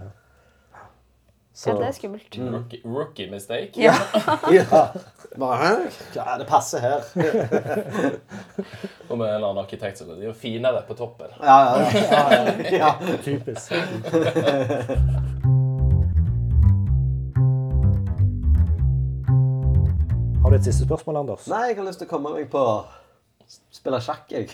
Så, 1.59 1.69
Ja, 1.69 1.75
det 1.75 1.87
er 1.87 1.91
skummelt. 1.91 2.37
Rookie, 2.39 2.81
rookie 2.85 3.31
mistake. 3.31 3.71
Ja. 3.75 3.93
ja. 4.51 4.87
Ja, 6.15 6.37
det 6.39 6.45
passer 6.47 6.79
her. 6.79 7.01
Og 9.09 9.17
med 9.17 9.25
en 9.27 9.33
eller 9.33 9.47
annen 9.49 9.59
arkitekt 9.65 9.99
som 9.99 10.07
de 10.07 10.29
er 10.29 10.37
finere 10.39 10.85
på 10.87 10.95
toppen. 10.95 11.33
Ja, 11.43 11.57
ja, 11.75 11.89
ja. 11.99 12.53
ja. 12.77 12.93
Typisk. 13.25 13.73
Har 20.39 20.49
du 20.49 20.55
et 20.55 20.63
siste 20.63 20.87
spørsmål, 20.87 21.17
Anders? 21.25 21.43
Nei, 21.51 21.65
jeg 21.73 21.77
har 21.81 21.89
lyst 21.89 21.99
til 21.99 22.07
å 22.07 22.13
komme 22.13 22.31
meg 22.37 22.47
på 22.55 22.63
spille 23.75 23.99
sjakk, 23.99 24.31
jeg. 24.31 24.47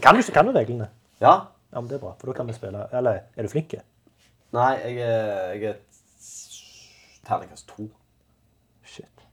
Kan 0.00 0.16
du, 0.16 0.24
kan 0.32 0.48
du 0.48 0.56
reglene? 0.56 0.88
Ja. 1.20 1.36
Ja, 1.68 1.80
men 1.82 1.92
Det 1.92 2.00
er 2.00 2.04
bra, 2.08 2.16
for 2.16 2.32
da 2.32 2.40
kan 2.40 2.48
vi 2.48 2.54
spille 2.56 2.86
Eller 2.96 3.26
er 3.36 3.44
du 3.44 3.52
flink? 3.52 3.76
Nei, 4.56 4.70
jeg 4.80 5.00
er, 5.04 5.54
jeg 5.54 5.64
er 5.74 5.80
terningkast 7.28 7.68
to. 7.68 7.88
Shit. 8.88 9.24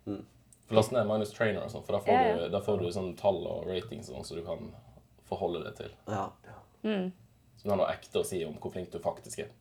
Last 0.74 0.92
ned 0.92 1.06
Minus 1.08 1.32
Trainer, 1.32 1.62
og 1.64 1.72
sånt, 1.72 1.86
for 1.88 1.96
da 1.96 2.02
får, 2.04 2.12
Ja, 2.12 2.24
ja. 2.28 2.36
Du, 2.42 2.50
da 2.56 2.60
får 2.66 2.82
du 2.82 2.90
sånn 2.92 3.12
tall 3.20 3.38
og 3.48 3.68
ratings 3.70 4.10
sånn, 4.10 4.26
så 4.26 4.36
du 4.36 4.42
kan 4.46 4.72
forholde 5.30 5.62
deg 5.68 5.78
til. 5.78 5.92
Ja. 6.10 6.26
Så 6.84 7.64
du 7.64 7.72
har 7.72 7.80
noe 7.80 7.92
ekte 7.94 8.22
å 8.22 8.26
si 8.28 8.42
om 8.46 8.58
hvor 8.62 8.74
flink 8.74 8.92
du 8.94 9.00
faktisk 9.04 9.46
er. 9.46 9.54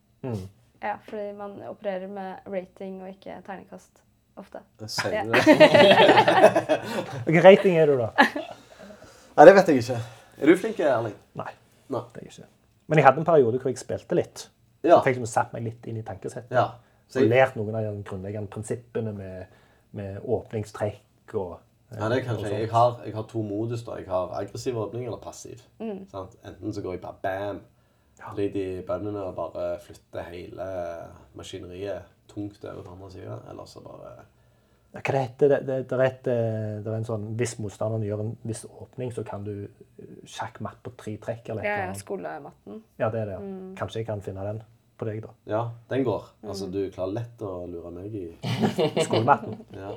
Ja, 0.85 0.97
fordi 1.07 1.31
man 1.39 1.59
opererer 1.69 2.09
med 2.13 2.49
rating 2.51 2.99
og 3.05 3.13
ikke 3.13 3.39
terningkast 3.47 4.03
ofte. 4.41 4.65
Sier 4.91 5.29
du 5.29 5.37
det? 5.37 5.45
Hvilken 7.29 7.45
rating 7.45 7.79
er 7.79 7.93
du, 7.93 8.01
da? 8.01 8.11
Nei, 9.37 9.47
det 9.47 9.55
vet 9.61 9.71
jeg 9.71 9.85
ikke. 9.85 10.01
Er 10.41 10.51
du 10.51 10.57
flink, 10.59 10.81
Erling? 10.83 11.15
Nei, 11.39 11.53
Nei. 11.93 12.03
det 12.17 12.25
er 12.25 12.27
jeg 12.27 12.33
ikke. 12.35 12.51
Men 12.91 13.01
jeg 13.01 13.07
hadde 13.07 13.23
en 13.23 13.29
periode 13.29 13.61
hvor 13.63 13.71
jeg 13.73 13.81
spilte 13.81 14.19
litt. 14.19 14.49
Ja. 14.85 14.99
Jeg 14.99 15.05
fikk 15.09 15.17
liksom 15.19 15.33
satt 15.33 15.53
meg 15.57 15.65
litt 15.65 15.87
inn 15.91 16.01
i 16.01 16.07
tankesettet. 16.07 16.53
ja. 16.55 16.73
Så 17.09 17.21
Og 17.21 17.29
lært 17.29 17.57
noen 17.57 17.75
av 17.77 17.85
de 17.85 18.03
grunnleggende 18.03 18.49
prinsippene 18.51 19.13
med, 19.13 19.59
med 19.93 20.23
åpningstrekk 20.25 21.35
og 21.37 21.59
ja, 21.95 22.09
det 22.09 22.17
er 22.17 22.25
kanskje, 22.27 22.49
jeg, 22.51 22.71
har, 22.73 22.97
jeg 23.07 23.15
har 23.15 23.27
to 23.31 23.43
modus. 23.43 23.85
da. 23.87 23.99
Jeg 24.01 24.09
har 24.09 24.33
aggressiv 24.41 24.79
åpning 24.81 25.05
eller 25.07 25.21
passiv. 25.23 25.61
Sant? 26.11 26.35
Enten 26.43 26.75
så 26.75 26.83
går 26.83 26.97
jeg 26.97 27.03
bare 27.05 27.21
bam, 27.23 27.61
drit 28.35 28.57
i 28.59 28.67
bøndene 28.87 29.25
bare 29.37 29.67
flytter 29.85 30.27
hele 30.33 30.67
maskineriet 31.39 32.09
tungt 32.31 32.65
over 32.65 32.83
på 32.83 32.97
andre 32.97 33.11
sida. 33.11 33.39
Eller 33.51 33.69
så 33.71 33.85
bare 33.85 34.15
Ja, 34.95 35.01
Hva 35.01 35.13
det 35.13 35.23
heter 35.23 35.49
det? 35.49 35.61
Det, 35.67 35.79
det, 35.91 35.99
er 35.99 36.05
et, 36.05 36.27
eh, 36.31 36.75
det 36.85 36.91
er 36.91 36.97
en 37.01 37.07
sånn 37.07 37.25
Hvis 37.35 37.57
motstanderen 37.59 38.05
gjør 38.07 38.21
en 38.23 38.37
viss 38.47 38.63
åpning, 38.65 39.11
så 39.15 39.25
kan 39.27 39.43
du 39.47 39.53
eh, 39.65 40.14
sjakkmatt 40.31 40.79
på 40.85 40.93
tre 41.01 41.17
trekk 41.23 41.49
eller 41.55 41.67
Ja, 41.67 41.77
ja, 41.87 41.93
skolematten. 41.99 42.83
Ja, 43.01 43.09
det 43.11 43.21
er 43.25 43.27
det. 43.33 43.39
ja. 43.39 43.41
Kanskje 43.79 44.01
jeg 44.03 44.07
kan 44.09 44.23
finne 44.25 44.45
den 44.47 44.63
på 44.99 45.05
deg, 45.09 45.23
da. 45.25 45.33
Ja, 45.51 45.63
den 45.91 46.05
går. 46.07 46.29
Altså, 46.47 46.69
du 46.71 46.91
klarer 46.95 47.13
lett 47.17 47.43
å 47.43 47.67
lure 47.67 47.91
meg 47.95 48.15
i 48.15 48.29
Skolematten. 49.07 49.57
Ja. 49.75 49.91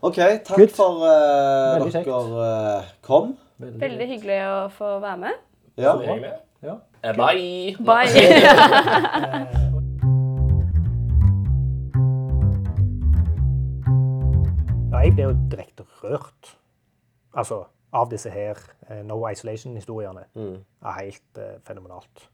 OK, 0.00 0.16
takk 0.16 0.56
Good. 0.56 0.70
for 0.72 1.02
uh, 1.04 1.76
Veldig 1.76 1.92
kjekt. 1.92 2.06
dere 2.08 2.46
eh, 2.80 2.92
kom. 3.04 3.34
Veldig 3.60 4.06
hyggelig 4.14 4.38
å 4.48 4.54
få 4.72 4.94
være 5.02 5.18
med. 5.26 5.42
Ja. 5.76 5.92
Så 5.92 6.00
er. 6.16 6.38
Ja. 6.64 6.78
Eh, 7.04 7.16
Bye! 7.16 7.76
Bye. 7.84 9.68
Ja, 14.90 15.04
jeg 15.06 15.14
ble 15.14 15.26
jo 15.28 15.34
direkte 15.52 15.84
rørt 16.02 16.48
altså, 17.38 17.60
av 17.92 18.10
disse 18.10 18.30
her 18.30 18.58
eh, 18.88 19.02
No 19.06 19.20
Isolation-historiene. 19.28 20.26
er 20.82 20.98
helt 21.00 21.38
uh, 21.38 21.58
fenomenalt. 21.66 22.28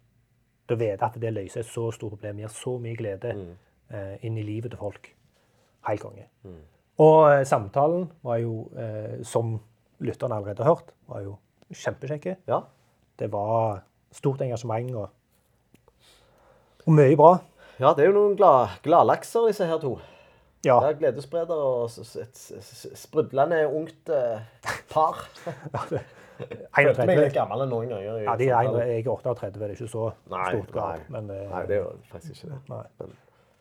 Du 0.67 0.75
å 0.75 0.79
vite 0.81 1.07
at 1.07 1.17
det 1.23 1.33
løser 1.33 1.63
et 1.63 1.71
så 1.71 1.91
stort 1.95 2.17
problem, 2.17 2.43
gir 2.43 2.53
så 2.53 2.77
mye 2.83 2.99
glede 2.99 3.33
eh, 3.33 4.17
inn 4.27 4.37
i 4.37 4.45
livet 4.45 4.73
til 4.75 4.81
folk. 4.81 5.13
Helt 5.87 6.03
konge. 6.03 6.27
Og 6.99 7.19
uh, 7.31 7.43
samtalen 7.47 8.09
var 8.27 8.41
jo, 8.43 8.69
som 9.23 9.59
lytterne 10.01 10.37
allerede 10.37 10.65
har 10.65 10.75
hørt, 10.75 10.91
var 11.09 11.23
jo 11.25 11.37
kjempekjekke. 11.73 12.37
ja. 12.49 12.65
Det 13.17 13.31
var 13.33 13.81
stort 14.13 14.43
engasjement 14.45 14.91
og, 14.93 15.07
og 16.85 16.93
mye 16.93 17.17
bra. 17.17 17.31
Ja, 17.81 17.95
det 17.97 18.05
er 18.05 18.11
jo 18.11 18.17
noen 18.19 18.37
glad, 18.37 18.75
gladlakser, 18.85 19.47
disse 19.49 19.65
her 19.65 19.81
to. 19.81 19.95
Ja, 20.67 20.77
er 20.89 20.97
Gledesspreder 20.99 21.61
og 21.63 21.97
et 22.21 22.41
sprudlende 22.99 23.63
ungt 23.71 24.11
eh, 24.13 24.41
par. 24.91 25.23
Følte 26.37 27.07
meg 27.09 27.15
31. 27.17 27.23
litt 27.23 27.37
gammel 27.37 27.63
noen 27.71 27.89
ganger. 27.95 28.19
Ja, 28.27 28.35
de 28.37 28.49
er, 28.51 28.67
jeg 28.91 29.05
er 29.07 29.11
38, 29.13 29.55
det 29.57 29.69
er 29.71 29.75
ikke 29.77 29.89
så 29.89 30.11
Nei, 30.33 30.49
stort 30.53 30.73
gap. 30.75 30.91
nei. 30.91 31.07
Men, 31.15 31.31
eh, 31.33 31.47
Nei, 31.55 31.63
det 31.71 31.79
er 31.79 31.83
jo 31.85 31.93
faktisk 32.11 32.35
ikke 32.37 32.51
det. 32.53 32.59
nei. 32.75 33.09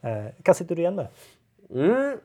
Eh, 0.05 0.27
hva 0.45 0.55
sitter 0.57 0.75
du 0.77 0.81
igjen 0.83 0.97
med? 0.99 1.23
Mm. 1.71 2.19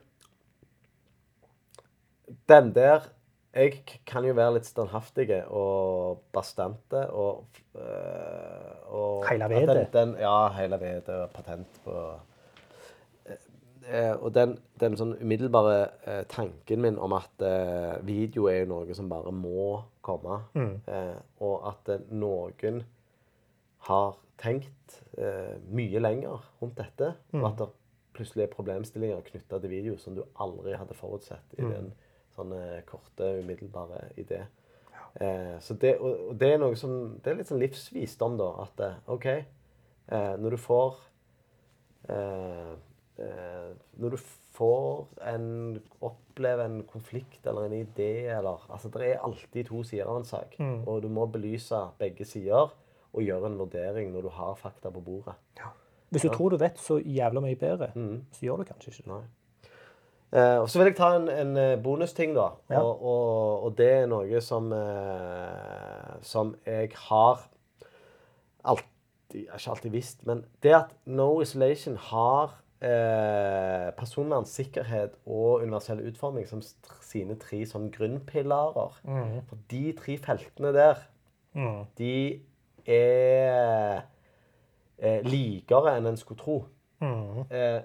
Den 2.51 2.73
der 2.75 3.07
Jeg 3.51 3.81
kan 4.07 4.23
jo 4.23 4.31
være 4.37 4.53
litt 4.55 4.67
standhaftig 4.69 5.25
og 5.51 6.21
bastante 6.31 7.01
og, 7.11 7.57
øh, 7.75 8.69
og 8.87 9.25
Hele 9.27 9.49
vedet. 9.51 9.89
Ja, 10.21 10.35
hele 10.55 10.79
vedet 10.79 11.09
og 11.17 11.33
patent 11.35 11.81
på 11.83 11.95
eh, 13.87 14.13
Og 14.15 14.33
den, 14.33 14.57
den 14.79 14.95
sånn 14.97 15.15
umiddelbare 15.21 15.91
eh, 16.05 16.23
tanken 16.29 16.81
min 16.81 16.97
om 16.99 17.13
at 17.13 17.41
eh, 17.41 17.97
video 18.05 18.47
er 18.47 18.63
jo 18.63 18.69
noe 18.73 18.93
som 18.97 19.09
bare 19.09 19.31
må 19.31 19.81
komme, 20.01 20.41
eh, 20.87 21.15
og 21.39 21.67
at 21.69 21.89
eh, 21.89 21.99
noen 22.11 22.83
har 23.87 24.15
tenkt 24.37 25.01
eh, 25.17 25.57
mye 25.69 25.99
lenger 25.99 26.41
rundt 26.61 26.77
dette, 26.77 27.15
og 27.33 27.45
at 27.51 27.57
det 27.57 27.67
plutselig 28.13 28.43
er 28.43 28.53
problemstillinger 28.55 29.21
knytta 29.23 29.59
til 29.61 29.69
video 29.69 29.97
som 29.97 30.15
du 30.15 30.23
aldri 30.35 30.73
hadde 30.75 30.93
forutsett 30.97 31.53
i 31.57 31.61
den 31.71 31.91
sånne 32.35 32.81
korte, 32.85 33.39
umiddelbare 33.43 34.09
idé. 34.17 34.41
Eh, 35.15 35.57
så 35.59 35.73
det, 35.75 35.97
og, 35.99 36.29
og 36.29 36.35
det 36.39 36.53
er 36.53 36.57
noe 36.59 36.75
som 36.75 37.17
Det 37.23 37.31
er 37.31 37.35
litt 37.37 37.47
sånn 37.49 37.59
livsvisdom, 37.59 38.37
da. 38.39 38.49
At 38.63 38.79
eh, 38.79 38.99
OK, 39.11 39.25
når 40.11 40.49
du 40.51 40.57
får 40.57 40.95
Når 44.01 44.15
du 44.15 44.17
får 44.55 45.07
en 45.31 45.47
Opplever 46.01 46.65
en 46.65 46.81
konflikt 46.89 47.45
eller 47.47 47.67
en 47.67 47.75
idé 47.75 48.27
eller 48.33 48.65
Altså, 48.71 48.89
det 48.93 49.09
er 49.09 49.23
alltid 49.23 49.67
to 49.67 49.83
sider 49.83 50.09
av 50.09 50.21
en 50.21 50.27
sak. 50.27 50.55
Og 50.85 51.01
du 51.03 51.09
må 51.09 51.27
belyse 51.31 51.79
begge 51.99 52.25
sider 52.25 52.71
og 53.11 53.23
gjøre 53.23 53.51
en 53.51 53.59
vurdering 53.59 54.11
når 54.13 54.27
du 54.27 54.29
har 54.29 54.55
fakta 54.55 54.89
på 54.89 55.03
bordet. 55.03 55.35
Ja. 55.59 55.73
Hvis 56.11 56.25
du 56.27 56.29
tror 56.29 56.49
du 56.49 56.57
vet 56.59 56.79
så 56.79 56.99
jævla 56.99 57.39
mye 57.43 57.55
bedre, 57.55 57.91
så 58.31 58.45
gjør 58.45 58.63
du 58.63 58.63
kanskje 58.67 58.91
ikke 58.91 59.09
det. 59.11 59.21
Eh, 60.31 60.57
og 60.61 60.69
så 60.69 60.79
vil 60.79 60.87
jeg 60.87 60.95
ta 60.95 61.09
en, 61.17 61.27
en 61.27 61.57
eh, 61.59 61.77
bonusting, 61.83 62.31
da. 62.35 62.53
Ja. 62.71 62.79
Og, 62.79 63.03
og, 63.03 63.63
og 63.63 63.73
det 63.77 63.89
er 63.91 64.05
noe 64.07 64.39
som 64.43 64.69
eh, 64.71 66.13
Som 66.23 66.53
jeg 66.63 66.93
har 67.09 67.41
alltid 68.63 69.41
Ikke 69.41 69.73
alltid 69.73 69.91
visst, 69.91 70.25
men 70.27 70.45
det 70.63 70.71
at 70.75 70.95
No 71.05 71.41
Isolation 71.41 71.97
har 71.97 72.55
eh, 72.81 73.91
personvern, 73.97 74.45
sikkerhet 74.45 75.15
og 75.25 75.61
universell 75.63 76.01
utforming 76.09 76.47
som 76.49 76.61
sine 77.05 77.37
tre 77.39 77.61
sånn 77.69 77.89
grunnpilarer. 77.93 78.99
For 79.49 79.57
de 79.71 79.83
tre 79.99 80.17
feltene 80.17 80.73
der, 80.75 81.03
de 81.97 82.15
er 82.87 84.01
eh, 84.97 85.21
likere 85.27 85.97
enn 85.97 86.07
en 86.11 86.17
skulle 86.17 86.41
tro. 86.41 86.57
Eh, 87.49 87.81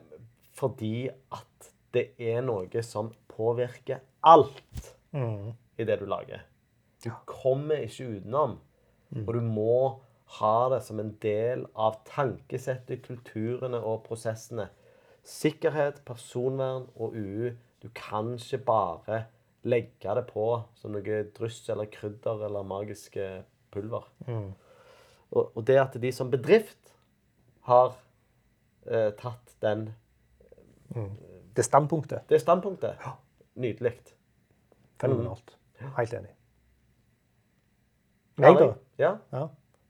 fordi 0.57 1.09
at 1.33 1.71
det 1.97 2.11
er 2.21 2.43
noe 2.45 2.83
som 2.85 3.13
påvirker 3.29 4.01
alt 4.25 4.93
i 5.81 5.85
det 5.85 5.99
du 6.01 6.07
lager. 6.09 6.43
Du 7.05 7.11
kommer 7.29 7.85
ikke 7.85 8.09
utenom. 8.19 8.59
Og 9.27 9.35
du 9.37 9.41
må 9.41 10.01
ha 10.41 10.69
det 10.73 10.83
som 10.83 10.99
en 11.01 11.13
del 11.23 11.67
av 11.79 12.01
tankesettet, 12.09 13.05
kulturene 13.07 13.79
og 13.79 14.03
prosessene. 14.09 14.67
Sikkerhet, 15.27 16.03
personvern 16.07 16.87
og 16.95 17.17
UU. 17.19 17.51
Du 17.83 17.89
kan 17.95 18.35
ikke 18.39 18.59
bare 18.65 19.25
legge 19.67 20.15
det 20.15 20.27
på 20.31 20.45
som 20.79 20.95
noe 20.95 21.23
dryss 21.35 21.65
eller 21.73 21.89
krydder 21.91 22.45
eller 22.47 22.63
magiske 22.67 23.25
pulver. 23.75 24.07
Og, 24.31 25.51
og 25.57 25.65
det 25.67 25.81
at 25.83 25.97
de 26.03 26.13
som 26.15 26.31
bedrift 26.31 26.93
har 27.67 27.97
eh, 28.87 29.11
tatt 29.19 29.57
den, 29.63 29.89
Det 31.57 31.65
standpunktet. 31.67 32.29
det 32.31 32.41
standpunktet, 32.41 32.95
Ja. 33.03 33.17
nydelig. 33.57 33.97
Fenomenalt. 35.01 35.57
Helt 35.97 36.13
enig. 36.15 36.31
Meg, 38.39 38.59
da? 38.61 38.75
Ja. 39.01 39.11
Ja. 39.33 39.49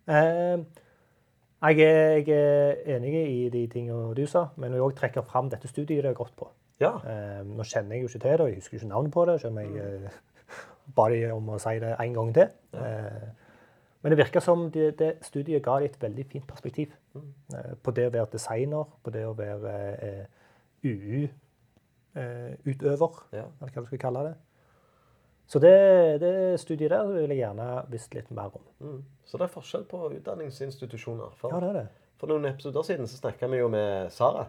Eh, 0.09 0.65
jeg, 1.69 1.81
er, 1.81 2.17
jeg 2.27 2.29
er 2.29 2.97
enig 2.97 3.13
i 3.15 3.49
de 3.53 3.63
tingene 3.73 4.15
du 4.15 4.27
sa, 4.27 4.47
men 4.57 4.73
jeg 4.77 4.95
trekker 4.99 5.21
også 5.23 5.31
fram 5.33 5.49
dette 5.53 5.69
studiet 5.69 6.03
det 6.05 6.11
har 6.13 6.15
gått 6.19 6.35
på. 6.37 6.49
ja. 6.81 6.93
Eh, 7.09 7.43
nå 7.47 7.63
kjenner 7.65 7.97
jeg 7.97 8.03
jo 8.03 8.09
ikke 8.11 8.19
til 8.23 8.31
det, 8.31 8.41
og 8.41 8.49
jeg 8.49 8.57
husker 8.61 8.77
ikke 8.79 8.89
navnet 8.93 9.13
på 9.13 9.25
det, 9.27 9.41
selv 9.41 9.53
om 9.53 9.59
jeg 9.65 9.71
eh, 9.77 10.11
ba 10.97 11.09
de 11.11 11.21
om 11.33 11.49
å 11.49 11.59
si 11.59 11.79
det 11.83 11.95
en 11.99 12.15
gang 12.15 12.35
til. 12.37 12.49
Eh, 12.75 13.27
men 14.03 14.11
det 14.13 14.19
virker 14.21 14.41
som 14.45 14.71
det, 14.71 14.99
det 15.01 15.11
studiet 15.27 15.63
ga 15.65 15.79
dem 15.81 15.89
et 15.89 16.03
veldig 16.03 16.27
fint 16.31 16.47
perspektiv 16.47 16.93
eh, 17.17 17.73
på 17.83 17.91
det 17.97 18.07
å 18.07 18.13
være 18.15 18.33
designer, 18.37 18.85
på 19.03 19.11
det 19.11 19.25
å 19.27 19.33
være 19.35 19.73
eh, 20.07 20.27
UU-utøver, 22.17 23.23
Ja. 23.33 23.45
eller 23.61 23.73
hva 23.73 23.83
du 23.83 23.87
skal 23.91 23.99
kalle 23.99 24.23
det. 24.29 24.35
Så 25.47 25.61
det, 25.63 26.21
det 26.21 26.59
studiet 26.61 26.91
der 26.91 27.07
vil 27.07 27.31
jeg 27.31 27.39
gjerne 27.45 27.85
visst 27.93 28.15
litt 28.15 28.31
mer 28.35 28.51
om. 28.59 28.63
Mm. 28.83 29.05
Så 29.25 29.39
det 29.39 29.47
er 29.47 29.53
forskjell 29.55 29.85
på 29.87 30.01
utdanningsinstitusjoner. 30.17 31.31
For, 31.39 31.53
Ja, 31.55 31.61
det 31.61 31.69
er 31.69 31.73
det. 31.81 31.87
for 32.19 32.27
noen 32.33 32.47
episoder 32.51 32.83
siden 32.83 33.07
så 33.07 33.17
snakka 33.21 33.47
vi 33.53 33.59
jo 33.61 33.69
med 33.69 34.11
Sara. 34.13 34.47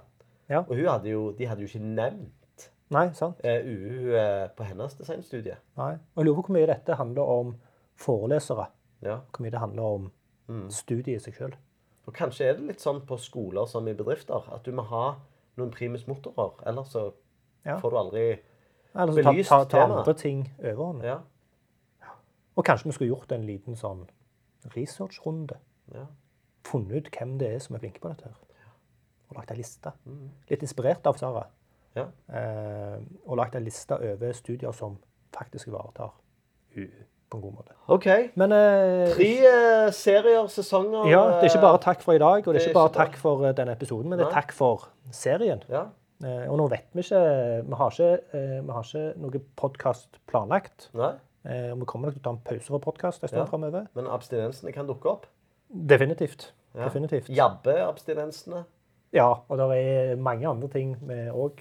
Ja. 0.49 0.63
Og 0.63 0.75
hadde 0.77 1.09
jo, 1.11 1.31
de 1.37 1.45
hadde 1.45 1.61
jo 1.61 1.67
ikke 1.67 1.83
nevnt 1.83 2.69
Nei, 2.89 3.09
sant? 3.13 3.35
eh, 3.43 3.61
UU 3.67 4.15
eh, 4.15 4.47
på 4.55 4.63
hennes 4.63 4.93
designstudie. 4.97 5.57
Nei. 5.77 5.93
Og 6.15 6.23
jeg 6.23 6.25
lurer 6.25 6.41
på 6.41 6.47
hvor 6.47 6.55
mye 6.57 6.67
dette 6.71 6.95
handler 6.95 7.21
om 7.33 7.55
forelesere. 7.99 8.67
Ja. 9.03 9.19
Hvor 9.31 9.43
mye 9.45 9.51
det 9.51 9.59
handler 9.59 9.83
om 9.83 10.11
Mm. 10.47 10.69
studiet 10.71 11.17
i 11.17 11.19
seg 11.19 11.33
sjøl. 11.35 11.53
Og 12.07 12.13
kanskje 12.15 12.45
er 12.47 12.53
det 12.55 12.63
litt 12.69 12.79
sånn 12.79 13.01
på 13.05 13.17
skoler 13.19 13.65
som 13.67 13.85
i 13.87 13.93
bedrifter, 13.93 14.45
at 14.55 14.63
du 14.63 14.71
må 14.71 14.85
ha 14.87 15.15
noen 15.57 15.71
primus 15.71 16.05
motorer, 16.07 16.53
ellers 16.65 16.87
så 16.93 17.11
Ja. 17.65 17.77
får 17.81 17.89
du 17.91 17.97
aldri 17.97 18.39
Eller 18.97 19.13
så 19.13 19.23
ta, 19.23 19.33
ta, 19.43 19.63
ta 19.71 19.83
andre 19.85 20.13
ting 20.17 20.45
overhånd. 20.59 21.03
Ja. 21.05 21.17
Og 22.57 22.65
kanskje 22.65 22.89
vi 22.89 22.95
skulle 22.97 23.11
gjort 23.13 23.31
en 23.31 23.45
liten 23.45 23.77
sånn 23.77 24.05
researchrunde. 24.75 25.59
ja. 25.93 26.07
Funnet 26.67 26.97
ut 26.97 27.09
hvem 27.15 27.37
det 27.39 27.47
er 27.55 27.59
som 27.63 27.77
er 27.77 27.79
flinke 27.79 28.01
på 28.03 28.09
dette. 28.11 28.27
her. 28.27 28.63
Og 29.29 29.37
lagt 29.37 29.51
ei 29.53 29.57
liste. 29.61 29.91
Litt 30.49 30.63
inspirert 30.65 31.05
av 31.07 31.15
Sara. 31.19 31.45
ja. 31.95 32.07
Eh, 32.27 32.97
og 33.25 33.37
lagt 33.37 33.55
ei 33.55 33.61
liste 33.63 33.95
over 33.95 34.33
studier 34.33 34.71
som 34.75 34.97
faktisk 35.33 35.67
ivaretar 35.67 36.11
UU 36.75 36.89
på 37.29 37.37
en 37.37 37.41
god 37.41 37.53
måte. 37.53 37.73
OK. 37.87 38.05
Men 38.35 38.51
eh, 38.51 39.13
Tre 39.15 39.31
eh, 39.47 39.91
serier, 39.93 40.47
sesonger 40.47 41.09
ja, 41.11 41.23
det 41.27 41.47
er 41.47 41.49
ikke 41.51 41.63
bare 41.65 41.79
takk 41.83 42.03
for 42.03 42.15
i 42.15 42.21
dag, 42.21 42.47
og 42.47 42.53
det 42.53 42.61
er 42.61 42.65
er 42.65 42.69
ikke 42.69 42.79
bare 42.79 42.93
takk 42.95 43.17
for 43.19 43.45
eh, 43.47 43.55
denne 43.55 43.71
episoden, 43.75 44.09
men 44.09 44.19
det 44.19 44.27
er 44.27 44.31
takk 44.31 44.53
for 44.55 44.87
serien. 45.11 45.63
Ja. 45.69 45.85
Eh, 46.23 46.47
og 46.49 46.57
nå 46.57 46.65
vet 46.71 46.87
vi 46.97 47.03
ikke 47.03 47.19
Vi 47.67 47.75
har 47.77 47.91
ikke, 47.93 48.07
eh, 48.33 48.61
vi 48.65 48.73
har 48.73 48.83
ikke 48.87 49.17
noe 49.21 49.41
podkast 49.55 50.19
planlagt. 50.27 50.89
Nei, 50.97 51.13
Eh, 51.47 51.73
vi 51.79 51.85
kommer 51.85 52.07
nok 52.09 52.15
til 52.17 52.19
å 52.19 52.23
ta 52.25 52.29
en 52.31 52.41
pause 52.43 52.67
fra 52.67 52.79
podkast 52.79 53.23
en 53.23 53.29
stund 53.29 53.39
Ja. 53.39 53.45
framover. 53.45 53.87
men 53.95 54.05
abstinensene 54.07 54.73
kan 54.73 54.85
dukke 54.87 55.05
opp. 55.05 55.27
Definitivt. 55.71 56.51
Ja. 56.75 56.89
Definitivt. 56.89 57.29
Jabbe-abstinensene. 57.29 58.65
Ja, 59.13 59.33
og 59.47 59.57
det 59.57 59.77
er 59.77 60.15
mange 60.17 60.45
andre 60.45 60.67
ting 60.67 60.95
vi 61.07 61.13
òg 61.31 61.53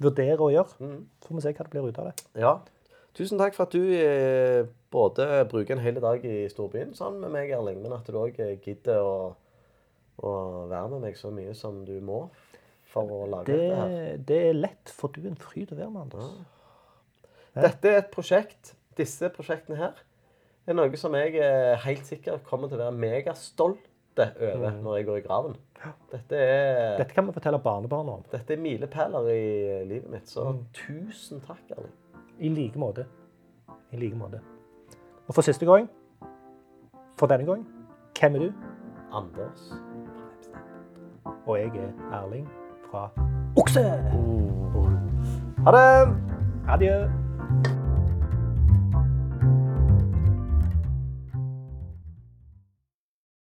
vurderer 0.00 0.38
å 0.38 0.52
gjøre. 0.52 0.78
Mm. 0.78 1.04
Så 1.20 1.28
får 1.28 1.34
vi 1.34 1.40
se 1.40 1.52
hva 1.52 1.64
det 1.64 1.70
blir 1.70 1.88
ut 1.88 1.98
av 1.98 2.04
det. 2.04 2.24
Ja. 2.36 2.58
Tusen 3.14 3.38
takk 3.38 3.54
for 3.54 3.64
at 3.64 3.70
du 3.70 4.68
både 4.92 5.48
bruker 5.48 5.72
en 5.72 5.78
hel 5.82 5.94
dag 5.94 6.24
i 6.24 6.46
storbyen 6.48 6.94
sammen 6.94 7.20
med 7.20 7.32
meg, 7.32 7.50
Erling, 7.50 7.82
men 7.82 7.92
at 7.92 8.04
du 8.04 8.12
òg 8.12 8.36
gidder 8.62 8.98
å, 9.02 9.34
å 10.22 10.68
være 10.68 10.90
med 10.90 11.00
meg 11.00 11.14
så 11.16 11.32
mye 11.32 11.54
som 11.56 11.84
du 11.84 12.00
må 12.00 12.28
for 12.94 13.10
å 13.10 13.24
lage 13.30 13.50
Det, 13.50 13.60
dette 13.60 13.78
her. 13.82 14.18
det 14.30 14.40
er 14.48 14.58
lett, 14.58 14.92
for 14.94 15.12
du 15.14 15.20
er 15.24 15.32
en 15.34 15.40
fryd 15.42 15.74
å 15.74 15.78
være 15.82 15.90
med, 15.90 16.06
Anders. 16.06 16.30
Dette 17.54 17.90
er 17.90 18.00
et 18.00 18.10
prosjekt. 18.14 18.74
Disse 18.98 19.28
prosjektene 19.34 19.78
her 19.80 19.98
er 20.70 20.76
noe 20.78 20.96
som 20.98 21.12
jeg 21.18 21.34
er 21.42 21.74
helt 21.84 22.06
sikker 22.08 22.38
kommer 22.46 22.70
til 22.70 22.78
å 22.78 22.86
være 22.86 22.96
megastolt 23.02 23.90
over 24.16 24.76
når 24.78 24.96
jeg 25.00 25.06
går 25.08 25.18
i 25.18 25.24
graven. 25.26 25.56
Dette 26.12 26.38
er, 26.38 26.94
Dette 27.00 27.12
kan 27.16 27.26
vi 27.26 27.34
fortelle 27.34 27.58
barnebarna 27.60 28.14
om. 28.20 28.22
dette 28.30 28.54
er 28.54 28.60
milepæler 28.62 29.26
i 29.34 29.42
livet 29.90 30.08
mitt, 30.12 30.30
så 30.30 30.46
tusen 30.78 31.42
takk, 31.44 31.64
Erling. 31.74 31.92
I 32.38 32.48
like 32.54 32.78
måte. 32.80 33.04
I 33.92 33.98
like 34.00 34.16
måte. 34.16 34.40
Og 35.26 35.34
for 35.34 35.42
siste 35.46 35.66
gang, 35.66 35.90
for 37.18 37.26
denne 37.30 37.46
gang, 37.50 37.66
hvem 38.18 38.38
er 38.38 38.46
du? 38.46 38.64
Anders. 39.14 39.66
Og 41.44 41.58
jeg 41.58 41.74
er 41.82 41.92
Erling 42.22 42.46
fra 42.94 43.10
Okse. 43.56 43.82
Ha 45.64 45.70
det! 45.76 46.16
Adjø. 46.68 47.23